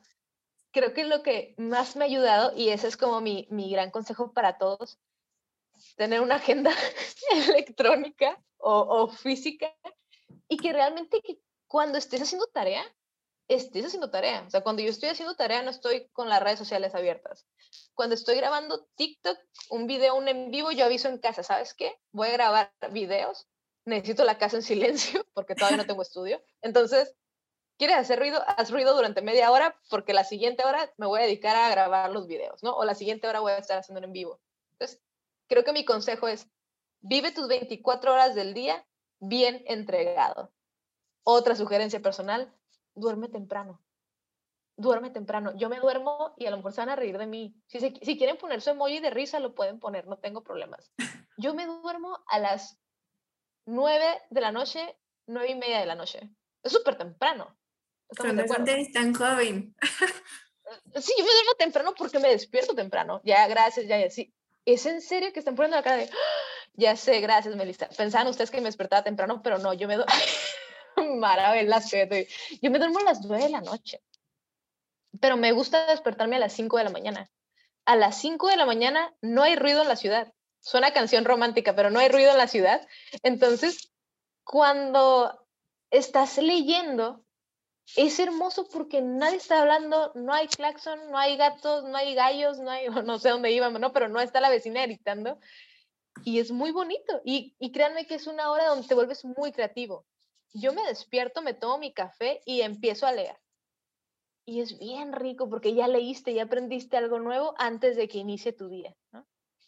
Creo 0.71 0.93
que 0.93 1.03
lo 1.03 1.23
que 1.23 1.55
más 1.57 1.95
me 1.95 2.05
ha 2.05 2.07
ayudado, 2.07 2.53
y 2.55 2.69
ese 2.69 2.87
es 2.87 2.95
como 2.95 3.21
mi, 3.21 3.47
mi 3.49 3.71
gran 3.71 3.89
consejo 3.89 4.33
para 4.33 4.57
todos, 4.57 4.99
tener 5.95 6.21
una 6.21 6.35
agenda 6.35 6.71
electrónica 7.49 8.39
o, 8.57 8.71
o, 8.71 9.07
física 9.07 9.73
y 10.47 10.57
que 10.57 10.73
realmente 10.73 11.21
que 11.21 11.39
cuando 11.67 11.97
estés 11.97 12.21
haciendo 12.21 12.47
tarea, 12.47 12.83
estés 13.49 13.87
haciendo 13.87 14.09
tarea. 14.09 14.43
O 14.47 14.49
sea, 14.49 14.61
cuando 14.61 14.81
yo 14.81 14.89
estoy 14.89 15.09
haciendo 15.09 15.35
tarea 15.35 15.61
no 15.63 15.71
estoy 15.71 16.07
con 16.13 16.29
las 16.29 16.41
redes 16.41 16.59
sociales 16.59 16.95
abiertas. 16.95 17.45
Cuando 17.95 18.15
estoy 18.15 18.37
grabando 18.37 18.87
TikTok, 18.95 19.37
un 19.69 19.87
video, 19.87 20.15
un 20.15 20.27
en 20.27 20.51
vivo, 20.51 20.71
yo 20.71 20.85
aviso 20.85 21.09
en 21.09 21.17
casa, 21.17 21.43
¿sabes 21.43 21.73
qué? 21.73 21.99
Voy 22.11 22.29
a 22.29 22.33
grabar 22.33 22.73
videos, 22.91 23.47
necesito 23.85 24.23
la 24.23 24.37
casa 24.37 24.57
en 24.57 24.63
silencio 24.63 25.25
porque 25.33 25.55
todavía 25.55 25.77
no 25.77 25.85
tengo 25.85 26.01
estudio. 26.01 26.41
Entonces, 26.61 27.15
¿Quieres 27.79 27.95
hacer 27.95 28.19
ruido? 28.19 28.43
Haz 28.45 28.71
ruido 28.71 28.93
durante 28.93 29.21
media 29.21 29.49
hora 29.51 29.73
porque 29.89 30.11
la 30.11 30.25
siguiente 30.25 30.65
hora 30.65 30.91
me 30.97 31.07
voy 31.07 31.21
a 31.21 31.23
dedicar 31.23 31.55
a 31.55 31.69
grabar 31.69 32.11
los 32.11 32.27
videos, 32.27 32.61
¿no? 32.61 32.75
O 32.75 32.83
la 32.83 32.93
siguiente 32.93 33.25
hora 33.25 33.39
voy 33.39 33.53
a 33.53 33.57
estar 33.57 33.77
haciendo 33.77 34.05
en 34.05 34.11
vivo. 34.11 34.41
Entonces, 34.73 35.01
creo 35.47 35.63
que 35.63 35.71
mi 35.71 35.85
consejo 35.85 36.27
es, 36.27 36.49
vive 36.99 37.31
tus 37.31 37.47
24 37.47 38.11
horas 38.11 38.35
del 38.35 38.53
día 38.53 38.85
bien 39.21 39.63
entregado. 39.65 40.51
Otra 41.23 41.55
sugerencia 41.55 42.01
personal, 42.01 42.53
duerme 42.99 43.29
temprano. 43.29 43.81
Duerme 44.77 45.09
temprano. 45.09 45.55
Yo 45.57 45.69
me 45.69 45.79
duermo 45.79 46.33
y 46.37 46.45
a 46.45 46.51
lo 46.51 46.57
mejor 46.57 46.73
se 46.73 46.81
van 46.81 46.89
a 46.89 46.95
reír 46.95 47.17
de 47.17 47.27
mí. 47.27 47.55
Si, 47.67 47.79
si 47.79 48.17
quieren 48.17 48.37
poner 48.37 48.61
su 48.61 48.69
emoji 48.69 48.99
de 48.99 49.09
risa, 49.09 49.39
lo 49.39 49.55
pueden 49.55 49.79
poner, 49.79 50.07
no 50.07 50.17
tengo 50.17 50.43
problemas. 50.43 50.91
Yo 51.37 51.53
me 51.53 51.65
duermo 51.65 52.17
a 52.27 52.39
las 52.39 52.79
9 53.65 54.21
de 54.29 54.41
la 54.41 54.51
noche, 54.51 54.97
9 55.27 55.51
y 55.51 55.55
media 55.55 55.79
de 55.79 55.85
la 55.85 55.95
noche. 55.95 56.29
Es 56.63 56.71
súper 56.71 56.97
temprano. 56.97 57.57
Eres 58.17 58.91
tan 58.91 59.13
joven. 59.13 59.75
Sí, 61.01 61.13
yo 61.17 61.23
me 61.23 61.31
duermo 61.31 61.53
temprano 61.57 61.93
porque 61.97 62.19
me 62.19 62.29
despierto 62.29 62.75
temprano. 62.75 63.21
Ya, 63.23 63.47
gracias, 63.47 63.87
ya, 63.87 63.99
ya, 63.99 64.09
sí. 64.11 64.31
¿Es 64.65 64.85
en 64.85 65.01
serio 65.01 65.33
que 65.33 65.39
están 65.39 65.55
poniendo 65.55 65.77
la 65.77 65.83
cara 65.83 65.97
de, 65.97 66.03
¡Ah! 66.03 66.69
ya 66.73 66.95
sé, 66.95 67.19
gracias, 67.21 67.55
Melissa? 67.55 67.89
Pensaban 67.89 68.27
ustedes 68.27 68.51
que 68.51 68.57
me 68.57 68.67
despertaba 68.67 69.03
temprano, 69.03 69.41
pero 69.41 69.57
no, 69.57 69.73
yo 69.73 69.87
me 69.87 69.95
duermo, 69.95 70.13
maravillas, 71.17 71.91
yo 72.61 72.71
me 72.71 72.79
duermo 72.79 72.99
a 72.99 73.03
las 73.03 73.21
9 73.21 73.43
de 73.43 73.49
la 73.49 73.61
noche, 73.61 74.01
pero 75.19 75.37
me 75.37 75.51
gusta 75.51 75.87
despertarme 75.87 76.35
a 76.35 76.39
las 76.39 76.53
5 76.53 76.77
de 76.77 76.83
la 76.83 76.89
mañana. 76.89 77.29
A 77.85 77.95
las 77.95 78.19
5 78.19 78.47
de 78.47 78.57
la 78.57 78.65
mañana 78.65 79.13
no 79.21 79.43
hay 79.43 79.55
ruido 79.55 79.81
en 79.81 79.87
la 79.87 79.95
ciudad. 79.95 80.33
Suena 80.61 80.93
canción 80.93 81.25
romántica, 81.25 81.75
pero 81.75 81.89
no 81.89 81.99
hay 81.99 82.09
ruido 82.09 82.31
en 82.31 82.37
la 82.37 82.47
ciudad. 82.47 82.85
Entonces, 83.23 83.91
cuando 84.43 85.47
estás 85.89 86.37
leyendo, 86.37 87.23
es 87.95 88.19
hermoso 88.19 88.67
porque 88.69 89.01
nadie 89.01 89.37
está 89.37 89.61
hablando, 89.61 90.11
no 90.15 90.33
hay 90.33 90.47
claxon, 90.47 91.09
no 91.09 91.17
hay 91.17 91.37
gatos, 91.37 91.83
no 91.85 91.97
hay 91.97 92.13
gallos, 92.13 92.59
no 92.59 92.69
hay, 92.69 92.87
no 93.05 93.19
sé 93.19 93.29
dónde 93.29 93.51
íbamos, 93.51 93.79
¿no? 93.79 93.93
Pero 93.93 94.07
no 94.09 94.19
está 94.19 94.41
la 94.41 94.49
vecina 94.49 94.85
gritando. 94.85 95.39
Y 96.23 96.39
es 96.39 96.51
muy 96.51 96.71
bonito. 96.71 97.21
Y, 97.23 97.55
y 97.59 97.71
créanme 97.71 98.05
que 98.05 98.15
es 98.15 98.27
una 98.27 98.51
hora 98.51 98.67
donde 98.67 98.87
te 98.87 98.93
vuelves 98.93 99.23
muy 99.23 99.51
creativo. 99.51 100.05
Yo 100.53 100.73
me 100.73 100.85
despierto, 100.87 101.41
me 101.41 101.53
tomo 101.53 101.77
mi 101.77 101.93
café 101.93 102.41
y 102.45 102.61
empiezo 102.61 103.05
a 103.05 103.11
leer. 103.11 103.37
Y 104.45 104.61
es 104.61 104.79
bien 104.79 105.13
rico 105.13 105.49
porque 105.49 105.73
ya 105.75 105.87
leíste, 105.87 106.33
ya 106.33 106.43
aprendiste 106.43 106.97
algo 106.97 107.19
nuevo 107.19 107.53
antes 107.57 107.95
de 107.95 108.07
que 108.07 108.17
inicie 108.17 108.51
tu 108.51 108.67
día. 108.69 108.95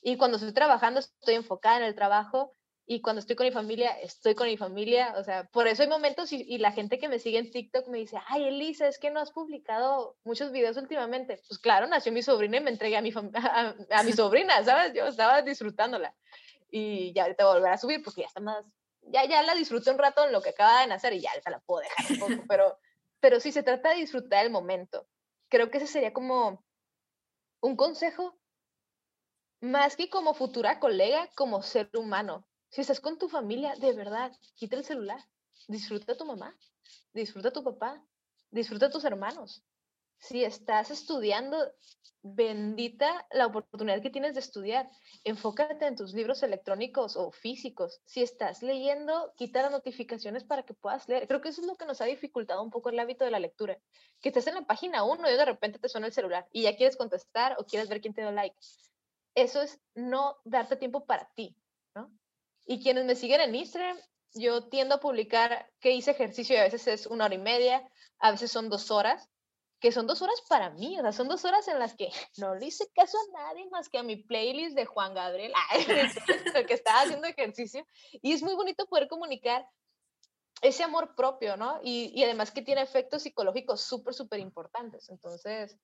Y 0.02 0.18
cuando 0.18 0.38
estoy 0.38 0.54
trabajando, 0.54 1.00
estoy 1.00 1.36
enfocada 1.36 1.78
en 1.78 1.84
el 1.84 1.96
trabajo 1.96 2.56
y 2.88 3.02
cuando 3.02 3.20
estoy 3.20 3.36
con 3.36 3.46
mi 3.46 3.52
familia, 3.52 3.92
estoy 4.02 4.36
con 4.36 4.48
mi 4.48 4.58
familia. 4.58 5.14
O 5.18 5.24
sea, 5.24 5.46
por 5.46 5.68
eso 5.68 5.84
hay 5.84 5.88
momentos 5.88 6.34
y, 6.34 6.58
la 6.58 6.72
gente 6.72 7.00
que 7.00 7.08
me 7.08 7.20
sigue 7.20 7.38
en 7.38 7.52
TikTok 7.52 7.88
me 7.88 8.00
dice, 8.00 8.18
ay, 8.28 8.46
Elisa, 8.46 8.88
es 8.88 8.98
que 8.98 9.12
no 9.12 9.20
has 9.20 9.32
publicado 9.32 10.18
muchos 10.24 10.52
videos 10.52 10.78
últimamente. 10.78 11.40
Pues 11.48 11.60
claro, 11.60 11.88
nació 11.88 12.12
mi 12.12 12.24
sobrina 12.24 12.58
y 12.58 12.62
me 12.62 12.72
entregué 12.72 12.98
a 12.98 13.02
mi, 13.02 13.14
a, 13.92 14.04
mi 14.04 14.14
sobrina, 14.14 14.64
¿sabes? 14.64 14.94
Yo 14.94 15.06
estaba 15.06 15.42
disfrutándola. 15.42 16.14
Y 16.70 17.14
ya 17.14 17.24
ahorita 17.24 17.44
a 17.44 17.54
volver 17.54 17.72
a 17.72 17.78
subir 17.78 18.04
porque 18.04 18.22
ya 18.22 18.28
está 18.28 18.40
más, 18.40 18.66
ya, 19.04 19.26
ya 19.26 19.44
la 19.44 19.56
disfruté 19.56 19.92
un 19.92 19.98
rato 19.98 20.26
en 20.26 20.32
lo 20.32 20.42
que 20.42 20.50
acaba 20.50 20.82
de 20.82 20.88
nacer 20.88 21.14
y 21.14 21.22
ya 21.22 21.32
ahorita 21.32 21.52
la 21.52 21.60
puedo 21.60 21.82
dejar 21.82 22.12
un 22.12 22.20
poco, 22.20 22.46
pero, 22.48 22.80
pero 23.20 23.40
sí 23.40 23.52
se 23.52 23.64
trata 23.64 23.90
de 23.90 23.98
disfrutar 23.98 24.46
el 24.46 24.52
momento. 24.52 25.08
Creo 25.50 25.70
que 25.70 25.78
ese 25.78 25.88
sería 25.88 26.14
como 26.14 26.64
un 27.62 27.76
consejo 27.76 28.38
más 29.62 29.96
que 29.96 30.10
como 30.10 30.34
futura 30.34 30.80
colega, 30.80 31.30
como 31.36 31.62
ser 31.62 31.90
humano. 31.94 32.48
Si 32.70 32.82
estás 32.82 33.00
con 33.00 33.18
tu 33.18 33.30
familia, 33.30 33.76
de 33.76 33.94
verdad, 33.94 34.32
quita 34.56 34.76
el 34.76 34.86
celular, 34.86 35.20
disfruta 35.68 36.14
a 36.14 36.18
tu 36.18 36.26
mamá, 36.26 36.58
disfruta 37.14 37.50
a 37.50 37.54
tu 37.54 37.64
papá, 37.64 38.04
disfruta 38.50 38.88
a 38.88 38.90
tus 38.90 39.04
hermanos. 39.04 39.64
Si 40.22 40.44
estás 40.46 40.90
estudiando, 40.92 41.58
bendita 42.22 43.28
la 43.32 43.48
oportunidad 43.48 44.02
que 44.02 44.10
tienes 44.10 44.36
de 44.36 44.40
estudiar. 44.40 44.90
Enfócate 45.26 45.86
en 45.86 45.98
tus 45.98 46.14
libros 46.14 46.44
electrónicos 46.44 47.18
o 47.18 47.32
físicos. 47.32 48.00
Si 48.06 48.22
estás 48.22 48.64
leyendo, 48.64 49.34
quita 49.36 49.64
las 49.64 49.72
notificaciones 49.72 50.46
para 50.46 50.64
que 50.64 50.74
puedas 50.74 51.10
leer. 51.10 51.28
Creo 51.28 51.42
que 51.42 51.50
eso 51.50 51.62
es 51.62 51.68
lo 51.68 51.76
que 51.76 51.86
nos 51.86 52.00
ha 52.00 52.06
dificultado 52.06 52.64
un 52.64 52.70
poco 52.70 52.90
el 52.90 53.00
hábito 53.00 53.26
de 53.26 53.32
la 53.32 53.40
lectura. 53.40 53.78
Que 54.22 54.30
estés 54.30 54.48
en 54.48 54.56
la 54.56 54.62
página 54.62 55.04
1 55.04 55.30
y 55.30 55.34
de 55.34 55.46
repente 55.46 55.80
te 55.80 55.90
suena 55.90 56.08
el 56.08 56.14
celular 56.14 56.48
y 56.54 56.62
ya 56.64 56.78
quieres 56.78 56.96
contestar 56.96 57.58
o 57.60 57.66
quieres 57.66 57.90
ver 57.90 58.00
quién 58.00 58.14
te 58.14 58.22
dio 58.22 58.32
like 58.32 58.56
eso 59.36 59.62
es 59.62 59.80
no 59.96 60.38
darte 60.44 60.76
tiempo 60.76 61.06
para 61.06 61.30
ti, 61.36 61.56
¿no? 61.96 62.12
Y 62.66 62.82
quienes 62.82 63.06
me 63.06 63.16
siguen 63.16 63.42
en 63.42 63.56
Instagram, 63.56 63.98
yo 64.34 64.68
tiendo 64.70 64.96
a 64.96 65.00
publicar 65.00 65.70
que 65.80 65.92
hice 65.92 66.12
ejercicio 66.12 66.56
y 66.56 66.60
a 66.60 66.64
veces 66.64 66.88
es 66.88 67.08
una 67.08 67.26
hora 67.26 67.36
y 67.36 67.40
media, 67.40 67.88
a 68.20 68.32
veces 68.32 68.52
son 68.52 68.70
dos 68.70 68.92
horas, 68.92 69.30
que 69.82 69.92
son 69.92 70.06
dos 70.06 70.22
horas 70.22 70.40
para 70.48 70.70
mí, 70.70 70.98
o 71.00 71.02
sea, 71.02 71.12
son 71.12 71.28
dos 71.28 71.44
horas 71.44 71.68
en 71.68 71.80
las 71.80 71.96
que 71.96 72.10
no 72.38 72.56
le 72.56 72.68
hice 72.68 72.88
caso 72.94 73.18
a 73.18 73.44
nadie 73.44 73.68
más 73.70 73.90
que 73.90 73.98
a 73.98 74.04
mi 74.04 74.16
playlist 74.16 74.76
de 74.76 74.86
Juan 74.86 75.14
Gabriel, 75.14 75.52
que 76.68 76.74
estaba 76.74 77.02
haciendo 77.02 77.28
ejercicio. 77.28 77.86
Y 78.22 78.32
es 78.32 78.44
muy 78.44 78.54
bonito 78.54 78.86
poder 78.86 79.08
comunicar 79.08 79.68
ese 80.62 80.84
amor 80.84 81.16
propio, 81.16 81.58
¿no? 81.58 81.80
Y, 81.84 82.14
y 82.16 82.24
además 82.24 82.52
que 82.52 82.62
tiene 82.62 82.82
efectos 82.82 83.24
psicológicos 83.24 83.82
súper, 83.82 84.14
súper 84.14 84.40
importantes. 84.40 85.10
Entonces, 85.10 85.76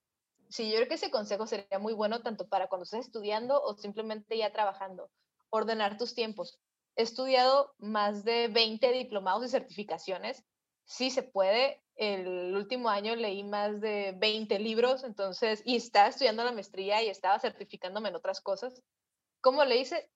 sí, 0.50 0.70
yo 0.70 0.76
creo 0.76 0.88
que 0.88 0.94
ese 0.94 1.10
consejo 1.10 1.48
sería 1.48 1.80
muy 1.80 1.94
bueno 1.94 2.22
tanto 2.22 2.48
para 2.48 2.68
cuando 2.68 2.84
estés 2.84 3.08
estudiando 3.08 3.60
o 3.60 3.76
simplemente 3.78 4.38
ya 4.38 4.54
trabajando. 4.54 5.10
Ordenar 5.50 5.98
tus 5.98 6.14
tiempos. 6.14 6.60
He 6.96 7.02
estudiado 7.02 7.74
más 7.80 8.24
de 8.24 8.48
20 8.50 8.92
diplomados 8.92 9.46
y 9.46 9.50
certificaciones. 9.50 10.44
Sí 10.86 11.10
se 11.10 11.24
puede. 11.24 11.82
El 11.98 12.56
último 12.56 12.90
año 12.90 13.16
leí 13.16 13.44
más 13.44 13.82
de 13.82 14.14
20 14.18 14.60
libros, 14.60 15.04
entonces, 15.04 15.62
y 15.66 15.76
estaba 15.76 16.08
estudiando 16.08 16.44
la 16.44 16.52
maestría 16.52 17.02
y 17.02 17.10
estaba 17.10 17.40
certificándome 17.40 18.10
en 18.10 18.16
otras 18.16 18.40
cosas. 18.40 18.82
¿Cómo 19.42 19.66
le 19.66 19.78
hice? 19.78 20.10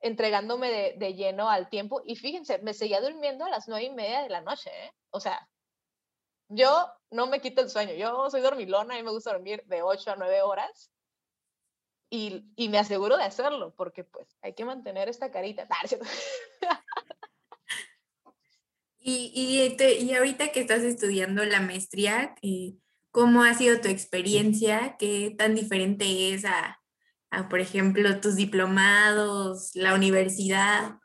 Entregándome 0.00 0.70
de, 0.70 0.94
de 0.98 1.14
lleno 1.14 1.50
al 1.50 1.68
tiempo. 1.68 2.00
Y 2.04 2.16
fíjense, 2.16 2.58
me 2.60 2.74
seguía 2.74 3.00
durmiendo 3.00 3.44
a 3.44 3.50
las 3.50 3.68
nueve 3.68 3.86
y 3.86 3.90
media 3.90 4.22
de 4.22 4.28
la 4.28 4.40
noche. 4.40 4.70
¿eh? 4.70 4.92
O 5.10 5.20
sea, 5.20 5.48
yo 6.50 6.92
no 7.10 7.26
me 7.28 7.40
quito 7.40 7.62
el 7.62 7.70
sueño, 7.70 7.94
yo 7.94 8.28
soy 8.28 8.40
dormilona 8.40 8.98
y 8.98 9.02
me 9.04 9.10
gusta 9.10 9.32
dormir 9.32 9.62
de 9.66 9.82
8 9.82 10.12
a 10.12 10.16
9 10.16 10.42
horas 10.42 10.90
y, 12.10 12.44
y 12.56 12.68
me 12.68 12.78
aseguro 12.78 13.16
de 13.16 13.22
hacerlo 13.22 13.72
porque 13.76 14.02
pues 14.02 14.36
hay 14.42 14.54
que 14.54 14.64
mantener 14.64 15.08
esta 15.08 15.30
carita. 15.30 15.68
y, 19.00 19.32
y, 19.34 19.82
y, 19.82 20.14
ahorita 20.14 20.52
que 20.52 20.60
estás 20.60 20.82
estudiando 20.82 21.44
la 21.44 21.60
maestría, 21.60 22.34
¿cómo 23.10 23.42
ha 23.42 23.54
sido 23.54 23.80
tu 23.80 23.88
experiencia? 23.88 24.96
¿Qué 24.98 25.34
tan 25.36 25.54
diferente 25.54 26.34
es 26.34 26.44
a, 26.44 26.80
a, 27.30 27.48
por 27.48 27.60
ejemplo, 27.60 28.20
tus 28.20 28.36
diplomados, 28.36 29.70
la 29.74 29.94
universidad? 29.94 30.98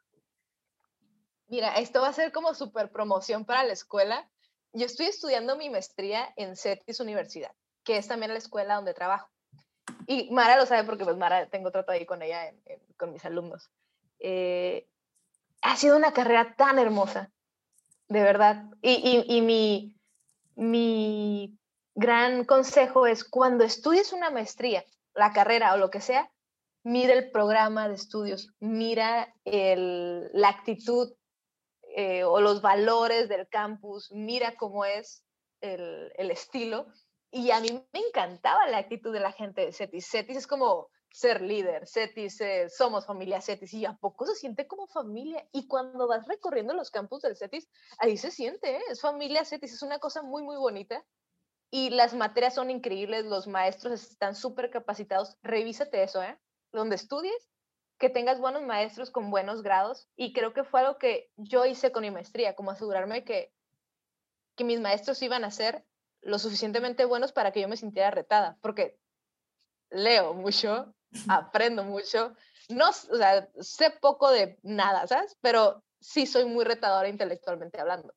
Mira, 1.47 1.75
esto 1.75 2.01
va 2.01 2.09
a 2.09 2.13
ser 2.13 2.31
como 2.31 2.53
súper 2.53 2.91
promoción 2.91 3.45
para 3.45 3.63
la 3.63 3.73
escuela, 3.73 4.29
yo 4.75 4.85
estoy 4.85 5.05
estudiando 5.05 5.55
mi 5.55 5.69
maestría 5.69 6.33
en 6.35 6.57
CETIS 6.57 6.99
Universidad, 6.99 7.51
que 7.85 7.95
es 7.95 8.09
también 8.09 8.33
la 8.33 8.39
escuela 8.39 8.75
donde 8.75 8.93
trabajo. 8.93 9.29
Y 10.05 10.29
Mara 10.31 10.57
lo 10.57 10.65
sabe 10.65 10.83
porque 10.83 11.05
pues 11.05 11.15
Mara 11.15 11.49
tengo 11.49 11.71
trato 11.71 11.93
ahí 11.93 12.05
con 12.05 12.21
ella, 12.21 12.53
con 12.97 13.13
mis 13.13 13.23
alumnos. 13.23 13.71
Eh, 14.19 14.89
ha 15.61 15.77
sido 15.77 15.95
una 15.95 16.11
carrera 16.11 16.55
tan 16.57 16.77
hermosa, 16.77 17.31
de 18.07 18.23
verdad. 18.23 18.65
Y, 18.81 19.25
y, 19.27 19.41
mi, 19.41 19.95
mi 20.55 21.57
gran 21.95 22.45
consejo 22.45 23.07
es 23.07 23.23
cuando 23.23 23.63
estudies 23.63 24.13
una 24.13 24.29
maestría, 24.29 24.83
la 25.13 25.33
carrera 25.33 25.73
o 25.73 25.77
lo 25.77 25.89
que 25.89 26.01
sea, 26.01 26.31
mira 26.83 27.13
el 27.13 27.31
programa 27.31 27.87
de 27.87 27.95
estudios, 27.95 28.53
mira 28.59 29.33
el, 29.43 30.29
la 30.33 30.49
actitud 30.49 31.13
eh, 31.95 32.23
o 32.23 32.41
los 32.41 32.61
valores 32.61 33.29
del 33.29 33.47
campus, 33.47 34.11
mira 34.11 34.55
cómo 34.55 34.85
es 34.85 35.23
el, 35.61 36.11
el, 36.17 36.31
estilo. 36.31 36.87
Y 37.31 37.51
a 37.51 37.59
mí 37.59 37.69
me 37.91 37.99
encantaba 37.99 38.67
la 38.67 38.77
actitud 38.77 39.11
de 39.11 39.19
la 39.19 39.31
gente 39.31 39.65
de 39.65 39.73
CETIS. 39.73 40.09
CETIS 40.09 40.37
es 40.37 40.47
como 40.47 40.89
ser 41.15 41.41
líder, 41.41 41.87
CETIS, 41.87 42.41
eh, 42.41 42.69
somos 42.69 43.05
familia 43.05 43.39
CETIS, 43.39 43.73
y 43.73 43.85
a 43.85 43.93
poco 43.93 44.25
se 44.25 44.35
siente 44.35 44.67
como 44.67 44.85
familia. 44.85 45.47
Y 45.53 45.65
cuando 45.65 46.09
vas 46.09 46.27
recorriendo 46.27 46.73
los 46.73 46.91
campus 46.91 47.21
del 47.21 47.37
CETIS, 47.37 47.69
ahí 47.99 48.17
se 48.17 48.31
siente, 48.31 48.75
¿eh? 48.75 48.81
es 48.89 48.99
familia 48.99 49.45
CETIS, 49.45 49.75
es 49.75 49.81
una 49.81 49.99
cosa 49.99 50.23
muy, 50.23 50.43
muy 50.43 50.57
bonita. 50.57 51.05
Y 51.71 51.89
las 51.91 52.13
materias 52.13 52.55
son 52.55 52.69
increíbles, 52.69 53.23
los 53.23 53.47
maestros 53.47 53.93
están 53.93 54.35
súper 54.35 54.69
capacitados. 54.69 55.37
Revísate 55.41 56.03
eso, 56.03 56.21
¿eh? 56.21 56.37
Donde 56.73 56.97
estudies, 56.97 57.49
que 57.97 58.09
tengas 58.09 58.41
buenos 58.41 58.63
maestros 58.63 59.09
con 59.09 59.31
buenos 59.31 59.63
grados 59.63 60.09
y 60.17 60.33
creo 60.33 60.53
que 60.53 60.65
fue 60.65 60.81
algo 60.81 60.97
que 60.97 61.31
yo 61.37 61.65
hice 61.65 61.93
con 61.93 62.01
mi 62.01 62.11
maestría, 62.11 62.55
como 62.55 62.71
asegurarme 62.71 63.23
que, 63.23 63.53
que 64.57 64.65
mis 64.65 64.81
maestros 64.81 65.21
iban 65.21 65.45
a 65.45 65.51
ser 65.51 65.85
lo 66.19 66.39
suficientemente 66.39 67.05
buenos 67.05 67.31
para 67.31 67.53
que 67.53 67.61
yo 67.61 67.69
me 67.69 67.77
sintiera 67.77 68.11
retada, 68.11 68.57
porque 68.61 68.99
leo 69.89 70.33
mucho, 70.33 70.94
aprendo 71.27 71.83
mucho, 71.83 72.35
no, 72.69 72.89
o 72.89 73.17
sea, 73.17 73.49
sé 73.59 73.91
poco 74.01 74.31
de 74.31 74.59
nada, 74.63 75.07
¿sabes? 75.07 75.37
Pero 75.41 75.83
sí 75.99 76.25
soy 76.25 76.45
muy 76.45 76.65
retadora 76.65 77.09
intelectualmente 77.09 77.79
hablando. 77.79 78.13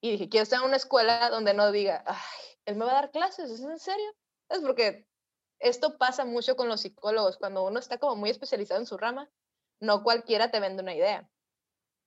Y 0.00 0.12
dije, 0.12 0.28
quiero 0.28 0.44
estar 0.44 0.60
en 0.60 0.66
una 0.66 0.76
escuela 0.76 1.30
donde 1.30 1.54
no 1.54 1.70
diga, 1.72 2.02
ay, 2.06 2.56
él 2.64 2.76
me 2.76 2.84
va 2.84 2.92
a 2.92 3.02
dar 3.02 3.10
clases, 3.10 3.50
¿es 3.50 3.60
en 3.60 3.78
serio? 3.78 4.14
Es 4.48 4.60
porque 4.60 5.06
esto 5.58 5.98
pasa 5.98 6.24
mucho 6.24 6.56
con 6.56 6.68
los 6.68 6.80
psicólogos, 6.80 7.36
cuando 7.36 7.64
uno 7.64 7.78
está 7.78 7.98
como 7.98 8.16
muy 8.16 8.30
especializado 8.30 8.80
en 8.80 8.86
su 8.86 8.96
rama, 8.96 9.30
no 9.78 10.02
cualquiera 10.02 10.50
te 10.50 10.60
vende 10.60 10.82
una 10.82 10.94
idea. 10.94 11.28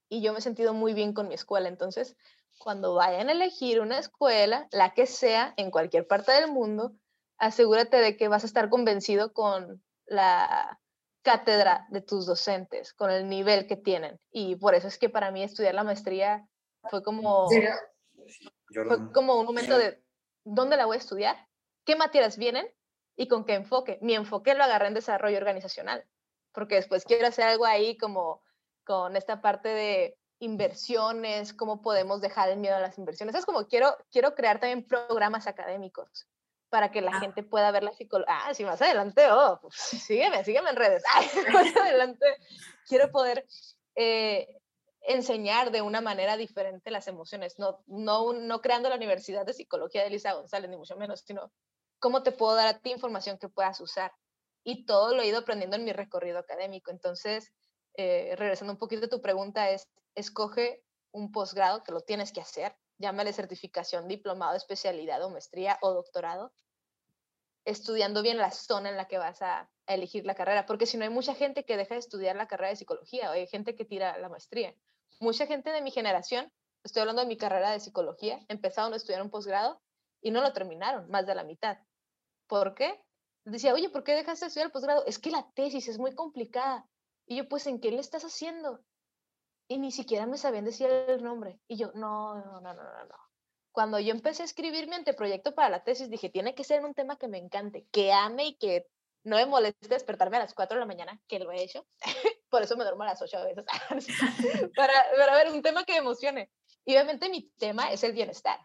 Y 0.09 0.21
yo 0.21 0.33
me 0.33 0.39
he 0.39 0.41
sentido 0.41 0.73
muy 0.73 0.93
bien 0.93 1.13
con 1.13 1.27
mi 1.27 1.35
escuela, 1.35 1.69
entonces, 1.69 2.15
cuando 2.57 2.95
vayan 2.95 3.29
a 3.29 3.33
elegir 3.33 3.79
una 3.79 3.99
escuela, 3.99 4.67
la 4.71 4.93
que 4.93 5.05
sea, 5.05 5.53
en 5.57 5.71
cualquier 5.71 6.07
parte 6.07 6.31
del 6.31 6.51
mundo, 6.51 6.93
asegúrate 7.37 7.97
de 7.97 8.17
que 8.17 8.27
vas 8.27 8.43
a 8.43 8.47
estar 8.47 8.69
convencido 8.69 9.33
con 9.33 9.83
la 10.05 10.79
cátedra 11.21 11.87
de 11.89 12.01
tus 12.01 12.25
docentes, 12.25 12.93
con 12.93 13.09
el 13.09 13.29
nivel 13.29 13.67
que 13.67 13.77
tienen. 13.77 14.19
Y 14.31 14.55
por 14.57 14.75
eso 14.75 14.87
es 14.87 14.97
que 14.97 15.09
para 15.09 15.31
mí 15.31 15.43
estudiar 15.43 15.73
la 15.73 15.83
maestría 15.83 16.47
fue 16.89 17.01
como, 17.03 17.47
fue 17.47 19.11
como 19.13 19.39
un 19.39 19.45
momento 19.45 19.77
de, 19.77 20.03
¿dónde 20.43 20.77
la 20.77 20.85
voy 20.85 20.95
a 20.95 20.99
estudiar? 20.99 21.47
¿Qué 21.85 21.95
materias 21.95 22.37
vienen? 22.37 22.67
y 23.15 23.27
con 23.27 23.45
qué 23.45 23.53
enfoque. 23.53 23.99
Mi 24.01 24.15
enfoque 24.15 24.53
lo 24.55 24.63
agarré 24.63 24.87
en 24.87 24.93
desarrollo 24.93 25.37
organizacional, 25.37 26.05
porque 26.51 26.75
después 26.75 27.05
quiero 27.05 27.27
hacer 27.27 27.45
algo 27.45 27.65
ahí 27.65 27.97
como 27.97 28.41
con 28.83 29.15
esta 29.15 29.41
parte 29.41 29.69
de 29.69 30.17
inversiones, 30.39 31.53
cómo 31.53 31.81
podemos 31.81 32.21
dejar 32.21 32.49
el 32.49 32.59
miedo 32.59 32.75
a 32.75 32.81
las 32.81 32.97
inversiones. 32.97 33.35
Es 33.35 33.45
como 33.45 33.67
quiero, 33.67 33.95
quiero 34.11 34.35
crear 34.35 34.59
también 34.59 34.85
programas 34.85 35.47
académicos 35.47 36.27
para 36.73 36.89
que 36.89 37.01
la 37.01 37.11
ah. 37.13 37.19
gente 37.19 37.43
pueda 37.43 37.69
ver 37.69 37.83
la 37.83 37.93
psicología. 37.93 38.35
Ah, 38.35 38.53
sí, 38.55 38.65
más 38.65 38.81
adelante, 38.81 39.29
oh, 39.31 39.59
pues, 39.61 39.75
sígueme, 39.75 40.43
sígueme 40.43 40.71
en 40.71 40.75
redes. 40.75 41.03
más 41.53 41.77
adelante 41.77 42.25
quiero 42.87 43.11
poder 43.11 43.45
eh, 43.95 44.47
enseñar 45.01 45.69
de 45.69 45.83
una 45.83 46.01
manera 46.01 46.35
diferente 46.35 46.89
las 46.89 47.07
emociones, 47.07 47.59
no, 47.59 47.83
no, 47.85 48.33
no 48.33 48.61
creando 48.61 48.89
la 48.89 48.95
Universidad 48.95 49.45
de 49.45 49.53
Psicología 49.53 50.01
de 50.01 50.07
Elisa 50.07 50.33
González, 50.33 50.67
ni 50.67 50.77
mucho 50.77 50.95
menos, 50.95 51.21
sino 51.21 51.51
¿Cómo 52.03 52.21
te 52.21 52.33
puedo 52.33 52.53
dar 52.55 52.67
a 52.67 52.79
ti 52.79 52.91
información 52.91 53.37
que 53.37 53.47
puedas 53.47 53.79
usar? 53.79 54.11
Y 54.65 54.85
todo 54.85 55.15
lo 55.15 55.21
he 55.21 55.27
ido 55.27 55.39
aprendiendo 55.39 55.77
en 55.77 55.85
mi 55.85 55.93
recorrido 55.93 56.37
académico. 56.37 56.91
Entonces, 56.91 57.53
eh, 57.95 58.35
regresando 58.35 58.73
un 58.73 58.77
poquito 58.77 59.05
a 59.05 59.09
tu 59.09 59.21
pregunta, 59.21 59.69
es, 59.69 59.87
escoge 60.13 60.83
un 61.13 61.31
posgrado, 61.31 61.81
que 61.81 61.93
lo 61.93 62.01
tienes 62.01 62.33
que 62.33 62.41
hacer, 62.41 62.75
llámale 63.03 63.33
certificación, 63.33 64.07
diplomado, 64.07 64.55
especialidad 64.55 65.21
o 65.23 65.29
maestría 65.29 65.77
o 65.81 65.91
doctorado, 65.93 66.53
estudiando 67.65 68.21
bien 68.21 68.37
la 68.37 68.49
zona 68.49 68.89
en 68.89 68.95
la 68.95 69.09
que 69.09 69.17
vas 69.17 69.41
a, 69.41 69.69
elegir 69.85 70.25
la 70.25 70.33
carrera, 70.33 70.65
porque 70.65 70.85
si 70.85 70.95
no 70.95 71.03
hay 71.03 71.09
mucha 71.09 71.35
gente 71.35 71.65
que 71.65 71.75
deja 71.75 71.95
de 71.95 71.99
estudiar 71.99 72.37
la 72.37 72.47
carrera 72.47 72.69
de 72.69 72.77
psicología, 72.77 73.29
o 73.29 73.33
hay 73.33 73.47
gente 73.47 73.75
que 73.75 73.83
tira 73.83 74.17
la 74.17 74.29
maestría. 74.29 74.73
Mucha 75.19 75.45
gente 75.45 75.71
de 75.71 75.81
mi 75.81 75.91
generación, 75.91 76.49
estoy 76.85 77.01
hablando 77.01 77.21
de 77.21 77.27
mi 77.27 77.35
carrera 77.35 77.69
de 77.71 77.81
psicología, 77.81 78.39
empezaron 78.47 78.93
a 78.93 78.95
estudiar 78.95 79.21
un 79.21 79.29
posgrado 79.29 79.81
y 80.21 80.31
no 80.31 80.41
lo 80.41 80.53
terminaron, 80.53 81.09
más 81.09 81.27
de 81.27 81.35
la 81.35 81.43
mitad. 81.43 81.79
¿Por 82.47 82.75
qué? 82.75 83.03
Decía, 83.43 83.73
oye, 83.73 83.89
¿por 83.89 84.05
qué 84.05 84.13
dejaste 84.13 84.45
de 84.45 84.47
estudiar 84.47 84.67
el 84.67 84.71
posgrado? 84.71 85.05
Es 85.05 85.19
que 85.19 85.31
la 85.31 85.51
tesis 85.53 85.89
es 85.89 85.99
muy 85.99 86.15
complicada. 86.15 86.87
Y 87.27 87.35
yo, 87.35 87.49
pues, 87.49 87.67
¿en 87.67 87.81
qué 87.81 87.91
le 87.91 87.99
estás 87.99 88.23
haciendo? 88.23 88.79
Y 89.73 89.79
ni 89.79 89.91
siquiera 89.91 90.27
me 90.27 90.37
sabían 90.37 90.65
decir 90.65 90.87
el 90.87 91.23
nombre. 91.23 91.59
Y 91.67 91.77
yo, 91.77 91.91
no, 91.95 92.35
no, 92.35 92.61
no, 92.61 92.75
no, 92.75 92.83
no. 92.83 93.15
Cuando 93.71 93.99
yo 93.99 94.11
empecé 94.11 94.43
a 94.43 94.45
escribir 94.45 94.87
mi 94.87 94.93
anteproyecto 94.93 95.55
para 95.55 95.69
la 95.69 95.83
tesis, 95.83 96.11
dije, 96.11 96.29
tiene 96.29 96.53
que 96.53 96.63
ser 96.63 96.85
un 96.85 96.93
tema 96.93 97.17
que 97.17 97.27
me 97.27 97.39
encante, 97.39 97.87
que 97.91 98.13
ame 98.13 98.45
y 98.45 98.57
que 98.59 98.85
no 99.23 99.35
me 99.37 99.47
moleste 99.47 99.87
despertarme 99.87 100.37
a 100.37 100.41
las 100.41 100.53
4 100.53 100.75
de 100.75 100.79
la 100.79 100.85
mañana, 100.85 101.19
que 101.27 101.39
lo 101.39 101.51
he 101.51 101.63
hecho. 101.63 101.87
Por 102.49 102.61
eso 102.61 102.77
me 102.77 102.83
duermo 102.83 103.01
a 103.01 103.07
las 103.07 103.21
8 103.23 103.35
a 103.35 103.45
veces. 103.45 103.65
para, 104.75 104.93
para 105.17 105.35
ver 105.37 105.51
un 105.51 105.63
tema 105.63 105.85
que 105.85 105.93
me 105.93 105.99
emocione. 105.99 106.51
Y 106.85 106.93
obviamente 106.93 107.29
mi 107.29 107.49
tema 107.57 107.91
es 107.91 108.03
el 108.03 108.13
bienestar. 108.13 108.59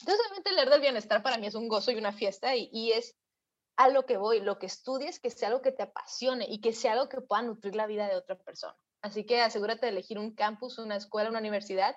Entonces, 0.00 0.26
obviamente 0.26 0.52
leer 0.52 0.68
del 0.68 0.82
bienestar 0.82 1.22
para 1.22 1.38
mí 1.38 1.46
es 1.46 1.54
un 1.54 1.68
gozo 1.68 1.90
y 1.90 1.96
una 1.96 2.12
fiesta 2.12 2.54
y, 2.54 2.68
y 2.70 2.92
es 2.92 3.16
a 3.78 3.88
lo 3.88 4.04
que 4.04 4.18
voy, 4.18 4.40
lo 4.40 4.58
que 4.58 4.66
estudies, 4.66 5.20
que 5.20 5.30
sea 5.30 5.48
algo 5.48 5.62
que 5.62 5.72
te 5.72 5.84
apasione 5.84 6.44
y 6.46 6.60
que 6.60 6.74
sea 6.74 6.92
algo 6.92 7.08
que 7.08 7.22
pueda 7.22 7.40
nutrir 7.40 7.74
la 7.76 7.86
vida 7.86 8.06
de 8.08 8.16
otra 8.16 8.36
persona. 8.36 8.76
Así 9.02 9.24
que 9.24 9.40
asegúrate 9.40 9.86
de 9.86 9.92
elegir 9.92 10.18
un 10.18 10.34
campus, 10.34 10.78
una 10.78 10.96
escuela, 10.96 11.30
una 11.30 11.38
universidad 11.38 11.96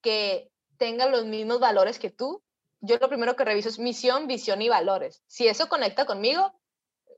que 0.00 0.50
tenga 0.78 1.06
los 1.06 1.26
mismos 1.26 1.60
valores 1.60 1.98
que 1.98 2.10
tú. 2.10 2.42
Yo 2.80 2.98
lo 2.98 3.08
primero 3.08 3.36
que 3.36 3.44
reviso 3.44 3.68
es 3.68 3.78
misión, 3.78 4.26
visión 4.26 4.62
y 4.62 4.68
valores. 4.68 5.22
Si 5.26 5.48
eso 5.48 5.68
conecta 5.68 6.06
conmigo, 6.06 6.60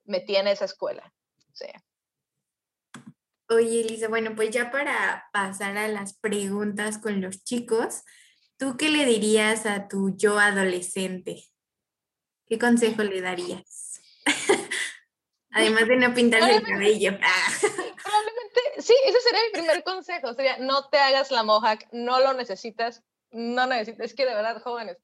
me 0.05 0.20
tiene 0.20 0.53
esa 0.53 0.64
escuela. 0.64 1.12
Oye, 3.51 3.81
Elisa, 3.81 4.09
bueno, 4.09 4.35
pues 4.35 4.51
ya 4.51 4.70
para 4.70 5.29
pasar 5.33 5.79
a 5.79 5.89
las 5.89 6.18
preguntas 6.18 6.99
con 6.99 7.20
los 7.20 7.45
chicos, 7.45 8.03
¿tú 8.59 8.76
qué 8.76 8.91
le 8.91 9.07
dirías 9.07 9.66
a 9.66 9.89
tu 9.89 10.16
yo 10.16 10.39
adolescente? 10.39 11.45
¿Qué 12.47 12.59
consejo 12.59 13.03
le 13.03 13.20
darías? 13.20 14.01
Además 15.51 15.89
de 15.89 15.97
no 15.97 16.14
pintarse 16.14 16.57
el 16.57 16.62
cabello. 16.62 17.12
Sí, 18.89 18.95
ese 19.05 19.20
sería 19.20 19.41
mi 19.45 19.53
primer 19.53 19.84
consejo. 19.84 20.32
Sería, 20.32 20.57
no 20.57 20.89
te 20.89 20.97
hagas 20.97 21.30
la 21.30 21.43
mohawk, 21.43 21.80
no 21.93 22.20
lo 22.20 22.32
necesitas, 22.32 23.05
no 23.30 23.66
necesitas. 23.66 24.07
Es 24.07 24.14
que 24.14 24.24
de 24.24 24.34
verdad, 24.34 24.62
jóvenes, 24.62 24.97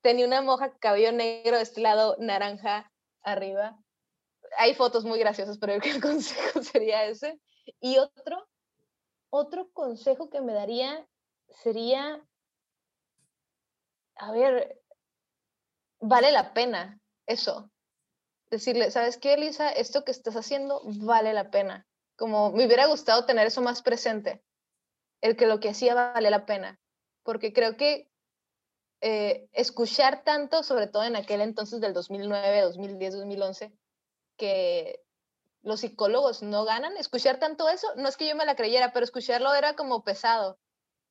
tenía 0.00 0.26
una 0.26 0.42
mohawk, 0.42 0.80
cabello 0.80 1.12
negro, 1.12 1.56
de 1.56 1.62
este 1.62 1.80
lado 1.80 2.16
naranja 2.18 2.90
arriba. 3.22 3.78
Hay 4.58 4.74
fotos 4.74 5.04
muy 5.04 5.20
graciosas, 5.20 5.58
pero 5.58 5.74
el 5.74 5.80
consejo 6.02 6.60
sería 6.60 7.04
ese. 7.04 7.40
Y 7.78 7.98
otro, 7.98 8.48
otro 9.28 9.70
consejo 9.70 10.28
que 10.28 10.40
me 10.40 10.52
daría 10.52 11.06
sería, 11.62 12.26
a 14.16 14.32
ver, 14.32 14.82
vale 16.00 16.32
la 16.32 16.52
pena 16.52 17.00
eso 17.26 17.70
decirle, 18.50 18.90
¿sabes 18.90 19.18
qué, 19.18 19.34
Elisa? 19.34 19.70
Esto 19.70 20.04
que 20.04 20.10
estás 20.10 20.34
haciendo 20.34 20.82
vale 20.84 21.32
la 21.32 21.52
pena. 21.52 21.86
Como 22.20 22.52
me 22.52 22.66
hubiera 22.66 22.84
gustado 22.84 23.24
tener 23.24 23.46
eso 23.46 23.62
más 23.62 23.80
presente, 23.80 24.44
el 25.22 25.38
que 25.38 25.46
lo 25.46 25.58
que 25.58 25.70
hacía 25.70 25.94
vale 25.94 26.30
la 26.30 26.44
pena, 26.44 26.78
porque 27.22 27.54
creo 27.54 27.78
que 27.78 28.10
eh, 29.00 29.48
escuchar 29.52 30.22
tanto, 30.22 30.62
sobre 30.62 30.86
todo 30.86 31.04
en 31.04 31.16
aquel 31.16 31.40
entonces 31.40 31.80
del 31.80 31.94
2009, 31.94 32.60
2010, 32.60 33.14
2011, 33.14 33.72
que 34.36 35.02
los 35.62 35.80
psicólogos 35.80 36.42
no 36.42 36.66
ganan, 36.66 36.94
escuchar 36.98 37.38
tanto 37.38 37.70
eso, 37.70 37.88
no 37.96 38.06
es 38.06 38.18
que 38.18 38.28
yo 38.28 38.36
me 38.36 38.44
la 38.44 38.54
creyera, 38.54 38.92
pero 38.92 39.04
escucharlo 39.04 39.54
era 39.54 39.74
como 39.74 40.04
pesado. 40.04 40.58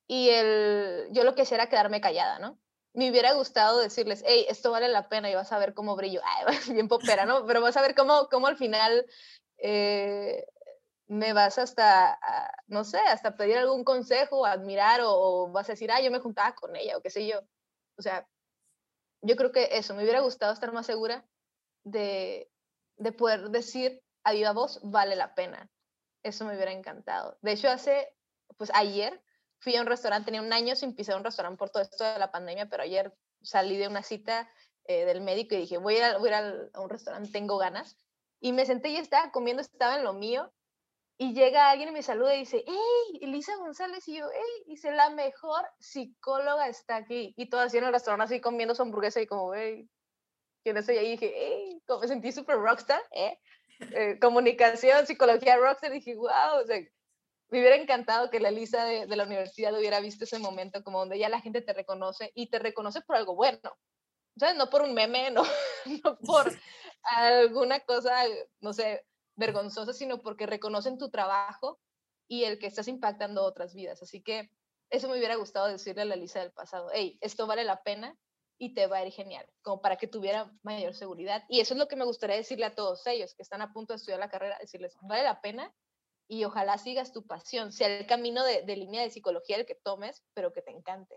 Y 0.05 0.29
el, 0.29 1.07
yo 1.09 1.23
lo 1.23 1.33
que 1.33 1.41
hacía 1.41 1.55
era 1.55 1.69
quedarme 1.69 2.01
callada, 2.01 2.37
¿no? 2.37 2.59
me 2.93 3.09
hubiera 3.09 3.33
gustado 3.33 3.79
decirles, 3.79 4.23
hey, 4.27 4.45
esto 4.49 4.71
vale 4.71 4.87
la 4.89 5.09
pena 5.09 5.29
y 5.29 5.35
vas 5.35 5.51
a 5.51 5.59
ver 5.59 5.73
cómo 5.73 5.95
brillo. 5.95 6.21
Ay, 6.45 6.57
bien 6.73 6.87
popera, 6.87 7.25
¿no? 7.25 7.47
Pero 7.47 7.61
vas 7.61 7.77
a 7.77 7.81
ver 7.81 7.95
cómo, 7.95 8.27
cómo 8.29 8.47
al 8.47 8.57
final 8.57 9.05
eh, 9.57 10.45
me 11.09 11.33
vas 11.33 11.57
hasta, 11.57 12.19
no 12.67 12.83
sé, 12.83 12.99
hasta 12.99 13.35
pedir 13.35 13.57
algún 13.57 13.83
consejo, 13.83 14.45
admirar 14.45 15.01
o, 15.03 15.49
vas 15.51 15.67
a 15.67 15.73
decir, 15.73 15.91
ah, 15.91 15.99
yo 16.01 16.11
me 16.11 16.19
juntaba 16.19 16.53
con 16.53 16.75
ella 16.75 16.97
o 16.97 17.01
qué 17.01 17.09
sé 17.09 17.27
yo. 17.27 17.41
O 17.97 18.01
sea, 18.01 18.27
yo 19.21 19.35
creo 19.35 19.51
que 19.51 19.69
eso, 19.71 19.95
me 19.95 20.03
hubiera 20.03 20.21
gustado 20.21 20.53
estar 20.53 20.71
más 20.71 20.85
segura 20.85 21.25
de, 21.83 22.49
de 22.97 23.11
poder 23.11 23.49
decir 23.49 24.01
a 24.23 24.33
viva 24.33 24.53
voz, 24.53 24.79
vale 24.83 25.15
la 25.15 25.33
pena. 25.33 25.69
Eso 26.23 26.45
me 26.45 26.55
hubiera 26.55 26.71
encantado. 26.71 27.37
De 27.41 27.53
hecho, 27.53 27.69
hace, 27.69 28.15
pues 28.57 28.71
ayer 28.75 29.21
fui 29.57 29.75
a 29.75 29.81
un 29.81 29.87
restaurante, 29.87 30.25
tenía 30.25 30.41
un 30.41 30.53
año 30.53 30.75
sin 30.75 30.95
pisar 30.95 31.17
un 31.17 31.23
restaurante 31.23 31.57
por 31.57 31.71
todo 31.71 31.81
esto 31.81 32.03
de 32.03 32.19
la 32.19 32.31
pandemia, 32.31 32.69
pero 32.69 32.83
ayer 32.83 33.13
salí 33.41 33.77
de 33.77 33.87
una 33.87 34.03
cita 34.03 34.47
eh, 34.85 35.05
del 35.05 35.21
médico 35.21 35.55
y 35.55 35.59
dije, 35.59 35.77
voy 35.77 35.95
a 35.95 36.17
ir, 36.19 36.33
a, 36.33 36.79
un 36.79 36.89
restaurante, 36.89 37.31
tengo 37.31 37.57
ganas. 37.57 37.97
Y 38.39 38.53
me 38.53 38.65
senté 38.65 38.89
y 38.89 38.97
estaba 38.97 39.31
comiendo, 39.31 39.61
estaba 39.61 39.97
en 39.97 40.03
lo 40.03 40.13
mío. 40.13 40.53
Y 41.21 41.33
llega 41.33 41.69
alguien 41.69 41.89
y 41.89 41.91
me 41.91 42.01
saluda 42.01 42.33
y 42.33 42.39
dice, 42.39 42.63
hey, 42.65 43.19
Elisa 43.21 43.53
González. 43.57 44.07
Y 44.07 44.17
yo, 44.17 44.25
hey, 44.33 44.63
dice, 44.67 44.89
la 44.91 45.09
mejor 45.09 45.65
psicóloga 45.77 46.69
está 46.69 46.95
aquí. 46.95 47.33
Y 47.35 47.49
todo 47.49 47.59
así 47.59 47.77
en 47.77 47.83
el 47.83 47.91
restaurante, 47.91 48.23
así 48.33 48.41
comiendo 48.41 48.73
su 48.73 48.83
hamburguesa 48.83 49.19
y 49.19 49.27
como, 49.27 49.53
hey, 49.53 49.89
¿quién 50.63 50.77
es 50.77 50.87
ella? 50.87 51.01
Y 51.01 51.11
dije, 51.11 51.33
hey, 51.35 51.81
me 52.01 52.07
sentí 52.07 52.31
súper 52.31 52.55
rockstar, 52.55 53.01
¿eh? 53.11 53.37
¿eh? 53.81 54.17
Comunicación, 54.21 55.05
psicología 55.05 55.57
rockstar. 55.57 55.91
Y 55.91 55.95
dije, 55.95 56.15
wow, 56.15 56.61
o 56.63 56.65
sea, 56.65 56.79
me 57.49 57.59
hubiera 57.59 57.75
encantado 57.75 58.29
que 58.29 58.39
la 58.39 58.49
Lisa 58.49 58.85
de, 58.85 59.05
la 59.07 59.25
universidad 59.25 59.77
hubiera 59.77 59.99
visto 59.99 60.23
ese 60.23 60.39
momento 60.39 60.85
como 60.85 60.99
donde 60.99 61.19
ya 61.19 61.27
la 61.27 61.41
gente 61.41 61.61
te 61.61 61.73
reconoce 61.73 62.31
y 62.33 62.49
te 62.49 62.59
reconoce 62.59 63.01
por 63.01 63.17
algo 63.17 63.35
bueno. 63.35 63.77
¿Sabes? 64.37 64.55
No 64.55 64.69
por 64.69 64.83
un 64.83 64.93
meme, 64.93 65.31
no, 65.31 65.43
no 65.43 66.17
por 66.19 66.49
alguna 67.03 67.81
cosa, 67.81 68.23
no 68.61 68.71
sé, 68.71 69.03
vergonzosa, 69.39 69.93
sino 69.93 70.21
porque 70.21 70.45
reconocen 70.45 70.97
tu 70.97 71.09
trabajo 71.09 71.79
y 72.27 72.43
el 72.43 72.59
que 72.59 72.67
estás 72.67 72.87
impactando 72.87 73.43
otras 73.43 73.73
vidas. 73.73 74.03
Así 74.03 74.21
que 74.21 74.51
eso 74.91 75.07
me 75.07 75.17
hubiera 75.17 75.35
gustado 75.35 75.67
decirle 75.67 76.03
a 76.03 76.05
la 76.05 76.15
Lisa 76.15 76.39
del 76.39 76.51
pasado, 76.51 76.89
hey, 76.93 77.17
esto 77.21 77.47
vale 77.47 77.63
la 77.63 77.81
pena 77.81 78.15
y 78.59 78.73
te 78.73 78.87
va 78.87 78.97
a 78.97 79.05
ir 79.05 79.13
genial, 79.13 79.47
como 79.61 79.81
para 79.81 79.95
que 79.95 80.07
tuviera 80.07 80.51
mayor 80.63 80.93
seguridad. 80.93 81.45
Y 81.47 81.61
eso 81.61 81.73
es 81.73 81.79
lo 81.79 81.87
que 81.87 81.95
me 81.95 82.05
gustaría 82.05 82.35
decirle 82.35 82.65
a 82.65 82.75
todos 82.75 83.07
ellos 83.07 83.33
que 83.33 83.41
están 83.41 83.61
a 83.61 83.71
punto 83.71 83.93
de 83.93 83.97
estudiar 83.97 84.19
la 84.19 84.29
carrera, 84.29 84.57
decirles, 84.59 84.95
vale 85.01 85.23
la 85.23 85.41
pena 85.41 85.73
y 86.27 86.43
ojalá 86.43 86.77
sigas 86.77 87.13
tu 87.13 87.25
pasión, 87.25 87.71
sea 87.71 87.87
el 87.87 88.05
camino 88.05 88.43
de, 88.43 88.63
línea 88.75 89.01
de 89.01 89.09
psicología 89.09 89.57
el 89.57 89.65
que 89.65 89.75
tomes, 89.75 90.23
pero 90.33 90.51
que 90.51 90.61
te 90.61 90.71
encante. 90.71 91.15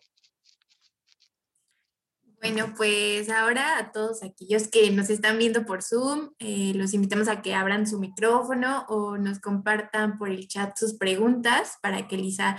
Bueno, 2.43 2.75
pues 2.77 3.31
ahora 3.31 3.79
a 3.79 3.93
todos 3.93 4.25
aquellos 4.25 4.67
que 4.67 4.91
nos 4.91 5.11
están 5.11 5.39
viendo 5.39 5.65
por 5.65 5.81
Zoom, 5.81 6.35
eh, 6.41 6.73
los 6.75 6.93
invitamos 6.93 7.29
a 7.29 7.41
que 7.41 7.55
abran 7.55 7.87
su 7.87 8.01
micrófono 8.01 8.85
o 8.89 9.17
nos 9.17 9.39
compartan 9.39 10.19
por 10.19 10.29
el 10.29 10.49
chat 10.49 10.77
sus 10.77 10.95
preguntas 10.95 11.79
para 11.83 12.09
que 12.09 12.17
Lisa 12.17 12.57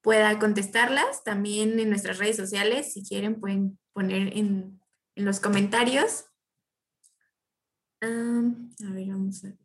pueda 0.00 0.38
contestarlas. 0.38 1.22
También 1.22 1.78
en 1.78 1.90
nuestras 1.90 2.16
redes 2.16 2.36
sociales, 2.36 2.94
si 2.94 3.04
quieren, 3.04 3.38
pueden 3.38 3.78
poner 3.92 4.34
en, 4.34 4.80
los 5.16 5.38
comentarios. 5.38 6.24
a 8.00 8.06
ver, 8.08 9.08
vamos 9.08 9.44
a 9.44 9.48
ver. 9.48 9.58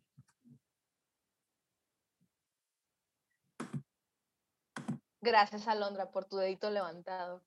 Gracias, 5.22 5.66
Alondra, 5.66 6.10
por 6.10 6.26
tu 6.26 6.36
dedito 6.36 6.68
levantado. 6.68 7.42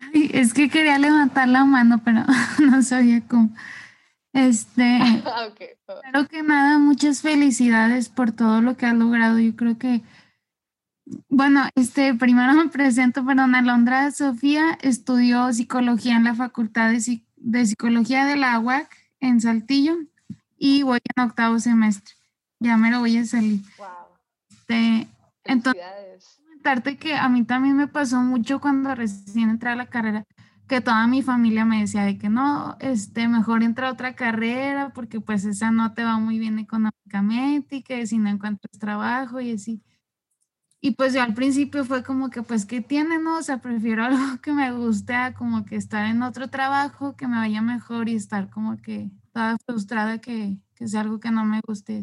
Ay, 0.00 0.30
es 0.32 0.54
que 0.54 0.68
quería 0.68 0.98
levantar 0.98 1.48
la 1.48 1.64
mano, 1.64 2.00
pero 2.04 2.24
no 2.70 2.82
sabía 2.82 3.20
cómo. 3.26 3.50
Este, 4.32 4.82
ah, 5.24 5.48
okay. 5.48 5.68
que 6.28 6.42
nada, 6.42 6.78
muchas 6.78 7.22
felicidades 7.22 8.08
por 8.08 8.32
todo 8.32 8.60
lo 8.60 8.76
que 8.76 8.86
has 8.86 8.94
logrado. 8.94 9.38
Yo 9.38 9.54
creo 9.54 9.78
que, 9.78 10.02
bueno, 11.28 11.68
este, 11.76 12.14
primero 12.14 12.52
me 12.52 12.68
presento, 12.68 13.24
perdón, 13.24 13.54
Alondra 13.54 14.10
Sofía 14.10 14.76
estudió 14.82 15.52
psicología 15.52 16.16
en 16.16 16.24
la 16.24 16.34
Facultad 16.34 16.90
de, 16.90 17.22
de 17.36 17.66
Psicología 17.66 18.26
de 18.26 18.36
la 18.36 18.58
UAC 18.58 18.88
en 19.20 19.40
Saltillo 19.40 19.96
y 20.58 20.82
voy 20.82 20.98
en 21.16 21.22
octavo 21.22 21.58
semestre. 21.60 22.14
Ya 22.58 22.76
me 22.76 22.90
lo 22.90 23.00
voy 23.00 23.18
a 23.18 23.24
salir. 23.24 23.60
Wow. 23.78 23.86
Este, 24.50 25.06
entonces, 25.44 26.40
que 26.98 27.14
a 27.14 27.28
mí 27.28 27.44
también 27.44 27.76
me 27.76 27.88
pasó 27.88 28.20
mucho 28.22 28.60
cuando 28.60 28.94
recién 28.94 29.50
entré 29.50 29.70
a 29.70 29.76
la 29.76 29.86
carrera, 29.88 30.24
que 30.66 30.80
toda 30.80 31.06
mi 31.06 31.22
familia 31.22 31.64
me 31.64 31.80
decía 31.80 32.04
de 32.04 32.18
que 32.18 32.28
no, 32.30 32.76
este, 32.80 33.28
mejor 33.28 33.62
entra 33.62 33.88
a 33.88 33.92
otra 33.92 34.14
carrera 34.16 34.92
porque 34.94 35.20
pues 35.20 35.44
esa 35.44 35.70
no 35.70 35.92
te 35.94 36.04
va 36.04 36.18
muy 36.18 36.38
bien 36.38 36.58
económicamente 36.58 37.76
y 37.76 37.82
que 37.82 38.06
si 38.06 38.18
no 38.18 38.30
encuentras 38.30 38.78
trabajo 38.78 39.40
y 39.40 39.52
así. 39.52 39.82
Y 40.80 40.92
pues 40.92 41.14
yo 41.14 41.22
al 41.22 41.34
principio 41.34 41.84
fue 41.84 42.02
como 42.02 42.28
que, 42.28 42.42
pues, 42.42 42.66
¿qué 42.66 42.82
tiene, 42.82 43.18
no? 43.18 43.38
O 43.38 43.42
sea, 43.42 43.58
prefiero 43.58 44.04
algo 44.04 44.40
que 44.42 44.52
me 44.52 44.70
guste 44.72 45.14
a 45.14 45.34
como 45.34 45.64
que 45.64 45.76
estar 45.76 46.06
en 46.06 46.22
otro 46.22 46.48
trabajo, 46.48 47.16
que 47.16 47.26
me 47.26 47.36
vaya 47.36 47.62
mejor 47.62 48.08
y 48.08 48.16
estar 48.16 48.50
como 48.50 48.76
que 48.76 49.10
toda 49.32 49.56
frustrada 49.66 50.18
que, 50.20 50.58
que 50.74 50.88
sea 50.88 51.00
algo 51.02 51.20
que 51.20 51.30
no 51.30 51.44
me 51.44 51.60
guste. 51.66 52.02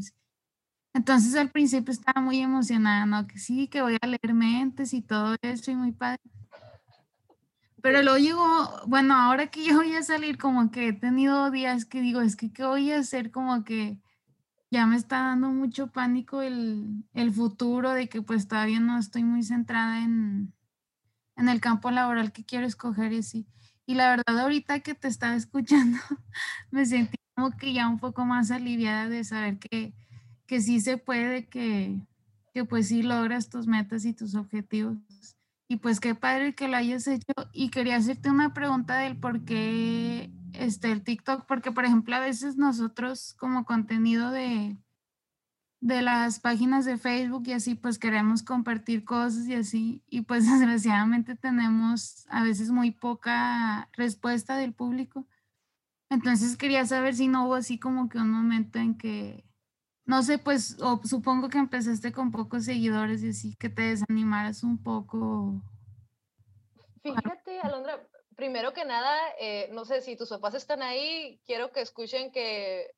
Entonces 0.94 1.36
al 1.36 1.50
principio 1.50 1.92
estaba 1.92 2.22
muy 2.22 2.40
emocionada, 2.40 3.06
¿no? 3.06 3.28
Que 3.28 3.40
sí, 3.40 3.68
que 3.68 3.82
voy 3.82 3.98
a 4.02 4.08
leer 4.08 4.34
mentes 4.34 4.94
y 4.94 5.02
todo 5.02 5.36
eso 5.42 5.72
y 5.72 5.76
muy 5.76 5.92
padre. 5.92 6.22
Pero 7.82 8.04
luego 8.04 8.18
llegó, 8.18 8.88
bueno, 8.88 9.16
ahora 9.16 9.48
que 9.48 9.64
yo 9.66 9.76
voy 9.76 9.96
a 9.96 10.04
salir, 10.04 10.38
como 10.38 10.70
que 10.70 10.90
he 10.90 10.94
tenido 10.94 11.50
días 11.50 11.86
que 11.86 12.02
digo, 12.02 12.22
es 12.22 12.36
que, 12.36 12.54
¿qué 12.54 12.64
voy 12.64 12.92
a 12.92 13.00
hacer? 13.00 13.32
Como 13.32 13.64
que 13.64 13.98
ya 14.72 14.86
me 14.86 14.96
está 14.96 15.22
dando 15.22 15.50
mucho 15.50 15.88
pánico 15.88 16.42
el, 16.42 17.04
futuro 17.34 17.92
de 17.92 18.08
que 18.08 18.22
pues 18.22 18.48
todavía 18.48 18.80
no 18.80 18.98
estoy 18.98 19.24
muy 19.24 19.44
centrada 19.44 20.00
en, 20.04 20.54
el 21.36 21.60
campo 21.60 21.90
laboral 21.92 22.32
que 22.32 22.46
quiero 22.46 22.68
escoger 22.68 23.14
y 23.14 23.20
así. 23.20 23.48
Y 23.88 23.96
la 23.96 24.10
verdad 24.10 24.40
ahorita 24.40 24.82
que 24.82 24.94
te 24.94 25.08
estaba 25.08 25.36
escuchando, 25.36 25.98
me 26.72 26.86
sentí 26.86 27.18
como 27.36 27.52
que 27.58 27.74
ya 27.74 27.90
un 27.90 28.00
poco 28.00 28.26
más 28.26 28.52
aliviada 28.52 29.10
de 29.10 29.24
saber 29.24 29.58
que, 29.58 29.94
que 30.52 30.60
sí 30.60 30.82
se 30.82 30.98
puede, 30.98 31.48
que, 31.48 31.98
que 32.54 32.66
pues 32.66 32.90
sí 32.90 33.04
logras 33.04 33.48
tus 33.48 33.68
metas 33.68 34.04
y 34.04 34.12
tus 34.12 34.36
objetivos. 34.36 34.98
Y 35.70 35.78
pues 35.78 36.02
qué 36.02 36.14
padre 36.14 36.56
que 36.56 36.68
lo 36.68 36.76
hayas 36.76 37.08
hecho. 37.08 37.32
Y 37.54 37.70
quería 37.70 37.96
hacerte 37.96 38.30
una 38.30 38.54
pregunta 38.54 38.98
del 38.98 39.16
por 39.16 39.46
qué 39.46 40.30
este, 40.52 40.92
el 40.92 41.04
TikTok, 41.04 41.46
porque 41.46 41.72
por 41.72 41.86
ejemplo 41.86 42.18
a 42.18 42.20
veces 42.20 42.58
nosotros 42.58 43.34
como 43.40 43.64
contenido 43.64 44.30
de, 44.30 44.76
de 45.80 46.02
las 46.02 46.42
páginas 46.42 46.84
de 46.84 46.98
Facebook 46.98 47.44
y 47.46 47.54
así, 47.54 47.76
pues 47.76 47.98
queremos 47.98 48.44
compartir 48.44 49.06
cosas 49.06 49.48
y 49.48 49.54
así, 49.54 50.04
y 50.10 50.24
pues 50.24 50.46
desgraciadamente 50.52 51.38
tenemos 51.38 52.26
a 52.30 52.44
veces 52.44 52.72
muy 52.72 52.92
poca 52.92 53.88
respuesta 53.94 54.58
del 54.58 54.74
público. 54.74 55.26
Entonces 56.10 56.58
quería 56.58 56.86
saber 56.86 57.16
si 57.16 57.30
no 57.30 57.46
hubo 57.46 57.56
así 57.56 57.80
como 57.80 58.10
que 58.10 58.18
un 58.18 58.32
momento 58.32 58.80
en 58.80 58.98
que, 58.98 59.46
no 60.06 60.24
sé, 60.24 60.38
pues 60.38 60.78
supongo 61.04 61.50
que 61.50 61.58
empezaste 61.58 62.12
con 62.12 62.32
pocos 62.32 62.66
seguidores 62.66 63.24
y 63.24 63.30
así, 63.30 63.56
que 63.56 63.70
te 63.70 63.84
desanimaras 63.84 64.64
un 64.64 64.82
poco. 64.82 65.62
Fíjate, 67.04 67.60
Alondra, 67.62 68.08
primero 68.36 68.74
que 68.74 68.86
nada, 68.86 69.18
eh, 69.40 69.70
no 69.72 69.86
sé 69.86 70.02
si 70.02 70.16
tus 70.16 70.30
papás 70.30 70.56
están 70.56 70.82
ahí, 70.82 71.40
quiero 71.46 71.72
que 71.72 71.82
escuchen 71.82 72.32
que 72.32 72.92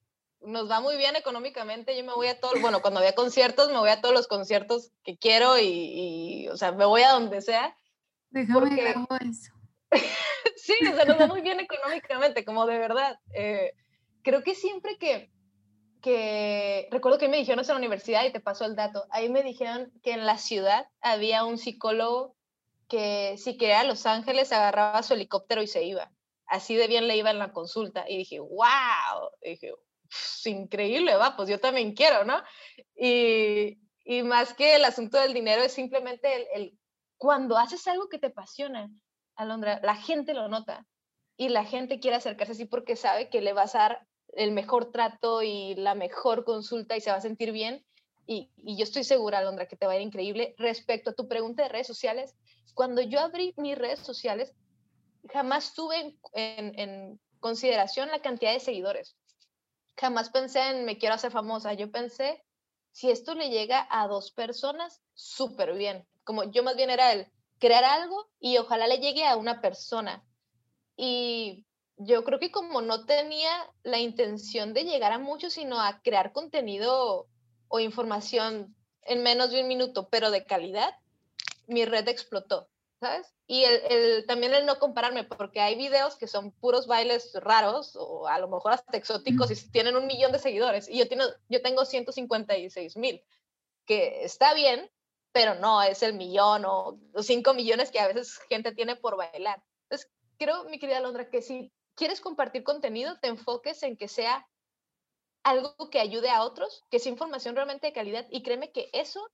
nos 0.45 0.70
va 0.70 0.82
muy 0.82 0.97
bien 0.97 1.16
económicamente. 1.16 1.97
Yo 1.97 2.04
me 2.04 2.14
voy 2.14 2.28
a 2.28 2.39
todos, 2.39 2.62
bueno, 2.62 2.82
cuando 2.82 2.99
había 2.99 3.16
conciertos, 3.16 3.70
me 3.70 3.78
voy 3.78 3.89
a 3.89 4.01
todos 4.01 4.14
los 4.14 4.28
conciertos 4.28 4.91
que 5.04 5.18
quiero 5.18 5.58
y, 5.60 6.47
o 6.49 6.58
sea, 6.58 6.72
me 6.72 6.86
voy 6.86 7.01
a 7.04 7.12
donde 7.12 7.41
sea. 7.41 7.76
Déjame 8.30 8.60
porque... 8.60 9.30
eso. 9.30 9.54
sí, 10.56 10.74
o 10.89 10.95
sea, 10.95 11.06
nos 11.06 11.20
va 11.20 11.28
muy 11.28 11.41
bien 11.41 11.60
económicamente, 11.60 12.45
como 12.45 12.66
de 12.66 12.78
verdad. 12.78 13.20
Eh, 13.34 13.74
creo 14.22 14.43
que 14.43 14.56
siempre 14.56 14.97
que, 14.97 15.32
que, 16.04 16.89
recuerdo 16.91 17.18
que 17.18 17.30
me 17.30 17.38
dijeron 17.38 17.64
en 17.64 17.68
la 17.70 17.78
universidad 17.78 18.26
y 18.26 18.32
te 18.34 18.41
pasó 18.41 18.66
el 18.66 18.76
dato, 18.76 19.06
ahí 19.10 19.30
me 19.30 19.41
dijeron 19.41 19.89
que 20.04 20.12
en 20.12 20.26
la 20.26 20.38
ciudad 20.38 20.86
había 21.01 21.45
un 21.45 21.58
psicólogo 21.58 22.36
que 22.89 23.38
si 23.38 23.56
quería 23.58 23.80
a 23.80 23.86
Los 23.86 24.06
Ángeles 24.06 24.51
agarraba 24.51 25.01
su 25.01 25.14
helicóptero 25.14 25.62
y 25.64 25.68
se 25.68 25.84
iba. 25.84 26.12
Así 26.45 26.76
de 26.76 26.88
bien 26.88 27.08
le 27.08 27.16
iba 27.16 27.32
en 27.32 27.39
la 27.39 27.54
consulta. 27.54 28.04
Y 28.08 28.18
dije, 28.18 28.41
wow, 28.41 29.30
dije, 29.41 29.72
increíble, 30.45 31.16
va, 31.16 31.38
pues 31.38 31.47
yo 31.47 31.60
también 31.60 31.95
quiero, 31.95 32.26
¿no? 32.26 32.43
Y, 32.95 33.80
y 34.04 34.24
más 34.24 34.54
que 34.54 34.76
el 34.76 34.84
asunto 34.84 35.18
del 35.18 35.34
dinero 35.34 35.64
es 35.64 35.72
simplemente 35.72 36.36
el, 36.36 36.47
el, 36.54 36.80
cuando 37.18 37.58
haces 37.58 37.88
algo 37.88 38.10
que 38.10 38.20
te 38.20 38.28
apasiona, 38.28 38.89
Alondra, 39.36 39.80
la 39.82 39.95
gente 39.95 40.34
lo 40.34 40.49
nota 40.49 40.86
y 41.38 41.47
la 41.47 41.64
gente 41.64 42.01
quiere 42.01 42.18
acercarse 42.18 42.51
así 42.51 42.66
porque 42.66 42.97
sabe 42.97 43.30
que 43.30 43.39
le 43.39 43.54
vas 43.54 43.74
a 43.76 43.80
dar 43.80 44.08
el 44.36 44.51
mejor 44.51 44.91
trato 44.91 45.41
y 45.41 45.75
la 45.75 45.95
mejor 45.95 46.43
consulta 46.43 46.95
y 46.97 47.01
se 47.01 47.11
va 47.11 47.17
a 47.17 47.21
sentir 47.21 47.51
bien. 47.51 47.86
Y, 48.25 48.51
yo 48.57 48.84
estoy 48.84 49.03
segura, 49.03 49.39
Alondra, 49.39 49.67
que 49.67 49.75
te 49.75 49.86
va 49.86 49.93
a 49.93 49.95
ir 49.95 50.01
increíble. 50.01 50.55
Respecto 50.57 51.11
a 51.11 51.15
tu 51.15 51.27
pregunta 51.27 51.63
de 51.63 51.69
redes 51.69 51.88
sociales, 51.88 52.36
cuando 52.73 53.01
yo 53.01 53.19
abrí 53.19 53.53
mis 53.57 53.77
redes 53.77 53.99
sociales, 53.99 54.53
jamás 55.31 55.73
tuve 55.73 56.17
en, 56.34 57.19
consideración 57.39 58.09
la 58.09 58.21
cantidad 58.21 58.53
de 58.53 58.61
seguidores. 58.61 59.17
Jamás 59.97 60.29
pensé 60.29 60.61
en 60.69 60.86
me 60.86 60.97
quiero 60.97 61.15
hacer 61.15 61.31
famosa. 61.31 61.73
Yo 61.73 61.91
pensé, 61.91 62.41
si 62.91 63.11
esto 63.11 63.36
le 63.36 63.49
llega 63.49 63.86
a 63.89 64.07
dos 64.07 64.31
personas, 64.31 65.01
súper 65.13 65.73
bien. 65.73 66.07
Como 66.23 66.45
yo 66.45 66.63
más 66.63 66.77
bien 66.77 66.89
era 66.89 67.11
el 67.11 67.27
crear 67.59 67.84
algo 67.84 68.29
y 68.39 68.57
ojalá 68.57 68.88
le 68.88 68.99
llegue 68.99 69.25
a 69.25 69.36
una 69.36 69.59
persona. 69.59 70.23
Y 70.95 71.65
yo 71.97 72.23
creo 72.23 72.39
que 72.39 72.51
como 72.51 72.81
no 72.81 73.05
tenía 73.05 73.51
la 73.83 73.99
intención 73.99 74.73
de 74.73 74.83
llegar 74.83 75.11
a 75.11 75.19
muchos, 75.19 75.53
sino 75.53 75.79
a 75.81 76.01
crear 76.01 76.31
contenido 76.33 77.27
o 77.67 77.79
información 77.79 78.75
en 79.01 79.23
menos 79.23 79.51
de 79.51 79.61
un 79.61 79.67
minuto, 79.67 80.09
pero 80.09 80.31
de 80.31 80.45
calidad, 80.45 80.95
mi 81.67 81.85
red 81.85 82.07
explotó, 82.07 82.69
¿sabes? 82.99 83.33
Y 83.47 83.63
el, 83.63 84.25
también 84.25 84.53
el 84.53 84.65
no 84.65 84.79
compararme, 84.79 85.23
porque 85.23 85.59
hay 85.59 85.75
videos 85.75 86.15
que 86.15 86.27
son 86.27 86.51
puros 86.51 86.87
bailes 86.87 87.33
raros 87.35 87.95
o 87.95 88.27
a 88.27 88.39
lo 88.39 88.47
mejor 88.47 88.73
hasta 88.73 88.97
exóticos 88.97 89.51
y 89.51 89.71
tienen 89.71 89.95
un 89.95 90.07
millón 90.07 90.31
de 90.31 90.39
seguidores 90.39 90.87
y 90.89 90.97
yo, 90.97 91.07
tengo, 91.07 91.25
yo 91.49 91.61
tengo 91.61 91.85
156 91.85 92.97
mil, 92.97 93.23
que 93.85 94.23
está 94.23 94.53
bien, 94.53 94.89
pero 95.31 95.55
no 95.55 95.81
es 95.81 96.03
el 96.03 96.13
millón 96.13 96.63
o 96.65 96.99
los 97.11 97.25
5 97.25 97.53
millones 97.53 97.91
que 97.91 97.99
a 97.99 98.07
veces 98.07 98.39
gente 98.49 98.71
tiene 98.71 98.95
por 98.95 99.17
bailar. 99.17 99.61
Entonces, 99.83 100.09
creo, 100.37 100.63
mi 100.65 100.79
querida 100.79 100.99
Londra, 100.99 101.29
que 101.29 101.41
si 101.41 101.71
quieres 101.95 102.21
compartir 102.21 102.63
contenido, 102.63 103.17
te 103.19 103.27
enfoques 103.27 103.83
en 103.83 103.97
que 103.97 104.07
sea 104.07 104.47
algo 105.43 105.89
que 105.91 105.99
ayude 105.99 106.29
a 106.29 106.43
otros, 106.43 106.83
que 106.89 106.99
sea 106.99 107.11
información 107.11 107.55
realmente 107.55 107.87
de 107.87 107.93
calidad 107.93 108.25
y 108.29 108.43
créeme 108.43 108.71
que 108.71 108.89
eso 108.93 109.29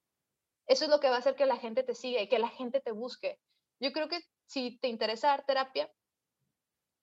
eso 0.69 0.85
es 0.85 0.91
lo 0.91 0.99
que 0.99 1.09
va 1.09 1.15
a 1.15 1.19
hacer 1.19 1.35
que 1.35 1.47
la 1.47 1.57
gente 1.57 1.83
te 1.83 1.95
siga 1.95 2.21
y 2.21 2.29
que 2.29 2.37
la 2.37 2.47
gente 2.47 2.79
te 2.79 2.91
busque. 2.91 3.39
Yo 3.79 3.91
creo 3.91 4.07
que 4.07 4.19
si 4.45 4.77
te 4.77 4.87
interesa 4.87 5.29
dar 5.29 5.43
terapia, 5.43 5.91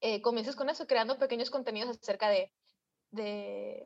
eh, 0.00 0.22
comiences 0.22 0.54
con 0.54 0.70
eso, 0.70 0.86
creando 0.86 1.18
pequeños 1.18 1.50
contenidos 1.50 1.98
acerca 1.98 2.28
de, 2.28 2.52
de, 3.10 3.84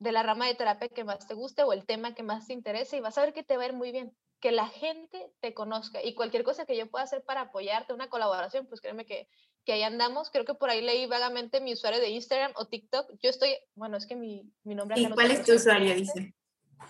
de, 0.00 0.12
la 0.12 0.24
rama 0.24 0.48
de 0.48 0.56
terapia 0.56 0.88
que 0.88 1.04
más 1.04 1.28
te 1.28 1.34
guste 1.34 1.62
o 1.62 1.72
el 1.72 1.86
tema 1.86 2.12
que 2.12 2.24
más 2.24 2.48
te 2.48 2.54
interese 2.54 2.96
y 2.96 3.00
vas 3.00 3.18
a 3.18 3.20
ver 3.20 3.32
que 3.32 3.44
te 3.44 3.56
va 3.56 3.62
a 3.62 3.66
ir 3.66 3.72
muy 3.72 3.92
bien, 3.92 4.16
que 4.40 4.50
la 4.50 4.66
gente 4.66 5.32
te 5.38 5.54
conozca 5.54 6.02
y 6.02 6.14
cualquier 6.14 6.42
cosa 6.42 6.66
que 6.66 6.76
yo 6.76 6.90
pueda 6.90 7.04
hacer 7.04 7.22
para 7.22 7.42
apoyarte, 7.42 7.92
una 7.92 8.08
colaboración, 8.08 8.66
pues 8.66 8.80
créeme 8.80 9.06
que, 9.06 9.28
que 9.64 9.72
ahí 9.72 9.82
andamos. 9.82 10.30
Creo 10.30 10.44
que 10.44 10.54
por 10.54 10.70
ahí 10.70 10.80
leí 10.80 11.06
vagamente 11.06 11.60
mi 11.60 11.72
usuario 11.72 12.00
de 12.00 12.10
Instagram 12.10 12.52
o 12.56 12.66
TikTok. 12.66 13.10
Yo 13.22 13.30
estoy, 13.30 13.56
bueno, 13.74 13.96
es 13.96 14.06
que 14.06 14.16
mi, 14.16 14.50
mi 14.64 14.74
nombre... 14.74 15.00
¿Y 15.00 15.10
cuál 15.10 15.30
es 15.30 15.44
tu 15.44 15.54
usuario, 15.54 15.94
dice? 15.94 16.34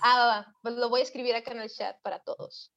Ah, 0.03 0.47
pues 0.63 0.75
lo 0.75 0.89
voy 0.89 1.01
a 1.01 1.05
escribir 1.05 1.35
acá 1.35 1.53
en 1.53 1.61
el 1.61 1.71
chat 1.71 2.01
para 2.03 2.21
todos. 2.21 2.73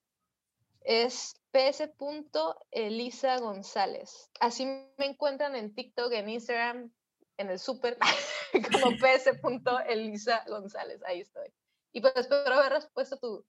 Es 0.82 1.36
ps.elisa 1.52 3.38
González. 3.40 4.32
Así 4.40 4.66
me 4.66 5.06
encuentran 5.06 5.56
en 5.56 5.74
TikTok, 5.74 6.12
en 6.12 6.30
Instagram, 6.30 6.92
en 7.38 7.50
el 7.50 7.60
súper, 7.60 7.98
como 8.72 8.92
ps.elisa 8.98 10.44
González. 10.48 11.02
Ahí 11.06 11.22
estoy. 11.22 11.54
Y 11.94 12.02
pues 12.02 12.14
espero 12.16 12.56
haber 12.56 12.74
respuesto 12.74 13.18
tu, 13.18 13.46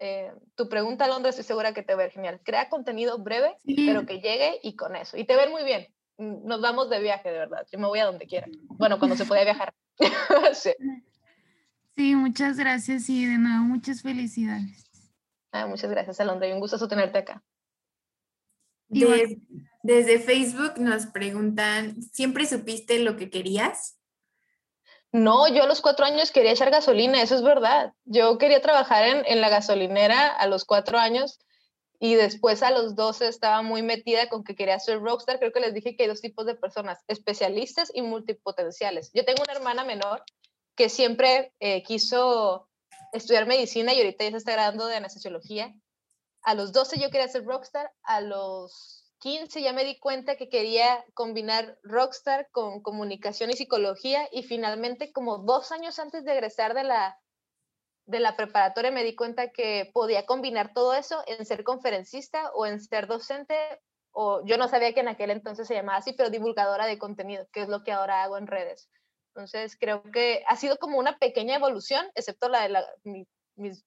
eh, 0.00 0.32
tu 0.56 0.68
pregunta, 0.68 1.06
Londres. 1.06 1.34
Estoy 1.38 1.46
segura 1.46 1.74
que 1.74 1.82
te 1.82 1.94
va 1.94 2.00
a 2.00 2.04
ver 2.04 2.12
genial. 2.12 2.40
Crea 2.42 2.70
contenido 2.70 3.18
breve, 3.18 3.56
pero 3.64 4.06
que 4.06 4.20
llegue 4.20 4.58
y 4.62 4.74
con 4.74 4.96
eso. 4.96 5.16
Y 5.16 5.24
te 5.24 5.36
ver 5.36 5.50
muy 5.50 5.62
bien. 5.62 5.86
Nos 6.16 6.60
vamos 6.60 6.90
de 6.90 7.00
viaje, 7.00 7.30
de 7.30 7.38
verdad. 7.38 7.66
Yo 7.70 7.78
me 7.78 7.86
voy 7.86 7.98
a 7.98 8.06
donde 8.06 8.26
quiera. 8.26 8.48
Bueno, 8.62 8.98
cuando 8.98 9.16
se 9.16 9.26
pueda 9.26 9.44
viajar. 9.44 9.74
sí. 10.54 10.70
Sí, 11.94 12.14
muchas 12.14 12.56
gracias 12.56 13.08
y 13.10 13.26
de 13.26 13.36
nuevo 13.36 13.64
muchas 13.64 14.00
felicidades. 14.00 14.90
Ah, 15.52 15.66
muchas 15.66 15.90
gracias, 15.90 16.18
Alondra, 16.20 16.48
y 16.48 16.52
un 16.52 16.60
gusto 16.60 16.88
tenerte 16.88 17.18
acá. 17.18 17.42
desde 18.88 20.18
Facebook 20.18 20.78
nos 20.78 21.06
preguntan, 21.06 22.02
¿siempre 22.02 22.46
supiste 22.46 22.98
lo 23.00 23.16
que 23.16 23.28
querías? 23.28 23.99
No, 25.12 25.48
yo 25.48 25.64
a 25.64 25.66
los 25.66 25.80
cuatro 25.80 26.06
años 26.06 26.30
quería 26.30 26.52
echar 26.52 26.70
gasolina, 26.70 27.20
eso 27.20 27.34
es 27.34 27.42
verdad. 27.42 27.92
Yo 28.04 28.38
quería 28.38 28.62
trabajar 28.62 29.04
en, 29.04 29.24
en 29.26 29.40
la 29.40 29.48
gasolinera 29.48 30.28
a 30.28 30.46
los 30.46 30.64
cuatro 30.64 30.98
años 30.98 31.40
y 31.98 32.14
después 32.14 32.62
a 32.62 32.70
los 32.70 32.94
doce 32.94 33.28
estaba 33.28 33.60
muy 33.62 33.82
metida 33.82 34.28
con 34.28 34.44
que 34.44 34.54
quería 34.54 34.78
ser 34.80 35.00
rockstar. 35.00 35.38
Creo 35.38 35.52
que 35.52 35.60
les 35.60 35.74
dije 35.74 35.96
que 35.96 36.04
hay 36.04 36.08
dos 36.08 36.20
tipos 36.20 36.46
de 36.46 36.54
personas, 36.54 37.04
especialistas 37.08 37.90
y 37.92 38.02
multipotenciales. 38.02 39.10
Yo 39.12 39.24
tengo 39.24 39.42
una 39.42 39.52
hermana 39.52 39.84
menor 39.84 40.22
que 40.76 40.88
siempre 40.88 41.52
eh, 41.60 41.82
quiso 41.82 42.68
estudiar 43.12 43.46
medicina 43.46 43.92
y 43.92 43.98
ahorita 43.98 44.24
ya 44.24 44.30
se 44.30 44.36
está 44.38 44.52
graduando 44.52 44.86
de 44.86 44.96
anestesiología. 44.96 45.74
A 46.42 46.54
los 46.54 46.72
12 46.72 46.98
yo 46.98 47.10
quería 47.10 47.28
ser 47.28 47.44
rockstar, 47.44 47.92
a 48.02 48.22
los 48.22 49.09
15 49.20 49.62
ya 49.62 49.72
me 49.72 49.84
di 49.84 49.98
cuenta 49.98 50.36
que 50.36 50.48
quería 50.48 51.04
combinar 51.14 51.78
rockstar 51.82 52.48
con 52.50 52.82
comunicación 52.82 53.50
y 53.50 53.52
psicología 53.54 54.26
y 54.32 54.42
finalmente 54.42 55.12
como 55.12 55.38
dos 55.38 55.72
años 55.72 55.98
antes 55.98 56.24
de 56.24 56.32
egresar 56.32 56.74
de 56.74 56.84
la, 56.84 57.20
de 58.06 58.18
la 58.18 58.34
preparatoria 58.34 58.90
me 58.90 59.04
di 59.04 59.14
cuenta 59.14 59.50
que 59.50 59.90
podía 59.92 60.24
combinar 60.24 60.72
todo 60.72 60.94
eso 60.94 61.22
en 61.26 61.44
ser 61.44 61.64
conferencista 61.64 62.50
o 62.54 62.66
en 62.66 62.80
ser 62.80 63.06
docente, 63.06 63.54
o 64.10 64.44
yo 64.46 64.56
no 64.56 64.68
sabía 64.68 64.94
que 64.94 65.00
en 65.00 65.08
aquel 65.08 65.30
entonces 65.30 65.68
se 65.68 65.74
llamaba 65.74 65.98
así, 65.98 66.14
pero 66.14 66.30
divulgadora 66.30 66.86
de 66.86 66.98
contenido, 66.98 67.46
que 67.52 67.60
es 67.60 67.68
lo 67.68 67.84
que 67.84 67.92
ahora 67.92 68.22
hago 68.22 68.38
en 68.38 68.46
redes. 68.46 68.90
Entonces 69.34 69.76
creo 69.78 70.02
que 70.02 70.42
ha 70.48 70.56
sido 70.56 70.78
como 70.78 70.98
una 70.98 71.18
pequeña 71.18 71.56
evolución, 71.56 72.06
excepto 72.14 72.48
la 72.48 72.62
de 72.62 72.68
la, 72.70 72.86
mi, 73.04 73.26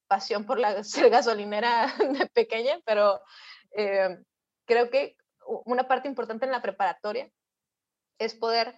pasión 0.07 0.45
por 0.45 0.59
la, 0.59 0.83
ser 0.83 1.09
gasolinera 1.09 1.91
de 1.97 2.27
pequeña, 2.27 2.79
pero 2.85 3.19
eh, 3.75 4.15
creo 4.65 4.91
que 4.91 5.17
una 5.65 5.87
parte 5.87 6.07
importante 6.07 6.45
en 6.45 6.51
la 6.51 6.61
preparatoria 6.61 7.29
es 8.19 8.33
poder 8.33 8.75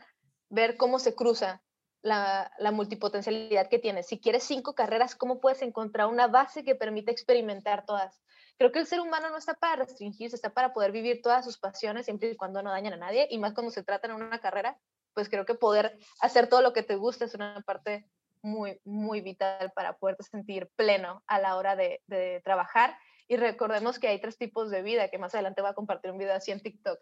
ver 0.49 0.77
cómo 0.77 0.99
se 0.99 1.15
cruza 1.15 1.61
la, 2.01 2.51
multipotencialidad 2.71 3.67
que 3.67 3.79
tienes. 3.79 4.07
Si 4.07 4.19
quieres 4.19 4.43
cinco 4.43 4.75
carreras, 4.75 5.15
¿cómo 5.15 5.39
puedes 5.39 5.61
encontrar 5.61 6.07
una 6.07 6.27
base 6.27 6.63
que 6.63 6.75
permita 6.75 7.11
experimentar 7.11 7.85
todas? 7.85 8.21
Creo 8.57 8.71
que 8.71 8.79
el 8.79 8.85
ser 8.85 9.01
humano 9.01 9.29
no 9.29 9.37
está 9.37 9.55
para 9.55 9.77
restringirse, 9.77 10.35
está 10.35 10.51
para 10.51 10.71
poder 10.73 10.91
vivir 10.91 11.21
todas 11.21 11.43
sus 11.43 11.57
pasiones 11.57 12.05
siempre 12.05 12.29
y 12.29 12.35
cuando 12.35 12.61
no 12.61 12.69
dañan 12.69 12.93
a 12.93 12.97
nadie, 12.97 13.27
y 13.29 13.39
más 13.39 13.53
cuando 13.53 13.71
se 13.71 13.83
trata 13.83 14.07
en 14.07 14.13
una 14.13 14.39
carrera, 14.39 14.77
pues 15.13 15.29
creo 15.29 15.45
que 15.45 15.55
poder 15.55 15.97
hacer 16.21 16.47
todo 16.47 16.61
lo 16.61 16.73
que 16.73 16.83
te 16.83 16.95
gusta 16.95 17.25
es 17.25 17.33
una 17.33 17.61
parte 17.65 18.07
muy, 18.41 18.79
muy 18.83 19.21
vital 19.21 19.71
para 19.73 19.97
poderte 19.97 20.23
sentir 20.23 20.69
pleno 20.75 21.23
a 21.25 21.39
la 21.39 21.57
hora 21.57 21.75
de 21.75 22.41
trabajar. 22.43 22.95
Y 23.27 23.37
recordemos 23.37 23.99
que 23.99 24.07
hay 24.07 24.19
tres 24.21 24.37
tipos 24.37 24.69
de 24.69 24.81
vida, 24.81 25.09
que 25.09 25.17
más 25.17 25.33
adelante 25.33 25.61
voy 25.61 25.71
a 25.71 25.75
compartir 25.75 26.11
un 26.11 26.17
video 26.17 26.35
así 26.35 26.51
en 26.51 26.61
TikTok 26.61 26.99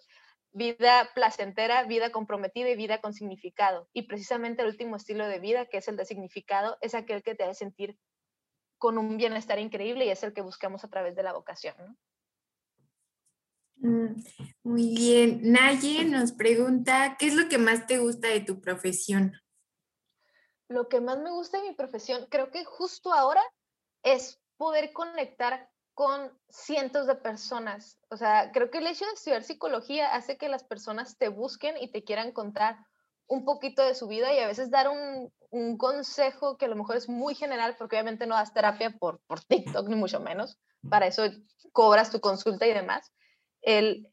vida 0.53 1.09
placentera, 1.15 1.83
vida 1.83 2.11
comprometida 2.11 2.69
y 2.69 2.75
vida 2.75 3.01
con 3.01 3.13
significado. 3.13 3.89
Y 3.91 4.03
precisamente 4.03 4.61
el 4.61 4.69
último 4.69 4.95
estilo 4.95 5.27
de 5.27 5.39
vida, 5.39 5.65
que 5.65 5.77
es 5.77 5.87
el 5.87 5.97
de 5.97 6.05
significado, 6.05 6.77
es 6.81 6.95
aquel 6.95 7.23
que 7.23 7.35
te 7.35 7.43
hace 7.43 7.55
sentir 7.55 7.97
con 8.77 8.97
un 8.97 9.17
bienestar 9.17 9.59
increíble 9.59 10.05
y 10.05 10.09
es 10.09 10.23
el 10.23 10.33
que 10.33 10.41
buscamos 10.41 10.83
a 10.83 10.89
través 10.89 11.15
de 11.15 11.23
la 11.23 11.33
vocación. 11.33 11.75
Mm, 13.77 14.21
muy 14.63 14.95
bien. 14.95 15.51
Naye 15.51 16.05
nos 16.05 16.31
pregunta, 16.31 17.15
¿qué 17.17 17.27
es 17.27 17.35
lo 17.35 17.49
que 17.49 17.57
más 17.57 17.87
te 17.87 17.97
gusta 17.97 18.27
de 18.27 18.41
tu 18.41 18.61
profesión? 18.61 19.33
Lo 20.69 20.87
que 20.87 21.01
más 21.01 21.17
me 21.19 21.31
gusta 21.31 21.59
de 21.59 21.69
mi 21.69 21.75
profesión, 21.75 22.27
creo 22.29 22.51
que 22.51 22.63
justo 22.63 23.11
ahora 23.11 23.41
es 24.03 24.39
poder 24.57 24.93
conectar 24.93 25.69
con 25.93 26.31
cientos 26.49 27.07
de 27.07 27.15
personas. 27.15 27.99
O 28.09 28.17
sea, 28.17 28.51
creo 28.51 28.71
que 28.71 28.79
el 28.79 28.87
hecho 28.87 29.05
de 29.05 29.11
estudiar 29.13 29.43
psicología 29.43 30.13
hace 30.13 30.37
que 30.37 30.49
las 30.49 30.63
personas 30.63 31.17
te 31.17 31.27
busquen 31.27 31.77
y 31.77 31.91
te 31.91 32.03
quieran 32.03 32.31
contar 32.31 32.77
un 33.27 33.45
poquito 33.45 33.83
de 33.83 33.95
su 33.95 34.07
vida 34.07 34.33
y 34.33 34.39
a 34.39 34.47
veces 34.47 34.69
dar 34.69 34.89
un, 34.89 35.31
consejo 35.77 36.57
que 36.57 36.65
a 36.65 36.67
lo 36.67 36.75
mejor 36.75 36.95
es 36.95 37.07
muy 37.07 37.35
general, 37.35 37.75
porque 37.77 37.95
obviamente 37.95 38.25
no 38.25 38.33
das 38.33 38.53
terapia 38.53 38.89
por, 38.97 39.19
por 39.27 39.39
TikTok, 39.45 39.87
ni 39.87 39.95
mucho 39.95 40.19
menos. 40.19 40.57
Para 40.89 41.05
eso 41.05 41.23
cobras 41.71 42.09
tu 42.09 42.19
consulta 42.19 42.65
y 42.65 42.73
demás. 42.73 43.11
El, 43.61 44.11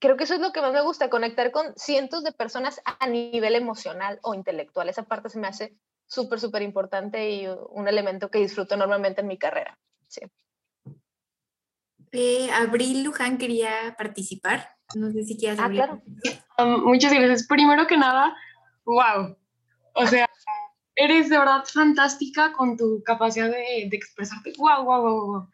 creo 0.00 0.16
que 0.16 0.24
eso 0.24 0.34
es 0.34 0.40
lo 0.40 0.52
que 0.52 0.60
más 0.60 0.72
me 0.72 0.82
gusta, 0.82 1.10
conectar 1.10 1.50
con 1.50 1.74
cientos 1.76 2.22
de 2.22 2.32
personas 2.32 2.80
a 2.84 3.08
nivel 3.08 3.56
emocional 3.56 4.20
o 4.22 4.34
intelectual. 4.34 4.88
Esa 4.88 5.02
parte 5.02 5.30
se 5.30 5.40
me 5.40 5.48
hace 5.48 5.76
súper, 6.06 6.38
súper 6.38 6.62
importante 6.62 7.28
y 7.30 7.48
un 7.48 7.88
elemento 7.88 8.30
que 8.30 8.38
disfruto 8.38 8.76
enormemente 8.76 9.22
en 9.22 9.26
mi 9.26 9.38
carrera. 9.38 9.78
Sí. 10.06 10.20
Eh, 12.12 12.50
Abril 12.52 13.04
Luján 13.04 13.38
quería 13.38 13.94
participar. 13.96 14.76
No 14.94 15.10
sé 15.10 15.24
si 15.24 15.36
quieres. 15.36 15.58
Ah, 15.60 15.68
claro. 15.68 16.02
Um, 16.58 16.84
muchas 16.84 17.12
gracias. 17.12 17.46
Primero 17.46 17.86
que 17.86 17.96
nada, 17.96 18.34
wow. 18.84 19.36
O 19.94 20.06
sea, 20.06 20.28
eres 20.94 21.28
de 21.28 21.38
verdad 21.38 21.64
fantástica 21.64 22.52
con 22.52 22.76
tu 22.76 23.02
capacidad 23.04 23.50
de, 23.50 23.88
expresarte. 23.92 24.52
Wow, 24.58 24.84
wow, 24.84 25.02
wow, 25.02 25.26
wow. 25.26 25.48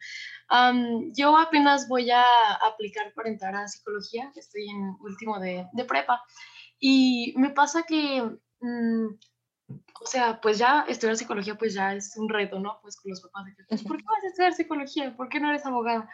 Um, 0.51 1.11
yo 1.15 1.35
apenas 1.37 1.87
voy 1.87 2.11
a 2.11 2.23
aplicar 2.67 3.13
para 3.15 3.29
entrar 3.29 3.55
a 3.55 3.67
psicología. 3.67 4.31
Estoy 4.35 4.69
en 4.69 4.95
último 4.99 5.39
de, 5.39 5.67
de 5.73 5.85
prepa. 5.85 6.21
Y 6.79 7.33
me 7.37 7.49
pasa 7.49 7.83
que. 7.83 8.21
Mm, 8.59 9.07
o 10.01 10.05
sea, 10.05 10.39
pues 10.41 10.57
ya 10.57 10.85
estudiar 10.87 11.17
psicología 11.17 11.55
pues 11.55 11.73
ya 11.73 11.93
es 11.93 12.15
un 12.17 12.29
reto, 12.29 12.59
¿no? 12.59 12.79
Pues 12.81 12.97
con 12.97 13.09
los 13.09 13.21
papás 13.21 13.45
de 13.45 13.55
que, 13.55 13.63
pues, 13.63 13.83
¿por 13.83 13.97
qué 13.97 14.03
vas 14.05 14.23
a 14.23 14.27
estudiar 14.27 14.53
psicología? 14.53 15.15
¿Por 15.15 15.29
qué 15.29 15.39
no 15.39 15.49
eres 15.49 15.65
abogada? 15.65 16.09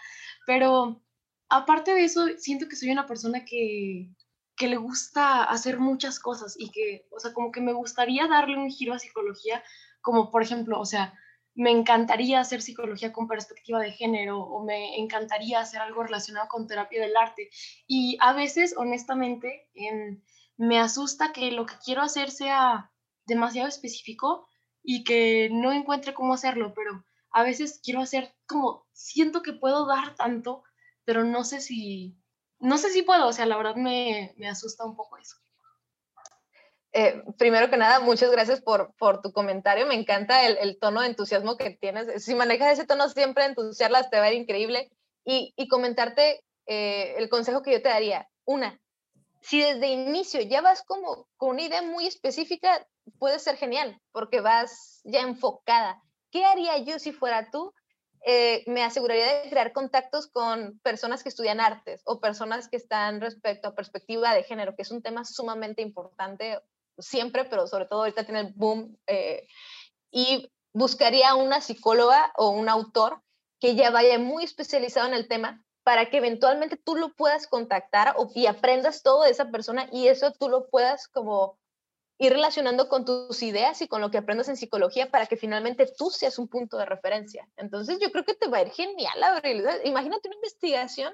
Pero 0.46 1.02
aparte 1.50 1.94
de 1.94 2.04
eso, 2.04 2.28
siento 2.38 2.68
que 2.68 2.76
soy 2.76 2.92
una 2.92 3.08
persona 3.08 3.46
que, 3.46 4.10
que 4.56 4.68
le 4.68 4.78
gusta 4.78 5.44
hacer 5.44 5.80
muchas 5.80 6.20
cosas 6.20 6.56
y 6.58 6.70
que, 6.72 7.08
o 7.12 7.20
sea, 7.20 7.34
como 7.34 7.52
que 7.52 7.62
me 7.62 7.74
gustaría 7.74 8.28
darle 8.28 8.58
un 8.58 8.70
giro 8.70 8.94
a 8.94 9.00
psicología, 9.00 9.64
como 10.02 10.30
por 10.32 10.44
ejemplo, 10.44 10.80
o 10.80 10.86
sea, 10.86 11.14
me 11.56 11.72
encantaría 11.72 12.40
hacer 12.40 12.62
psicología 12.62 13.12
con 13.12 13.28
perspectiva 13.28 13.80
de 13.80 13.92
género 13.92 14.40
o 14.40 14.64
me 14.64 14.98
encantaría 14.98 15.60
hacer 15.60 15.82
algo 15.82 16.04
relacionado 16.04 16.48
con 16.48 16.68
terapia 16.68 17.02
del 17.02 17.18
arte. 17.18 17.50
Y 17.88 18.18
a 18.22 18.34
veces, 18.34 18.76
honestamente, 18.78 19.70
em, 19.74 20.22
me 20.58 20.80
asusta 20.80 21.34
que 21.34 21.52
lo 21.52 21.66
que 21.66 21.76
quiero 21.84 22.02
hacer 22.02 22.32
sea 22.32 22.92
demasiado 23.30 23.70
específico 23.70 24.46
y 24.84 25.04
que 25.04 25.50
no 25.52 25.72
encuentre 25.72 26.14
cómo 26.14 26.34
hacerlo, 26.34 26.74
pero 26.76 27.06
a 27.32 27.44
veces 27.44 27.80
quiero 27.84 28.02
hacer 28.02 28.34
como, 28.48 28.86
siento 28.92 29.42
que 29.42 29.54
puedo 29.54 29.86
dar 29.88 30.16
tanto, 30.16 30.64
pero 31.06 31.24
no 31.24 31.44
sé 31.44 31.62
si, 31.62 32.18
no 32.60 32.78
sé 32.78 32.90
si 32.90 33.04
puedo, 33.04 33.28
o 33.28 33.34
sea, 33.34 33.46
la 33.46 33.58
verdad 33.58 33.76
me, 33.76 34.34
me 34.38 34.50
asusta 34.50 34.86
un 34.86 34.96
poco 34.96 35.18
eso. 35.18 35.38
Eh, 36.92 37.24
primero 37.38 37.70
que 37.70 37.78
nada, 37.78 38.00
muchas 38.00 38.32
gracias 38.32 38.62
por, 38.62 38.96
por 38.98 39.22
tu 39.22 39.32
comentario. 39.32 39.86
Me 39.86 39.94
encanta 39.94 40.46
el, 40.48 40.58
el, 40.58 40.80
tono 40.80 41.02
de 41.02 41.08
entusiasmo 41.08 41.56
que 41.56 41.70
tienes. 41.70 42.24
Si 42.24 42.34
manejas 42.34 42.74
ese 42.74 42.88
tono 42.88 43.08
siempre 43.10 43.46
entusiasmas, 43.46 44.10
te 44.10 44.18
va 44.18 44.26
a 44.26 44.34
ir 44.34 44.42
increíble. 44.42 44.92
Y, 45.24 45.54
y 45.56 45.68
comentarte 45.68 46.44
eh, 46.66 47.14
el 47.18 47.30
consejo 47.30 47.62
que 47.62 47.74
yo 47.74 47.82
te 47.82 47.90
daría. 47.90 48.28
Una, 48.44 48.80
si 49.42 49.62
desde 49.62 49.88
inicio 49.88 50.42
ya 50.42 50.62
vas 50.62 50.84
como 50.84 51.28
con 51.38 51.52
una 51.52 51.62
idea 51.62 51.82
muy 51.82 52.08
específica, 52.08 52.86
puede 53.18 53.40
ser 53.40 53.58
genial, 53.58 54.00
porque 54.12 54.42
vas 54.42 55.02
ya 55.04 55.22
enfocada. 55.22 56.02
¿Qué 56.32 56.46
haría 56.46 56.78
yo 56.80 57.00
si 57.00 57.12
fuera 57.12 57.50
tú? 57.52 57.74
Eh, 58.26 58.64
me 58.68 58.84
aseguraría 58.84 59.42
de 59.42 59.50
crear 59.50 59.72
contactos 59.72 60.28
con 60.28 60.78
personas 60.80 61.24
que 61.24 61.30
estudian 61.30 61.62
artes 61.62 62.02
o 62.06 62.20
personas 62.20 62.68
que 62.68 62.76
están 62.76 63.22
respecto 63.22 63.70
a 63.70 63.76
perspectiva 63.76 64.34
de 64.34 64.44
género, 64.44 64.76
que 64.76 64.82
es 64.82 64.92
un 64.92 65.02
tema 65.02 65.24
sumamente 65.24 65.82
importante 65.82 66.60
siempre, 66.98 67.46
pero 67.46 67.66
sobre 67.68 67.86
todo 67.86 68.00
ahorita 68.00 68.26
tiene 68.26 68.42
el 68.42 68.54
boom. 68.54 68.98
Eh, 69.08 69.48
y 70.12 70.52
buscaría 70.74 71.36
una 71.36 71.62
psicóloga 71.62 72.32
o 72.36 72.50
un 72.50 72.70
autor 72.70 73.22
que 73.60 73.76
ya 73.76 73.90
vaya 73.90 74.20
muy 74.20 74.44
especializado 74.44 75.08
en 75.08 75.14
el 75.14 75.28
tema 75.28 75.64
para 75.84 76.10
que 76.10 76.18
eventualmente 76.18 76.78
tú 76.78 76.96
lo 76.96 77.14
puedas 77.16 77.48
contactar 77.48 78.16
o, 78.18 78.30
y 78.36 78.46
aprendas 78.46 79.02
todo 79.02 79.24
de 79.24 79.32
esa 79.32 79.50
persona 79.50 79.88
y 79.92 80.08
eso 80.08 80.32
tú 80.32 80.50
lo 80.50 80.70
puedas 80.70 81.08
como 81.08 81.58
ir 82.20 82.34
relacionando 82.34 82.90
con 82.90 83.06
tus 83.06 83.42
ideas 83.42 83.82
y 83.82 83.88
con 83.88 84.02
lo 84.02 84.12
que 84.12 84.18
aprendas 84.18 84.50
en 84.50 84.58
psicología 84.58 85.10
para 85.10 85.26
que 85.26 85.38
finalmente 85.38 85.90
tú 85.98 86.10
seas 86.10 86.38
un 86.38 86.50
punto 86.50 86.78
de 86.78 86.86
referencia. 86.86 87.48
Entonces 87.56 87.98
yo 88.02 88.12
creo 88.12 88.26
que 88.26 88.36
te 88.36 88.50
va 88.50 88.58
a 88.58 88.62
ir 88.64 88.72
genial, 88.72 89.24
Abril. 89.24 89.66
Imagínate 89.86 90.28
una 90.28 90.36
investigación 90.36 91.14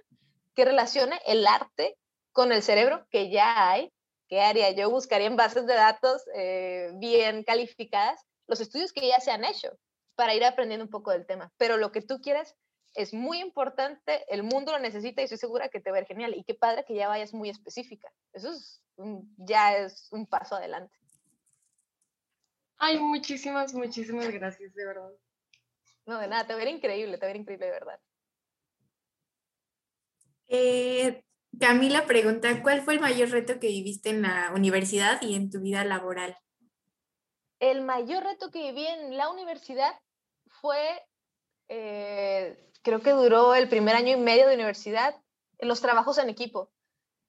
que 0.55 0.65
relacione 0.65 1.21
el 1.27 1.45
arte 1.45 1.95
con 2.31 2.51
el 2.51 2.63
cerebro, 2.63 3.05
que 3.11 3.29
ya 3.29 3.69
hay. 3.71 3.93
¿Qué 4.27 4.41
haría? 4.41 4.71
Yo 4.71 4.89
buscaría 4.89 5.27
en 5.27 5.35
bases 5.35 5.67
de 5.67 5.75
datos 5.75 6.23
eh, 6.33 6.89
bien 6.95 7.43
calificadas 7.43 8.19
los 8.47 8.59
estudios 8.59 8.91
que 8.91 9.07
ya 9.07 9.19
se 9.19 9.29
han 9.29 9.45
hecho 9.45 9.69
para 10.15 10.33
ir 10.33 10.43
aprendiendo 10.43 10.85
un 10.85 10.89
poco 10.89 11.11
del 11.11 11.27
tema. 11.27 11.51
Pero 11.57 11.77
lo 11.77 11.91
que 11.91 12.01
tú 12.01 12.19
quieres 12.19 12.55
es 12.95 13.13
muy 13.13 13.39
importante, 13.39 14.25
el 14.33 14.43
mundo 14.43 14.71
lo 14.71 14.79
necesita 14.79 15.21
y 15.21 15.25
estoy 15.25 15.37
segura 15.37 15.69
que 15.69 15.81
te 15.81 15.91
va 15.91 15.97
a 15.97 15.99
ver 15.99 16.07
genial. 16.07 16.33
Y 16.35 16.43
qué 16.43 16.55
padre 16.55 16.85
que 16.85 16.95
ya 16.95 17.07
vayas 17.07 17.33
muy 17.33 17.49
específica. 17.49 18.11
Eso 18.33 18.51
es, 18.51 18.81
ya 19.37 19.77
es 19.77 20.07
un 20.11 20.25
paso 20.25 20.55
adelante. 20.55 20.97
Ay, 22.77 22.99
muchísimas, 22.99 23.73
muchísimas 23.73 24.29
gracias, 24.29 24.73
de 24.73 24.85
verdad. 24.85 25.11
No, 26.05 26.19
de 26.19 26.27
nada, 26.27 26.47
te 26.47 26.53
va 26.53 26.61
a 26.61 26.63
ver 26.63 26.73
increíble, 26.73 27.17
te 27.17 27.25
va 27.25 27.29
a 27.29 27.33
ver 27.33 27.41
increíble, 27.41 27.65
de 27.65 27.71
verdad. 27.71 27.99
Eh, 30.47 31.23
Camila 31.59 32.05
pregunta, 32.05 32.61
¿cuál 32.61 32.81
fue 32.81 32.95
el 32.95 32.99
mayor 32.99 33.29
reto 33.29 33.59
que 33.59 33.67
viviste 33.67 34.09
en 34.09 34.21
la 34.21 34.51
universidad 34.53 35.21
y 35.21 35.35
en 35.35 35.49
tu 35.49 35.61
vida 35.61 35.83
laboral? 35.83 36.37
El 37.59 37.81
mayor 37.81 38.23
reto 38.23 38.51
que 38.51 38.71
viví 38.71 38.85
en 38.85 39.15
la 39.17 39.29
universidad 39.29 39.93
fue 40.47 41.01
eh, 41.69 42.71
creo 42.85 43.01
que 43.01 43.11
duró 43.11 43.55
el 43.55 43.67
primer 43.67 43.95
año 43.95 44.13
y 44.13 44.21
medio 44.21 44.47
de 44.47 44.53
universidad 44.53 45.15
en 45.57 45.67
los 45.67 45.81
trabajos 45.81 46.19
en 46.19 46.29
equipo, 46.29 46.69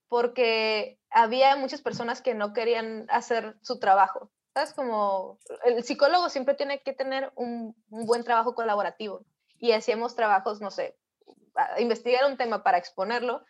porque 0.07 1.01
había 1.11 1.57
muchas 1.57 1.81
personas 1.81 2.21
que 2.21 2.35
no 2.35 2.53
querían 2.53 3.07
hacer 3.09 3.57
su 3.63 3.81
trabajo. 3.81 4.31
¿Sabes? 4.53 4.75
Como 4.75 5.39
el 5.65 5.83
psicólogo 5.83 6.29
siempre 6.29 6.55
tiene 6.55 6.83
que 6.83 6.93
tener 6.93 7.33
un, 7.35 7.75
buen 7.89 8.23
trabajo 8.23 8.55
colaborativo 8.55 9.25
y 9.59 9.73
hacíamos 9.73 10.15
trabajos, 10.15 10.61
no 10.61 10.71
sé, 10.71 10.97
investigar 11.79 12.31
un 12.31 12.37
tema 12.37 12.63
para 12.63 12.79
exponerlo 12.79 13.43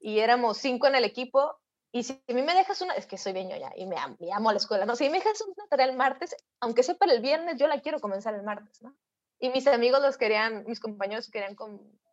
y 0.00 0.18
éramos 0.18 0.58
cinco 0.58 0.88
en 0.88 0.96
el 0.96 1.04
equipo 1.04 1.58
y 1.92 2.02
si 2.04 2.12
a 2.28 2.32
mí 2.32 2.42
me 2.42 2.54
dejas 2.54 2.80
una, 2.80 2.94
es 2.94 3.06
que 3.06 3.18
soy 3.18 3.32
bien 3.32 3.48
ya 3.50 3.72
y 3.76 3.86
me 3.86 3.96
amo, 3.98 4.48
a 4.48 4.52
la 4.52 4.58
escuela, 4.58 4.84
no, 4.84 4.96
si 4.96 5.08
me 5.10 5.18
dejas 5.18 5.40
una 5.42 5.66
tarea 5.68 5.86
el 5.86 5.96
martes, 5.96 6.34
aunque 6.60 6.82
sea 6.82 6.96
para 6.96 7.12
el 7.12 7.20
viernes, 7.20 7.56
yo 7.58 7.66
la 7.68 7.80
quiero 7.80 8.00
comenzar 8.00 8.34
el 8.34 8.42
martes, 8.42 8.82
¿no? 8.82 8.96
Y 9.42 9.50
mis 9.50 9.66
amigos 9.66 10.00
los 10.00 10.18
querían, 10.18 10.64
mis 10.68 10.78
compañeros 10.78 11.28
querían 11.28 11.56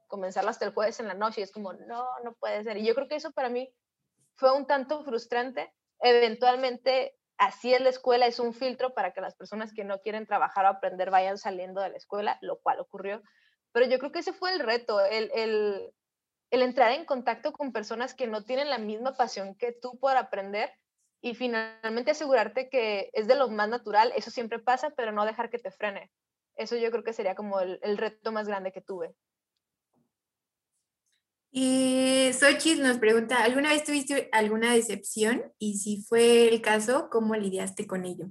comenzarlo 0.08 0.50
hasta 0.50 0.66
el 0.66 0.74
jueves 0.74 1.00
en 1.00 1.08
la 1.08 1.14
noche 1.14 1.42
y 1.42 1.44
es 1.44 1.52
como, 1.52 1.74
no, 1.74 2.04
no 2.24 2.34
puede 2.34 2.64
ser. 2.64 2.78
Y 2.78 2.84
yo 2.84 2.96
creo 2.96 3.08
que 3.08 3.18
eso 3.18 3.32
para 3.34 3.50
mí 3.50 3.72
fue 4.34 4.52
un 4.52 4.66
tanto 4.66 5.04
frustrante. 5.04 5.72
Eventualmente, 6.00 7.16
así 7.38 7.72
es 7.72 7.82
la 7.82 7.90
escuela, 7.90 8.26
es 8.26 8.40
un 8.40 8.56
filtro 8.56 8.96
para 8.96 9.14
que 9.14 9.22
las 9.22 9.36
personas 9.36 9.76
que 9.76 9.84
no 9.84 10.02
quieren 10.02 10.26
trabajar 10.26 10.66
o 10.66 10.70
aprender 10.70 11.12
vayan 11.12 11.38
saliendo 11.38 11.82
de 11.82 11.90
la 11.90 11.98
escuela, 11.98 12.40
lo 12.42 12.58
cual 12.62 12.80
ocurrió. 12.80 13.22
Pero 13.74 13.86
yo 13.86 14.00
creo 14.00 14.12
que 14.12 14.20
ese 14.20 14.34
fue 14.34 14.52
el 14.52 14.60
reto, 14.62 15.00
el, 15.00 15.30
el, 15.36 15.94
el 16.50 16.62
entrar 16.64 16.94
en 16.94 17.06
contacto 17.06 17.54
con 17.54 17.72
personas 17.72 18.16
que 18.16 18.26
no 18.26 18.44
tienen 18.44 18.72
la 18.72 18.80
misma 18.80 19.14
pasión 19.14 19.54
que 19.54 19.72
tú 19.72 20.00
por 20.00 20.18
aprender 20.18 20.74
y 21.22 21.36
finalmente 21.36 22.10
asegurarte 22.10 22.70
que 22.70 23.12
es 23.14 23.28
de 23.28 23.36
lo 23.36 23.50
más 23.50 23.70
natural, 23.70 24.14
eso 24.16 24.32
siempre 24.32 24.58
pasa, 24.58 24.90
pero 24.90 25.12
no 25.12 25.26
dejar 25.26 25.52
que 25.52 25.60
te 25.60 25.70
frene. 25.70 26.10
Eso 26.60 26.76
yo 26.76 26.92
creo 26.92 27.06
que 27.06 27.14
sería 27.14 27.36
como 27.36 27.62
el, 27.62 27.80
el 27.82 27.98
reto 27.98 28.34
más 28.34 28.46
grande 28.46 28.74
que 28.74 28.82
tuve. 28.82 29.16
Eh, 31.54 32.34
Xochitl 32.34 32.84
nos 32.84 32.98
pregunta, 32.98 33.42
¿alguna 33.42 33.70
vez 33.70 33.86
tuviste 33.86 34.28
alguna 34.34 34.74
decepción? 34.74 35.54
Y 35.58 35.78
si 35.78 36.04
fue 36.04 36.50
el 36.50 36.62
caso, 36.62 37.10
¿cómo 37.10 37.34
lidiaste 37.34 37.88
con 37.88 38.04
ello? 38.04 38.26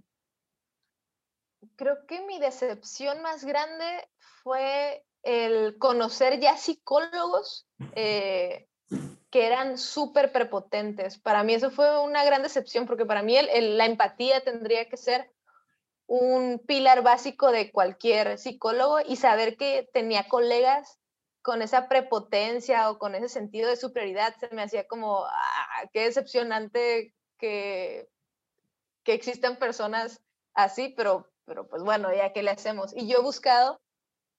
Creo 1.77 2.07
que 2.07 2.21
mi 2.27 2.39
decepción 2.39 3.23
más 3.23 3.47
grande 3.47 4.07
fue 4.43 5.07
el 5.23 5.79
conocer 5.79 6.39
ya 6.39 6.59
psicólogos 6.59 7.67
eh, 7.95 8.69
que 9.31 9.47
eran 9.47 9.79
súper 9.79 10.33
prepotentes. 10.33 11.19
Para 11.19 11.45
mí 11.45 11.55
eso 11.55 11.71
fue 11.71 11.99
una 12.05 12.25
gran 12.25 12.43
decepción 12.43 12.87
porque 12.87 13.07
para 13.07 13.23
mí 13.23 13.37
la 13.43 13.87
empatía 13.87 14.45
tendría 14.45 14.87
que 14.91 14.99
ser 14.99 15.33
un 16.09 16.59
pilar 16.67 17.03
básico 17.03 17.53
de 17.53 17.71
cualquier 17.71 18.39
psicólogo 18.39 18.99
y 19.07 19.17
saber 19.17 19.57
que 19.57 19.89
tenía 19.93 20.27
colegas 20.27 20.99
con 21.43 21.61
esa 21.61 21.87
prepotencia 21.87 22.91
o 22.91 22.99
con 22.99 23.15
ese 23.15 23.29
sentido 23.29 23.69
de 23.69 23.77
superioridad, 23.77 24.35
se 24.41 24.49
me 24.55 24.63
hacía 24.63 24.89
como, 24.89 25.25
ah, 25.27 25.83
qué 25.93 26.05
decepcionante 26.05 27.15
que, 27.39 28.09
que 29.05 29.13
existan 29.13 29.57
personas 29.59 30.23
así, 30.55 30.95
pero, 30.97 31.31
pero 31.45 31.69
pues 31.69 31.83
bueno, 31.83 32.13
ya 32.13 32.33
qué 32.33 32.43
le 32.43 32.51
hacemos. 32.51 32.97
Y 32.97 33.07
yo 33.07 33.19
he 33.19 33.23
buscado 33.23 33.79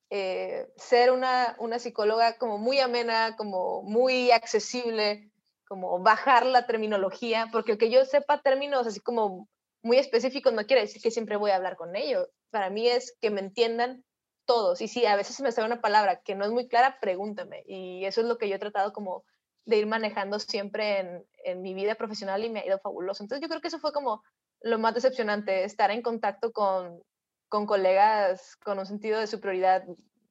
eh, 0.09 0.67
ser 0.75 1.11
una, 1.11 1.55
una 1.59 1.77
psicóloga 1.77 2.39
como 2.39 2.57
muy 2.57 2.79
amena, 2.79 3.35
como 3.37 3.83
muy 3.83 4.31
accesible, 4.31 5.31
como 5.67 5.99
bajar 5.99 6.47
la 6.47 6.65
terminología, 6.65 7.47
porque 7.51 7.73
el 7.73 7.77
que 7.77 7.91
yo 7.91 8.03
sepa 8.05 8.41
términos 8.41 8.87
así 8.87 8.99
como 8.99 9.47
muy 9.81 9.97
específicos 9.97 10.53
no 10.53 10.65
quiere 10.65 10.81
decir 10.81 11.01
que 11.01 11.11
siempre 11.11 11.37
voy 11.37 11.51
a 11.51 11.55
hablar 11.55 11.75
con 11.75 11.95
ellos. 11.95 12.27
Para 12.51 12.69
mí 12.69 12.87
es 12.87 13.15
que 13.21 13.31
me 13.31 13.41
entiendan 13.41 14.03
todos. 14.45 14.81
Y 14.81 14.87
si 14.87 15.05
a 15.05 15.15
veces 15.15 15.39
me 15.41 15.51
sale 15.51 15.67
una 15.67 15.81
palabra 15.81 16.21
que 16.21 16.35
no 16.35 16.45
es 16.45 16.51
muy 16.51 16.67
clara, 16.67 16.97
pregúntame. 16.99 17.63
Y 17.65 18.05
eso 18.05 18.21
es 18.21 18.27
lo 18.27 18.37
que 18.37 18.49
yo 18.49 18.55
he 18.55 18.59
tratado 18.59 18.91
como 18.93 19.23
de 19.65 19.77
ir 19.77 19.87
manejando 19.87 20.39
siempre 20.39 20.99
en, 20.99 21.25
en, 21.45 21.61
mi 21.61 21.73
vida 21.73 21.95
profesional 21.95 22.43
y 22.43 22.49
me 22.49 22.61
ha 22.61 22.65
ido 22.65 22.79
fabuloso. 22.79 23.23
Entonces 23.23 23.41
yo 23.41 23.49
creo 23.49 23.61
que 23.61 23.67
eso 23.67 23.79
fue 23.79 23.93
como 23.93 24.23
lo 24.61 24.79
más 24.79 24.95
decepcionante, 24.95 25.63
estar 25.63 25.91
en 25.91 26.01
contacto 26.01 26.51
con, 26.51 27.01
con 27.47 27.65
colegas 27.65 28.55
con 28.57 28.79
un 28.79 28.85
sentido 28.85 29.19
de 29.19 29.27
superioridad 29.27 29.83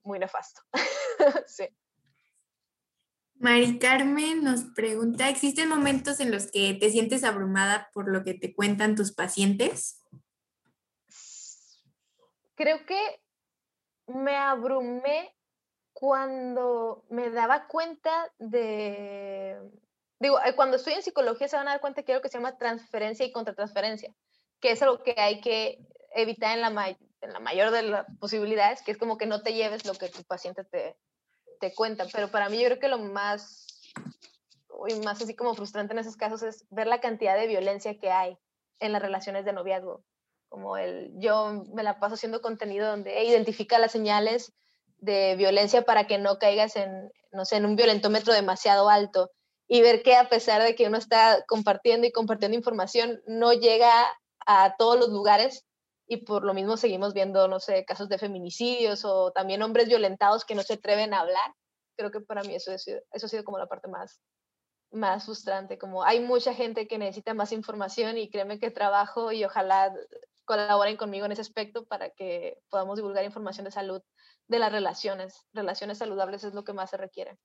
muy 0.03 0.19
nefasto. 0.19 0.63
sí. 1.47 1.69
Mari 3.41 3.79
Carmen 3.79 4.43
nos 4.43 4.65
pregunta, 4.75 5.29
¿existen 5.29 5.69
momentos 5.69 6.19
en 6.19 6.33
los 6.33 6.51
que 6.51 6.75
te 6.75 6.91
sientes 6.91 7.23
abrumada 7.23 7.89
por 7.95 8.09
lo 8.09 8.25
que 8.25 8.35
te 8.35 8.53
cuentan 8.53 8.97
tus 8.97 9.13
pacientes? 9.13 10.03
Creo 12.57 12.85
que 12.85 13.23
me 14.09 14.35
abrumé 14.35 15.37
cuando 15.93 17.05
me 17.11 17.31
daba 17.31 17.69
cuenta 17.69 18.33
de, 18.39 19.57
digo, 20.19 20.41
eh, 20.45 20.57
cuando 20.57 20.77
estoy 20.77 20.95
en 20.95 21.03
psicología 21.03 21.47
se 21.47 21.57
van 21.57 21.69
a 21.69 21.73
dar 21.73 21.81
cuenta 21.81 22.03
que 22.03 22.13
algo 22.13 22.23
que 22.23 22.29
se 22.31 22.39
llama 22.39 22.59
transferencia 22.59 23.25
y 23.25 23.31
contratransferencia, 23.31 24.13
que 24.61 24.73
es 24.73 24.83
algo 24.83 25.05
que 25.05 25.15
hay 25.17 25.41
que 25.41 25.79
evitar 26.13 26.59
en 26.59 26.63
la, 26.63 26.89
en 26.89 27.33
la 27.33 27.39
mayor 27.39 27.71
de 27.71 27.83
las 27.83 28.07
posibilidades, 28.19 28.83
que 28.83 28.91
es 28.91 28.99
como 28.99 29.17
que 29.17 29.27
no 29.27 29.43
te 29.43 29.55
lleves 29.55 29.87
lo 29.87 29.95
que 29.95 30.09
tu 30.09 30.25
paciente 30.25 30.65
te, 30.65 30.97
te 31.59 31.75
cuenta. 31.75 32.07
Pero 32.13 32.29
para 32.29 32.49
mí 32.49 32.59
yo 32.59 32.67
creo 32.67 32.79
que 32.79 32.89
lo 32.89 32.99
más, 32.99 33.67
y 34.89 34.95
más 35.01 35.21
así 35.23 35.35
como 35.35 35.55
frustrante 35.55 35.93
en 35.93 36.01
esos 36.01 36.17
casos 36.17 36.43
es 36.43 36.67
ver 36.71 36.87
la 36.87 37.01
cantidad 37.01 37.37
de 37.37 37.47
violencia 37.47 37.99
que 37.99 38.11
hay 38.11 38.39
en 38.81 38.93
las 38.93 39.03
relaciones 39.03 39.45
de 39.45 39.53
noviazgo 39.53 40.05
como 40.49 40.77
el, 40.77 41.13
yo 41.17 41.65
me 41.73 41.83
la 41.83 41.99
paso 41.99 42.15
haciendo 42.15 42.41
contenido 42.41 42.89
donde 42.89 43.23
identifica 43.25 43.79
las 43.79 43.93
señales 43.93 44.53
de 44.99 45.37
violencia 45.37 45.83
para 45.83 46.07
que 46.07 46.19
no 46.19 46.39
caigas 46.39 46.77
en, 46.77 47.13
no 47.33 47.45
sé, 47.45 47.57
en 47.57 47.67
un 47.67 47.77
violentómetro 47.77 48.33
demasiado 48.33 48.89
alto 48.89 49.31
y 49.69 49.83
ver 49.83 50.03
que 50.03 50.17
a 50.17 50.29
pesar 50.29 50.63
de 50.63 50.75
que 50.75 50.87
uno 50.87 50.97
está 50.97 51.45
compartiendo 51.47 52.07
y 52.07 52.13
compartiendo 52.13 52.57
información, 52.57 53.21
no 53.27 53.53
llega 53.53 53.93
a 54.47 54.75
todos 54.77 54.99
los 54.99 55.11
lugares 55.11 55.67
y 56.09 56.17
por 56.19 56.43
lo 56.43 56.55
mismo 56.55 56.79
seguimos 56.79 57.13
viendo, 57.13 57.47
no 57.49 57.61
sé, 57.61 57.85
casos 57.85 58.09
de 58.09 58.19
feminicidios 58.19 59.05
o 59.05 59.31
también 59.31 59.63
hombres 59.63 59.89
violentados 59.89 60.47
que 60.47 60.55
no 60.55 60.63
se 60.63 60.75
atreven 60.75 61.13
a 61.13 61.21
hablar. 61.21 61.55
Creo 61.97 62.11
que 62.11 62.21
para 62.21 62.43
mí 62.43 62.55
eso, 62.55 62.73
eso 62.73 63.01
ha 63.13 63.29
sido 63.29 63.45
como 63.45 63.59
la 63.59 63.67
parte 63.67 63.89
más, 63.89 64.21
más 64.91 65.27
frustrante, 65.27 65.79
como 65.79 66.03
hay 66.03 66.21
mucha 66.21 66.55
gente 66.55 66.89
que 66.89 66.97
necesita 66.97 67.35
más 67.35 67.53
información 67.53 68.17
y 68.17 68.31
créeme 68.31 68.59
que 68.59 68.71
trabajo 68.71 69.33
y 69.33 69.45
ojalá 69.45 69.95
colaboren 70.47 70.97
conmigo 70.97 71.27
en 71.27 71.33
ese 71.33 71.43
aspecto 71.43 71.85
para 71.85 72.09
que 72.09 72.59
podamos 72.71 72.97
divulgar 72.97 73.23
información 73.25 73.67
de 73.67 73.71
salud 73.71 74.03
de 74.47 74.59
las 74.59 74.73
relaciones. 74.73 75.45
Relaciones 75.53 75.99
saludables 75.99 76.43
es 76.43 76.55
lo 76.55 76.65
que 76.65 76.73
más 76.73 76.89
se 76.89 76.97
requiere. 76.97 77.39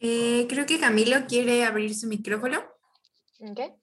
Eh, 0.00 0.46
creo 0.48 0.64
que 0.64 0.80
Camilo 0.80 1.26
quiere 1.28 1.64
abrir 1.64 1.94
su 1.94 2.06
micrófono. 2.06 2.58
¿Qué? 3.54 3.74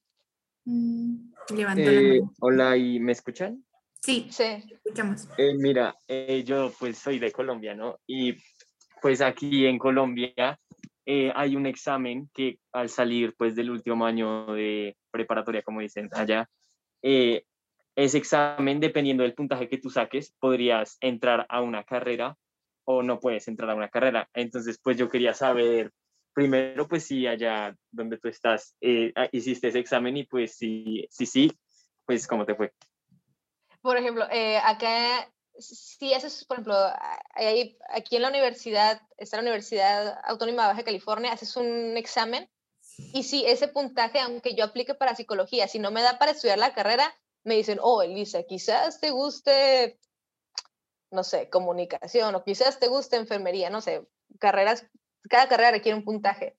Mm, 0.65 1.30
eh, 1.77 2.21
hola, 2.39 2.77
¿y 2.77 2.99
me 2.99 3.11
escuchan? 3.11 3.63
Sí, 3.99 4.27
sí. 4.31 4.63
escuchamos. 4.71 5.27
Eh, 5.37 5.53
mira, 5.53 5.95
yo 6.43 6.71
pues 6.79 6.97
soy 6.97 7.19
de 7.19 7.31
Colombia, 7.31 7.75
¿no? 7.75 7.99
Y 8.07 8.35
pues 9.01 9.21
aquí 9.21 9.65
en 9.65 9.77
Colombia 9.77 10.59
eh, 11.05 11.31
hay 11.35 11.55
un 11.55 11.65
examen 11.65 12.29
que 12.33 12.59
al 12.71 12.89
salir 12.89 13.35
pues 13.37 13.55
del 13.55 13.71
último 13.71 14.05
año 14.05 14.53
de 14.53 14.95
preparatoria, 15.09 15.63
como 15.63 15.81
dicen 15.81 16.09
allá, 16.13 16.47
eh, 17.01 17.43
ese 17.95 18.17
examen, 18.17 18.79
dependiendo 18.79 19.23
del 19.23 19.33
puntaje 19.33 19.67
que 19.67 19.77
tú 19.77 19.89
saques, 19.89 20.33
podrías 20.39 20.97
entrar 21.01 21.45
a 21.49 21.61
una 21.61 21.83
carrera 21.83 22.37
o 22.85 23.03
no 23.03 23.19
puedes 23.19 23.47
entrar 23.47 23.69
a 23.71 23.75
una 23.75 23.89
carrera. 23.89 24.29
Entonces, 24.33 24.79
pues 24.81 24.97
yo 24.97 25.09
quería 25.09 25.33
saber, 25.33 25.91
primero, 26.34 26.88
pues 26.88 27.05
si 27.05 27.27
allá 27.27 27.75
donde 27.91 28.17
tú 28.17 28.27
estás 28.27 28.75
eh, 28.82 29.11
ah, 29.15 29.27
hiciste 29.32 29.67
ese 29.67 29.79
examen 29.79 30.17
y 30.17 30.25
pues 30.25 30.55
si 30.55 31.05
sí, 31.09 31.25
sí, 31.25 31.51
pues 32.05 32.27
cómo 32.27 32.45
te 32.45 32.55
fue. 32.55 32.73
Por 33.82 33.97
ejemplo, 33.97 34.25
acá 34.63 35.27
si 35.57 36.13
haces, 36.13 36.45
por 36.45 36.55
ejemplo, 36.57 36.75
aquí 37.89 38.15
en 38.15 38.21
la 38.21 38.29
universidad, 38.29 39.01
está 39.17 39.38
la 39.38 39.43
Universidad 39.43 40.19
Autónoma 40.23 40.63
de 40.63 40.67
Baja 40.69 40.84
California, 40.84 41.32
haces 41.32 41.55
un 41.55 41.97
examen 41.97 42.49
y 42.97 43.23
si 43.23 43.45
ese 43.45 43.67
puntaje, 43.67 44.19
aunque 44.19 44.55
yo 44.55 44.65
aplique 44.65 44.95
para 44.95 45.15
psicología, 45.15 45.67
si 45.67 45.79
no 45.79 45.91
me 45.91 46.01
da 46.01 46.17
para 46.17 46.32
estudiar 46.32 46.57
la 46.57 46.73
carrera, 46.73 47.13
me 47.43 47.55
dicen, 47.55 47.79
oh, 47.82 48.01
Elisa, 48.01 48.43
quizás 48.43 48.99
te 48.99 49.11
guste, 49.11 49.99
no 51.11 51.23
sé, 51.23 51.49
comunicación 51.49 52.36
o 52.36 52.43
quizás 52.43 52.79
te 52.79 52.88
guste 52.88 53.15
enfermería, 53.15 53.69
no 53.69 53.82
sé, 53.82 54.07
carreras, 54.39 54.86
cada 55.32 55.47
carrera 55.47 55.71
requiere 55.71 55.97
un 55.97 56.03
puntaje. 56.03 56.57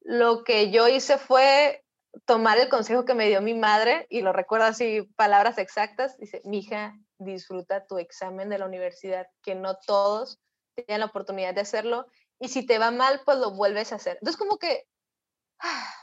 Lo 0.00 0.42
que 0.42 0.70
yo 0.70 0.88
hice 0.88 1.18
fue 1.18 1.84
tomar 2.24 2.58
el 2.58 2.68
consejo 2.68 3.04
que 3.04 3.14
me 3.14 3.28
dio 3.28 3.42
mi 3.42 3.54
madre 3.54 4.06
y 4.08 4.22
lo 4.22 4.32
recuerdo 4.32 4.66
así, 4.66 5.02
palabras 5.16 5.58
exactas, 5.58 6.16
dice, 6.18 6.40
mija, 6.44 6.98
disfruta 7.18 7.86
tu 7.86 7.98
examen 7.98 8.48
de 8.48 8.58
la 8.58 8.66
universidad, 8.66 9.28
que 9.42 9.54
no 9.54 9.76
todos 9.86 10.40
tienen 10.74 11.00
la 11.00 11.06
oportunidad 11.06 11.54
de 11.54 11.60
hacerlo 11.60 12.06
y 12.38 12.48
si 12.48 12.64
te 12.64 12.78
va 12.78 12.90
mal, 12.90 13.20
pues 13.24 13.38
lo 13.38 13.52
vuelves 13.52 13.92
a 13.92 13.96
hacer. 13.96 14.14
Entonces 14.14 14.38
como 14.38 14.58
que 14.58 14.86
ah, 15.60 15.94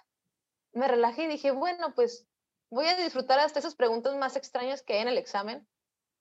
me 0.73 0.87
relajé 0.87 1.23
y 1.23 1.27
dije, 1.27 1.51
bueno, 1.51 1.93
pues 1.95 2.27
voy 2.69 2.85
a 2.85 2.95
disfrutar 2.95 3.39
hasta 3.39 3.59
esas 3.59 3.75
preguntas 3.75 4.15
más 4.17 4.35
extrañas 4.35 4.83
que 4.83 4.93
hay 4.93 5.01
en 5.01 5.07
el 5.07 5.17
examen 5.17 5.67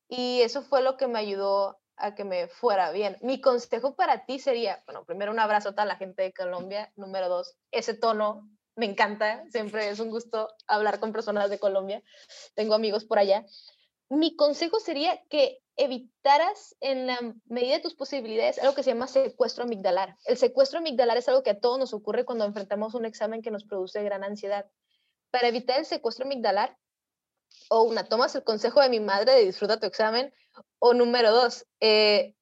y 0.09 0.41
eso 0.43 0.63
fue 0.63 0.83
lo 0.83 0.97
que 0.97 1.07
me 1.07 1.19
ayudó 1.19 1.82
a 1.97 2.15
que 2.15 2.25
me 2.25 2.49
fuera 2.49 2.91
bien. 2.91 3.17
Mi 3.21 3.41
consejo 3.41 3.95
para 3.95 4.25
ti 4.25 4.39
sería, 4.39 4.83
bueno, 4.87 5.05
primero 5.05 5.33
un 5.33 5.39
abrazo 5.39 5.71
a 5.71 5.73
toda 5.73 5.85
la 5.85 5.97
gente 5.97 6.23
de 6.23 6.33
Colombia, 6.33 6.93
número 6.97 7.29
dos, 7.29 7.57
ese 7.71 7.95
tono 7.95 8.49
me 8.75 8.87
encanta, 8.87 9.45
siempre 9.51 9.89
es 9.91 10.01
un 10.01 10.11
gusto 10.11 10.49
hablar 10.67 10.99
con 10.99 11.13
personas 11.13 11.51
de 11.51 11.59
Colombia, 11.59 12.03
tengo 12.55 12.75
amigos 12.75 13.05
por 13.05 13.19
allá 13.19 13.45
mi 14.13 14.37
consejo 14.37 14.79
sería 14.79 15.23
que 15.31 15.63
evitaras 15.77 16.77
en 16.81 17.07
la 17.07 17.19
medida 17.47 17.77
de 17.77 17.83
tus 17.83 17.95
posibilidades 17.95 18.59
algo 18.59 18.75
que 18.75 18.83
se 18.83 18.91
llama 18.91 19.07
secuestro 19.07 19.65
amigdalar. 19.65 20.17
El 20.27 20.37
secuestro 20.37 20.81
amigdalar 20.81 21.17
es 21.17 21.29
algo 21.29 21.43
que 21.43 21.51
a 21.51 21.59
todos 21.59 21.79
nos 21.79 21.95
ocurre 21.95 22.27
cuando 22.27 22.45
enfrentamos 22.45 22.93
un 22.93 23.07
examen 23.07 23.41
que 23.41 23.51
nos 23.51 23.65
produce 23.65 24.03
gran 24.03 24.23
ansiedad. 24.23 24.67
Para 25.31 25.49
evitar 25.49 25.79
el 25.79 25.87
secuestro 25.87 26.27
amigdalar, 26.27 26.77
o 27.71 27.85
una, 27.85 28.05
tomas 28.05 28.35
el 28.35 28.45
consejo 28.45 28.83
de 28.83 28.91
mi 28.91 29.01
madre 29.01 29.33
de 29.33 29.47
disfruta 29.47 29.81
tu 29.81 29.87
examen, 29.87 30.33
O 30.79 30.95
número 30.95 31.31
dos, 31.33 31.67
eh, 31.81 32.35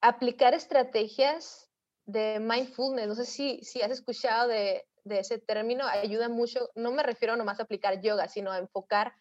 aplicar 0.00 0.54
estrategias 0.54 1.70
de 2.06 2.38
mindfulness. 2.40 3.08
No 3.08 3.14
sé 3.14 3.24
si, 3.24 3.62
si 3.62 3.80
has 3.82 3.90
escuchado 3.90 4.48
de, 4.48 4.86
de 5.04 5.20
ese 5.20 5.38
término, 5.38 5.86
ayuda 5.86 6.28
mucho. 6.28 6.70
No 6.74 6.92
me 6.92 7.02
refiero 7.02 7.36
nomás 7.36 7.60
a 7.60 7.64
aplicar 7.64 8.00
yoga, 8.00 8.28
sino 8.28 8.50
a 8.50 8.58
enfocar 8.58 9.14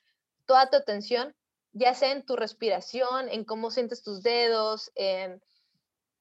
toda 0.46 0.70
tu 0.70 0.76
atención, 0.78 1.36
ya 1.72 1.94
sea 1.94 2.12
en 2.12 2.26
tu 2.26 2.36
respiración, 2.36 3.30
en 3.30 3.46
cómo 3.46 3.72
sientes 3.72 4.04
tus 4.04 4.22
dedos, 4.22 4.92
en 4.96 5.42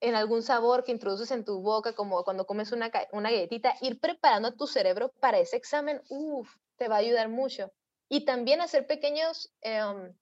en 0.02 0.16
algún 0.16 0.42
sabor 0.42 0.82
que 0.82 0.90
introduces 0.90 1.30
en 1.30 1.44
tu 1.44 1.62
boca, 1.62 1.94
como 1.94 2.24
cuando 2.24 2.44
comes 2.44 2.72
una, 2.72 2.90
una 3.12 3.30
galletita, 3.30 3.76
ir 3.80 4.00
preparando 4.00 4.48
a 4.48 4.56
tu 4.56 4.66
cerebro 4.66 5.12
para 5.20 5.38
ese 5.38 5.56
examen, 5.56 6.02
uff, 6.08 6.52
te 6.76 6.88
va 6.88 6.96
a 6.96 6.98
ayudar 6.98 7.28
mucho. 7.28 7.72
Y 8.08 8.24
también 8.24 8.60
hacer 8.60 8.88
pequeños 8.88 9.54
em, 9.60 10.12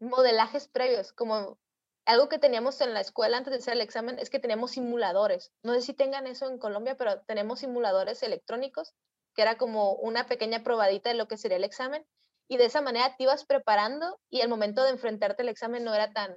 modelajes 0.00 0.68
previos, 0.68 1.12
como 1.12 1.58
algo 2.06 2.28
que 2.28 2.38
teníamos 2.38 2.80
en 2.80 2.94
la 2.94 3.00
escuela 3.00 3.36
antes 3.36 3.52
de 3.52 3.58
hacer 3.58 3.74
el 3.74 3.82
examen 3.82 4.18
es 4.18 4.30
que 4.30 4.40
teníamos 4.40 4.72
simuladores. 4.72 5.52
No 5.62 5.74
sé 5.74 5.82
si 5.82 5.94
tengan 5.94 6.26
eso 6.26 6.48
en 6.48 6.58
Colombia, 6.58 6.96
pero 6.96 7.20
tenemos 7.22 7.60
simuladores 7.60 8.22
electrónicos, 8.22 8.94
que 9.34 9.42
era 9.42 9.56
como 9.56 9.94
una 9.94 10.26
pequeña 10.26 10.64
probadita 10.64 11.10
de 11.10 11.16
lo 11.16 11.28
que 11.28 11.36
sería 11.36 11.58
el 11.58 11.64
examen. 11.64 12.04
Y 12.48 12.56
de 12.56 12.64
esa 12.64 12.80
manera 12.80 13.14
te 13.16 13.22
ibas 13.24 13.44
preparando 13.44 14.18
y 14.28 14.40
el 14.40 14.48
momento 14.48 14.82
de 14.82 14.90
enfrentarte 14.90 15.42
al 15.42 15.48
examen 15.48 15.84
no 15.84 15.94
era 15.94 16.12
tan, 16.12 16.34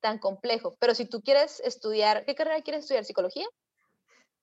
tan 0.00 0.18
complejo. 0.18 0.76
Pero 0.78 0.94
si 0.94 1.06
tú 1.06 1.22
quieres 1.22 1.60
estudiar, 1.60 2.24
¿qué 2.24 2.36
carrera 2.36 2.62
quieres 2.62 2.82
estudiar? 2.82 3.04
¿Psicología? 3.04 3.48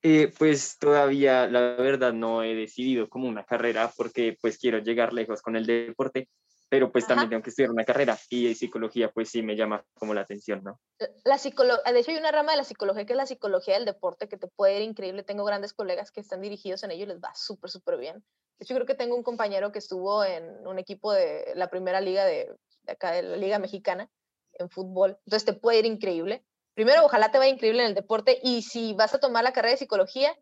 Eh, 0.01 0.33
pues 0.37 0.77
todavía, 0.77 1.47
la 1.47 1.75
verdad, 1.75 2.13
no 2.13 2.43
he 2.43 2.53
decidido 2.55 3.09
como 3.09 3.27
una 3.27 3.45
carrera 3.45 3.91
porque 3.95 4.37
pues 4.39 4.57
quiero 4.57 4.79
llegar 4.79 5.13
lejos 5.13 5.41
con 5.41 5.55
el 5.55 5.65
deporte, 5.65 6.29
pero 6.69 6.91
pues 6.91 7.07
también 7.07 7.29
tengo 7.29 7.43
que 7.43 7.49
estudiar 7.49 7.71
una 7.71 7.85
carrera 7.85 8.17
y 8.29 8.53
psicología 8.53 9.09
pues 9.11 9.29
sí 9.29 9.41
me 9.41 9.55
llama 9.55 9.85
como 9.93 10.13
la 10.13 10.21
atención, 10.21 10.63
¿no? 10.63 10.79
La 11.23 11.37
psicología, 11.37 11.91
de 11.91 11.99
hecho 11.99 12.11
hay 12.11 12.17
una 12.17 12.31
rama 12.31 12.51
de 12.51 12.57
la 12.57 12.63
psicología 12.63 13.05
que 13.05 13.13
es 13.13 13.17
la 13.17 13.25
psicología 13.25 13.75
del 13.75 13.85
deporte 13.85 14.27
que 14.27 14.37
te 14.37 14.47
puede 14.47 14.77
ir 14.77 14.81
increíble. 14.81 15.23
Tengo 15.23 15.45
grandes 15.45 15.73
colegas 15.73 16.11
que 16.11 16.19
están 16.19 16.41
dirigidos 16.41 16.83
en 16.83 16.91
ello 16.91 17.03
y 17.03 17.07
les 17.07 17.19
va 17.19 17.33
súper, 17.35 17.69
súper 17.69 17.97
bien. 17.97 18.23
De 18.59 18.63
hecho 18.63 18.75
creo 18.75 18.85
que 18.85 18.95
tengo 18.95 19.15
un 19.15 19.23
compañero 19.23 19.71
que 19.71 19.79
estuvo 19.79 20.23
en 20.23 20.67
un 20.67 20.79
equipo 20.79 21.13
de 21.13 21.53
la 21.55 21.69
primera 21.69 22.01
liga 22.01 22.25
de, 22.25 22.53
de 22.83 22.91
acá, 22.91 23.11
de 23.11 23.23
la 23.23 23.37
liga 23.37 23.59
mexicana, 23.59 24.09
en 24.53 24.69
fútbol. 24.69 25.17
Entonces 25.25 25.45
te 25.45 25.53
puede 25.53 25.79
ir 25.79 25.85
increíble. 25.85 26.43
Primero, 26.73 27.05
ojalá 27.05 27.31
te 27.31 27.37
vaya 27.37 27.51
increíble 27.51 27.81
en 27.81 27.89
el 27.89 27.95
deporte 27.95 28.39
y 28.43 28.61
si 28.61 28.93
vas 28.93 29.13
a 29.13 29.19
tomar 29.19 29.43
la 29.43 29.53
carrera 29.53 29.71
de 29.71 29.77
psicología, 29.77 30.35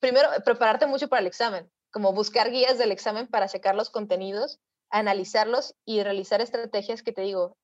primero, 0.00 0.28
prepararte 0.44 0.86
mucho 0.86 1.08
para 1.08 1.20
el 1.20 1.26
examen, 1.26 1.70
como 1.90 2.12
buscar 2.12 2.50
guías 2.50 2.78
del 2.78 2.90
examen 2.90 3.28
para 3.28 3.48
checar 3.48 3.74
los 3.74 3.90
contenidos, 3.90 4.60
analizarlos 4.90 5.74
y 5.84 6.02
realizar 6.02 6.40
estrategias 6.40 7.02
que 7.02 7.12
te 7.12 7.22
digo, 7.22 7.56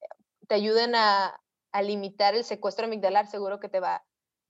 te 0.49 0.55
ayuden 0.55 0.95
a, 0.95 1.41
a 1.73 1.83
limitar 1.83 2.35
el 2.35 2.45
secuestro 2.45 2.87
amigdalar, 2.87 3.27
seguro 3.27 3.61
que 3.61 3.69
te 3.69 3.81
va 3.81 3.97
a 3.97 4.05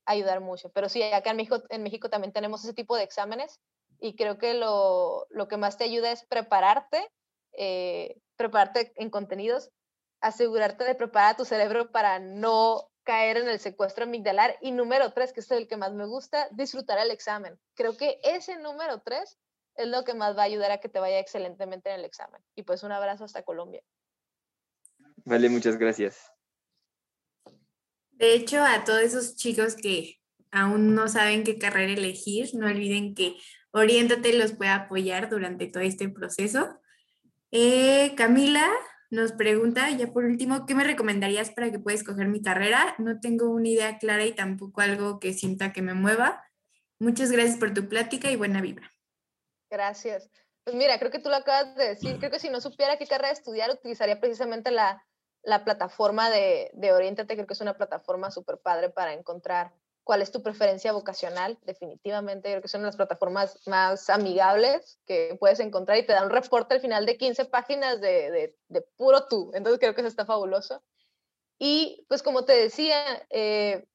ayudar 0.05 0.41
mucho. 0.41 0.69
Pero 0.69 0.89
sí, 0.89 1.01
acá 1.03 1.31
en 1.31 1.37
México, 1.37 1.63
en 1.69 1.83
México 1.83 2.09
también 2.09 2.33
tenemos 2.33 2.63
ese 2.63 2.73
tipo 2.73 2.95
de 2.95 3.03
exámenes 3.03 3.59
y 3.99 4.15
creo 4.15 4.37
que 4.37 4.53
lo, 4.53 5.25
lo 5.29 5.47
que 5.47 5.57
más 5.57 5.77
te 5.77 5.85
ayuda 5.85 6.11
es 6.11 6.25
prepararte, 6.25 7.09
eh, 7.53 8.17
prepararte 8.35 8.93
en 8.97 9.09
contenidos, 9.09 9.71
asegurarte 10.21 10.83
de 10.83 10.95
preparar 10.95 11.37
tu 11.37 11.45
cerebro 11.45 11.91
para 11.91 12.19
no 12.19 12.89
caer 13.03 13.37
en 13.37 13.47
el 13.47 13.59
secuestro 13.59 14.03
amigdalar. 14.03 14.57
Y 14.61 14.71
número 14.71 15.13
tres, 15.13 15.31
que 15.31 15.39
es 15.39 15.51
el 15.51 15.67
que 15.67 15.77
más 15.77 15.93
me 15.93 16.05
gusta, 16.05 16.47
disfrutar 16.51 16.99
el 16.99 17.11
examen. 17.11 17.59
Creo 17.75 17.95
que 17.95 18.19
ese 18.23 18.57
número 18.57 19.01
tres 19.01 19.37
es 19.75 19.87
lo 19.87 20.03
que 20.03 20.13
más 20.13 20.37
va 20.37 20.41
a 20.41 20.45
ayudar 20.45 20.71
a 20.71 20.79
que 20.79 20.89
te 20.89 20.99
vaya 20.99 21.19
excelentemente 21.19 21.89
en 21.89 21.99
el 21.99 22.05
examen. 22.05 22.41
Y 22.55 22.63
pues 22.63 22.83
un 22.83 22.91
abrazo 22.91 23.25
hasta 23.25 23.43
Colombia. 23.43 23.81
Vale, 25.25 25.49
muchas 25.49 25.77
gracias. 25.77 26.31
De 28.11 28.33
hecho, 28.33 28.63
a 28.63 28.83
todos 28.83 29.01
esos 29.01 29.35
chicos 29.35 29.75
que 29.75 30.19
aún 30.51 30.95
no 30.95 31.07
saben 31.07 31.43
qué 31.43 31.57
carrera 31.57 31.93
elegir, 31.93 32.49
no 32.53 32.67
olviden 32.67 33.13
que 33.13 33.37
Oriéntate 33.77 34.31
los 34.31 34.53
puede 34.53 34.71
apoyar 34.71 35.29
durante 35.29 35.67
todo 35.67 35.83
este 35.83 36.07
proceso. 36.07 36.79
Eh, 37.51 38.13
Camila, 38.15 38.71
nos 39.09 39.33
pregunta, 39.33 39.89
ya 39.89 40.13
por 40.13 40.23
último, 40.23 40.65
¿qué 40.65 40.73
me 40.75 40.85
recomendarías 40.85 41.51
para 41.51 41.69
que 41.69 41.79
pueda 41.79 41.97
escoger 41.97 42.29
mi 42.29 42.41
carrera? 42.41 42.95
No 42.99 43.19
tengo 43.19 43.49
una 43.49 43.67
idea 43.67 43.97
clara 43.97 44.25
y 44.25 44.31
tampoco 44.31 44.79
algo 44.79 45.19
que 45.19 45.33
sienta 45.33 45.73
que 45.73 45.81
me 45.81 45.93
mueva. 45.93 46.41
Muchas 46.99 47.33
gracias 47.33 47.57
por 47.57 47.73
tu 47.73 47.89
plática 47.89 48.31
y 48.31 48.37
buena 48.37 48.61
vibra. 48.61 48.94
Gracias. 49.75 50.29
Pues 50.63 50.73
mira, 50.73 50.97
creo 50.99 51.11
que 51.11 51.19
tú 51.19 51.27
lo 51.27 51.35
acabas 51.35 51.75
de 51.75 51.89
decir. 51.89 52.17
Creo 52.17 52.31
que 52.31 52.39
si 52.39 52.49
no 52.49 52.61
supiera 52.61 52.97
qué 52.97 53.05
carrera 53.05 53.33
estudiar, 53.33 53.69
utilizaría 53.69 54.21
precisamente 54.21 54.71
la, 54.71 55.05
la 55.43 55.65
plataforma 55.65 56.29
de, 56.29 56.71
de 56.73 56.93
Oriéntate. 56.93 57.33
Creo 57.33 57.45
que 57.45 57.53
es 57.55 57.59
una 57.59 57.75
plataforma 57.75 58.31
súper 58.31 58.57
padre 58.59 58.89
para 58.89 59.11
encontrar 59.11 59.73
cuál 60.05 60.21
es 60.21 60.31
tu 60.31 60.41
preferencia 60.41 60.93
vocacional, 60.93 61.57
definitivamente 61.63 62.49
creo 62.51 62.61
que 62.61 62.67
son 62.67 62.83
las 62.83 62.95
plataformas 62.95 63.59
más 63.67 64.07
amigables 64.11 64.99
que 65.07 65.35
puedes 65.39 65.59
encontrar 65.59 65.97
y 65.97 66.05
te 66.05 66.13
da 66.13 66.23
un 66.23 66.29
reporte 66.29 66.75
al 66.75 66.79
final 66.79 67.07
de 67.07 67.17
15 67.17 67.45
páginas 67.45 67.99
de, 67.99 68.55
de, 68.69 68.81
puro 68.97 69.25
tú, 69.25 69.49
entonces 69.55 69.79
creo 69.79 69.95
que 69.95 70.01
eso 70.01 70.07
está 70.07 70.23
fabuloso. 70.23 70.83
Y 71.57 72.05
pues 72.07 72.21
como 72.21 72.45
te 72.45 72.53
decía, 72.53 73.25
eh, 73.31 73.87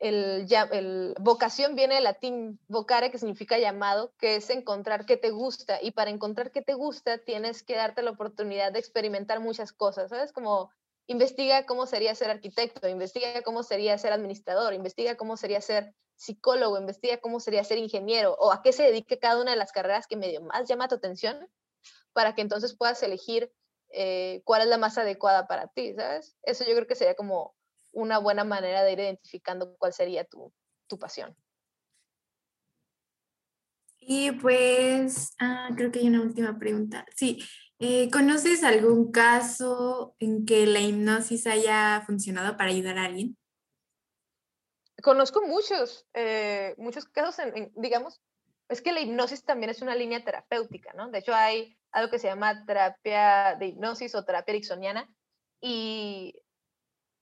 el, 0.00 1.14
vocación 1.20 1.74
viene 1.74 1.96
del 1.96 2.04
latín 2.04 2.58
vocare, 2.68 3.10
que 3.10 3.18
significa 3.18 3.58
llamado, 3.58 4.12
que 4.18 4.36
es 4.36 4.50
encontrar 4.50 5.06
qué 5.06 5.16
te 5.16 5.30
gusta. 5.30 5.78
Y 5.80 5.92
para 5.92 6.10
encontrar 6.10 6.50
qué 6.50 6.62
te 6.62 6.74
gusta, 6.74 7.18
tienes 7.18 7.62
que 7.62 7.76
darte 7.76 8.02
la 8.02 8.10
oportunidad 8.10 8.72
de 8.72 8.78
experimentar 8.78 9.40
muchas 9.40 9.72
cosas, 9.72 10.10
¿sabes? 10.10 10.32
Como 10.32 10.70
investiga 11.06 11.66
cómo 11.66 11.86
sería 11.86 12.14
ser 12.14 12.30
arquitecto, 12.30 12.88
investiga 12.88 13.42
cómo 13.42 13.62
sería 13.62 13.96
ser 13.98 14.12
administrador, 14.12 14.74
investiga 14.74 15.16
cómo 15.16 15.36
sería 15.36 15.60
ser 15.60 15.94
psicólogo, 16.16 16.78
investiga 16.78 17.18
cómo 17.18 17.40
sería 17.40 17.64
ser 17.64 17.78
ingeniero 17.78 18.36
o 18.38 18.52
a 18.52 18.62
qué 18.62 18.72
se 18.72 18.84
dedique 18.84 19.18
cada 19.18 19.40
una 19.40 19.50
de 19.52 19.56
las 19.56 19.72
carreras 19.72 20.06
que 20.06 20.16
medio 20.16 20.40
más 20.40 20.68
llama 20.68 20.88
tu 20.88 20.94
atención 20.94 21.48
para 22.12 22.34
que 22.34 22.42
entonces 22.42 22.76
puedas 22.76 23.02
elegir 23.02 23.52
eh, 23.90 24.42
cuál 24.44 24.62
es 24.62 24.68
la 24.68 24.78
más 24.78 24.96
adecuada 24.98 25.46
para 25.46 25.68
ti, 25.68 25.94
¿sabes? 25.94 26.36
Eso 26.42 26.64
yo 26.64 26.74
creo 26.74 26.86
que 26.86 26.94
sería 26.94 27.14
como 27.14 27.54
una 27.92 28.18
buena 28.18 28.44
manera 28.44 28.82
de 28.82 28.92
ir 28.92 29.00
identificando 29.00 29.76
cuál 29.76 29.92
sería 29.92 30.24
tu, 30.24 30.52
tu 30.86 30.98
pasión. 30.98 31.36
Y 33.98 34.32
pues, 34.32 35.34
ah, 35.38 35.70
creo 35.76 35.92
que 35.92 36.00
hay 36.00 36.08
una 36.08 36.22
última 36.22 36.58
pregunta. 36.58 37.06
Sí, 37.14 37.38
eh, 37.78 38.10
¿Conoces 38.10 38.62
algún 38.64 39.10
caso 39.10 40.14
en 40.18 40.44
que 40.44 40.66
la 40.66 40.80
hipnosis 40.80 41.46
haya 41.46 42.02
funcionado 42.06 42.56
para 42.56 42.70
ayudar 42.70 42.98
a 42.98 43.04
alguien? 43.04 43.36
Conozco 45.02 45.42
muchos, 45.46 46.06
eh, 46.14 46.74
muchos 46.78 47.06
casos, 47.06 47.38
en, 47.40 47.72
digamos, 47.74 48.20
es 48.68 48.82
que 48.82 48.92
la 48.92 49.00
hipnosis 49.00 49.44
también 49.44 49.70
es 49.70 49.82
una 49.82 49.94
línea 49.94 50.24
terapéutica, 50.24 50.92
¿no? 50.94 51.10
De 51.10 51.18
hecho, 51.18 51.34
hay 51.34 51.76
algo 51.90 52.10
que 52.10 52.18
se 52.18 52.28
llama 52.28 52.64
terapia 52.66 53.56
de 53.58 53.66
hipnosis 53.66 54.14
o 54.14 54.24
terapia 54.24 54.52
ericksoniana 54.52 55.08
y, 55.60 56.41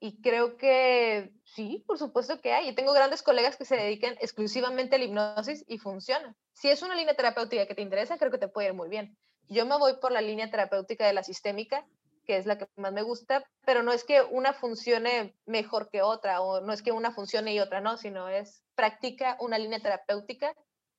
y 0.00 0.22
creo 0.22 0.56
que 0.56 1.30
sí, 1.44 1.84
por 1.86 1.98
supuesto 1.98 2.40
que 2.40 2.54
hay. 2.54 2.68
Y 2.68 2.74
tengo 2.74 2.94
grandes 2.94 3.22
colegas 3.22 3.56
que 3.56 3.66
se 3.66 3.76
dedican 3.76 4.16
exclusivamente 4.20 4.96
a 4.96 4.98
la 4.98 5.04
hipnosis 5.04 5.62
y 5.68 5.76
funciona. 5.76 6.34
Si 6.54 6.70
es 6.70 6.82
una 6.82 6.96
línea 6.96 7.14
terapéutica 7.14 7.66
que 7.66 7.74
te 7.74 7.82
interesa, 7.82 8.16
creo 8.16 8.30
que 8.30 8.38
te 8.38 8.48
puede 8.48 8.68
ir 8.68 8.74
muy 8.74 8.88
bien. 8.88 9.16
Yo 9.48 9.66
me 9.66 9.76
voy 9.76 9.98
por 10.00 10.10
la 10.10 10.22
línea 10.22 10.50
terapéutica 10.50 11.06
de 11.06 11.12
la 11.12 11.22
sistémica, 11.22 11.86
que 12.24 12.38
es 12.38 12.46
la 12.46 12.56
que 12.56 12.66
más 12.76 12.92
me 12.92 13.02
gusta, 13.02 13.44
pero 13.66 13.82
no 13.82 13.92
es 13.92 14.04
que 14.04 14.22
una 14.22 14.54
funcione 14.54 15.36
mejor 15.44 15.90
que 15.90 16.00
otra, 16.00 16.40
o 16.40 16.62
no 16.62 16.72
es 16.72 16.80
que 16.80 16.92
una 16.92 17.12
funcione 17.12 17.52
y 17.52 17.60
otra 17.60 17.82
no, 17.82 17.98
sino 17.98 18.28
es 18.28 18.64
practica 18.74 19.36
una 19.40 19.58
línea 19.58 19.80
terapéutica 19.80 20.54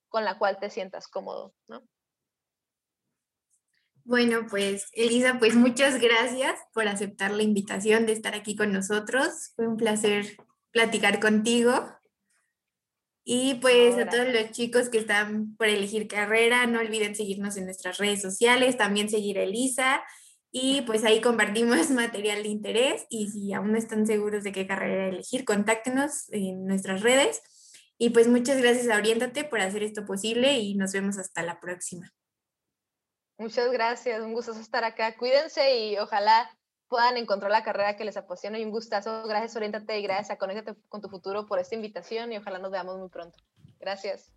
con 0.10 0.26
la 0.26 0.38
cual 0.38 0.60
te 0.60 0.69
sientas 0.69 1.07
cómodo, 1.07 1.53
¿no? 1.68 1.82
Bueno, 4.03 4.48
pues 4.49 4.90
Elisa, 4.94 5.38
pues 5.40 5.56
muchas 5.56 5.99
gracias 5.99 6.60
por 6.73 6.88
aceptar 6.88 7.32
la 7.32 7.44
invitación 7.44 8.06
de 8.06 8.14
estar 8.14 8.36
aquí 8.36 8.56
con 8.56 8.72
nosotros. 8.72 9.52
Fue 9.56 9.68
un 9.68 9.78
placer 9.78 10.38
platicar 10.72 11.19
contigo. 11.19 11.73
Y 13.23 13.56
pues 13.56 13.98
a 13.98 14.10
todos 14.10 14.28
los 14.34 14.52
chicos 14.52 14.90
que 14.90 14.98
están 14.98 15.56
por 15.56 15.68
elegir 15.68 16.07
carrera, 16.07 16.65
no 16.65 16.80
olviden 16.80 17.15
seguirnos 17.15 17.56
en 17.57 17.65
nuestras 17.65 17.98
redes 17.98 18.22
sociales, 18.22 18.78
también 18.78 19.10
seguir 19.10 19.38
a 19.38 19.44
Elisa 19.44 20.02
y 20.52 20.82
pues 20.82 21.06
ahí 21.06 21.22
compartimos 21.22 21.90
material 21.91 22.44
de 22.44 22.49
interés 22.49 23.06
y 23.10 23.30
si 23.30 23.53
aún 23.53 23.72
no 23.72 23.78
están 23.78 24.06
seguros 24.06 24.44
de 24.44 24.52
qué 24.52 24.68
carrera 24.68 25.07
elegir, 25.07 25.45
contáctenos 25.45 26.32
en 26.32 26.65
nuestras 26.65 27.02
redes. 27.02 27.41
Y 27.98 28.10
pues 28.10 28.28
muchas 28.28 28.60
gracias 28.60 28.90
a 28.90 28.98
Oriéntate 28.98 29.44
por 29.44 29.61
hacer 29.61 29.84
esto 29.84 30.06
posible 30.06 30.60
y 30.60 30.76
nos 30.76 30.91
vemos 30.91 31.18
hasta 31.18 31.44
la 31.44 31.60
próxima. 31.60 32.11
Muchas 33.42 33.72
gracias, 33.72 34.22
un 34.22 34.36
gusto 34.36 34.52
estar 34.52 34.84
acá. 34.84 35.18
Cuídense 35.18 35.76
y 35.76 35.98
ojalá 35.98 36.56
puedan 36.88 37.18
encontrar 37.18 37.50
la 37.50 37.64
carrera 37.64 37.96
que 37.96 38.06
les 38.06 38.16
apasiona 38.16 38.60
y 38.60 38.64
un 38.64 38.70
gustazo. 38.70 39.24
Gracias, 39.24 39.56
Oriéntate 39.56 39.98
y 39.98 40.04
gracias 40.04 40.30
a 40.30 40.38
Conéctate 40.38 40.80
con 40.90 41.02
tu 41.02 41.10
futuro 41.10 41.48
por 41.48 41.58
esta 41.58 41.74
invitación 41.74 42.32
y 42.32 42.38
ojalá 42.38 42.60
nos 42.60 42.70
veamos 42.70 43.00
muy 43.00 43.10
pronto. 43.10 43.40
Gracias. 43.80 44.32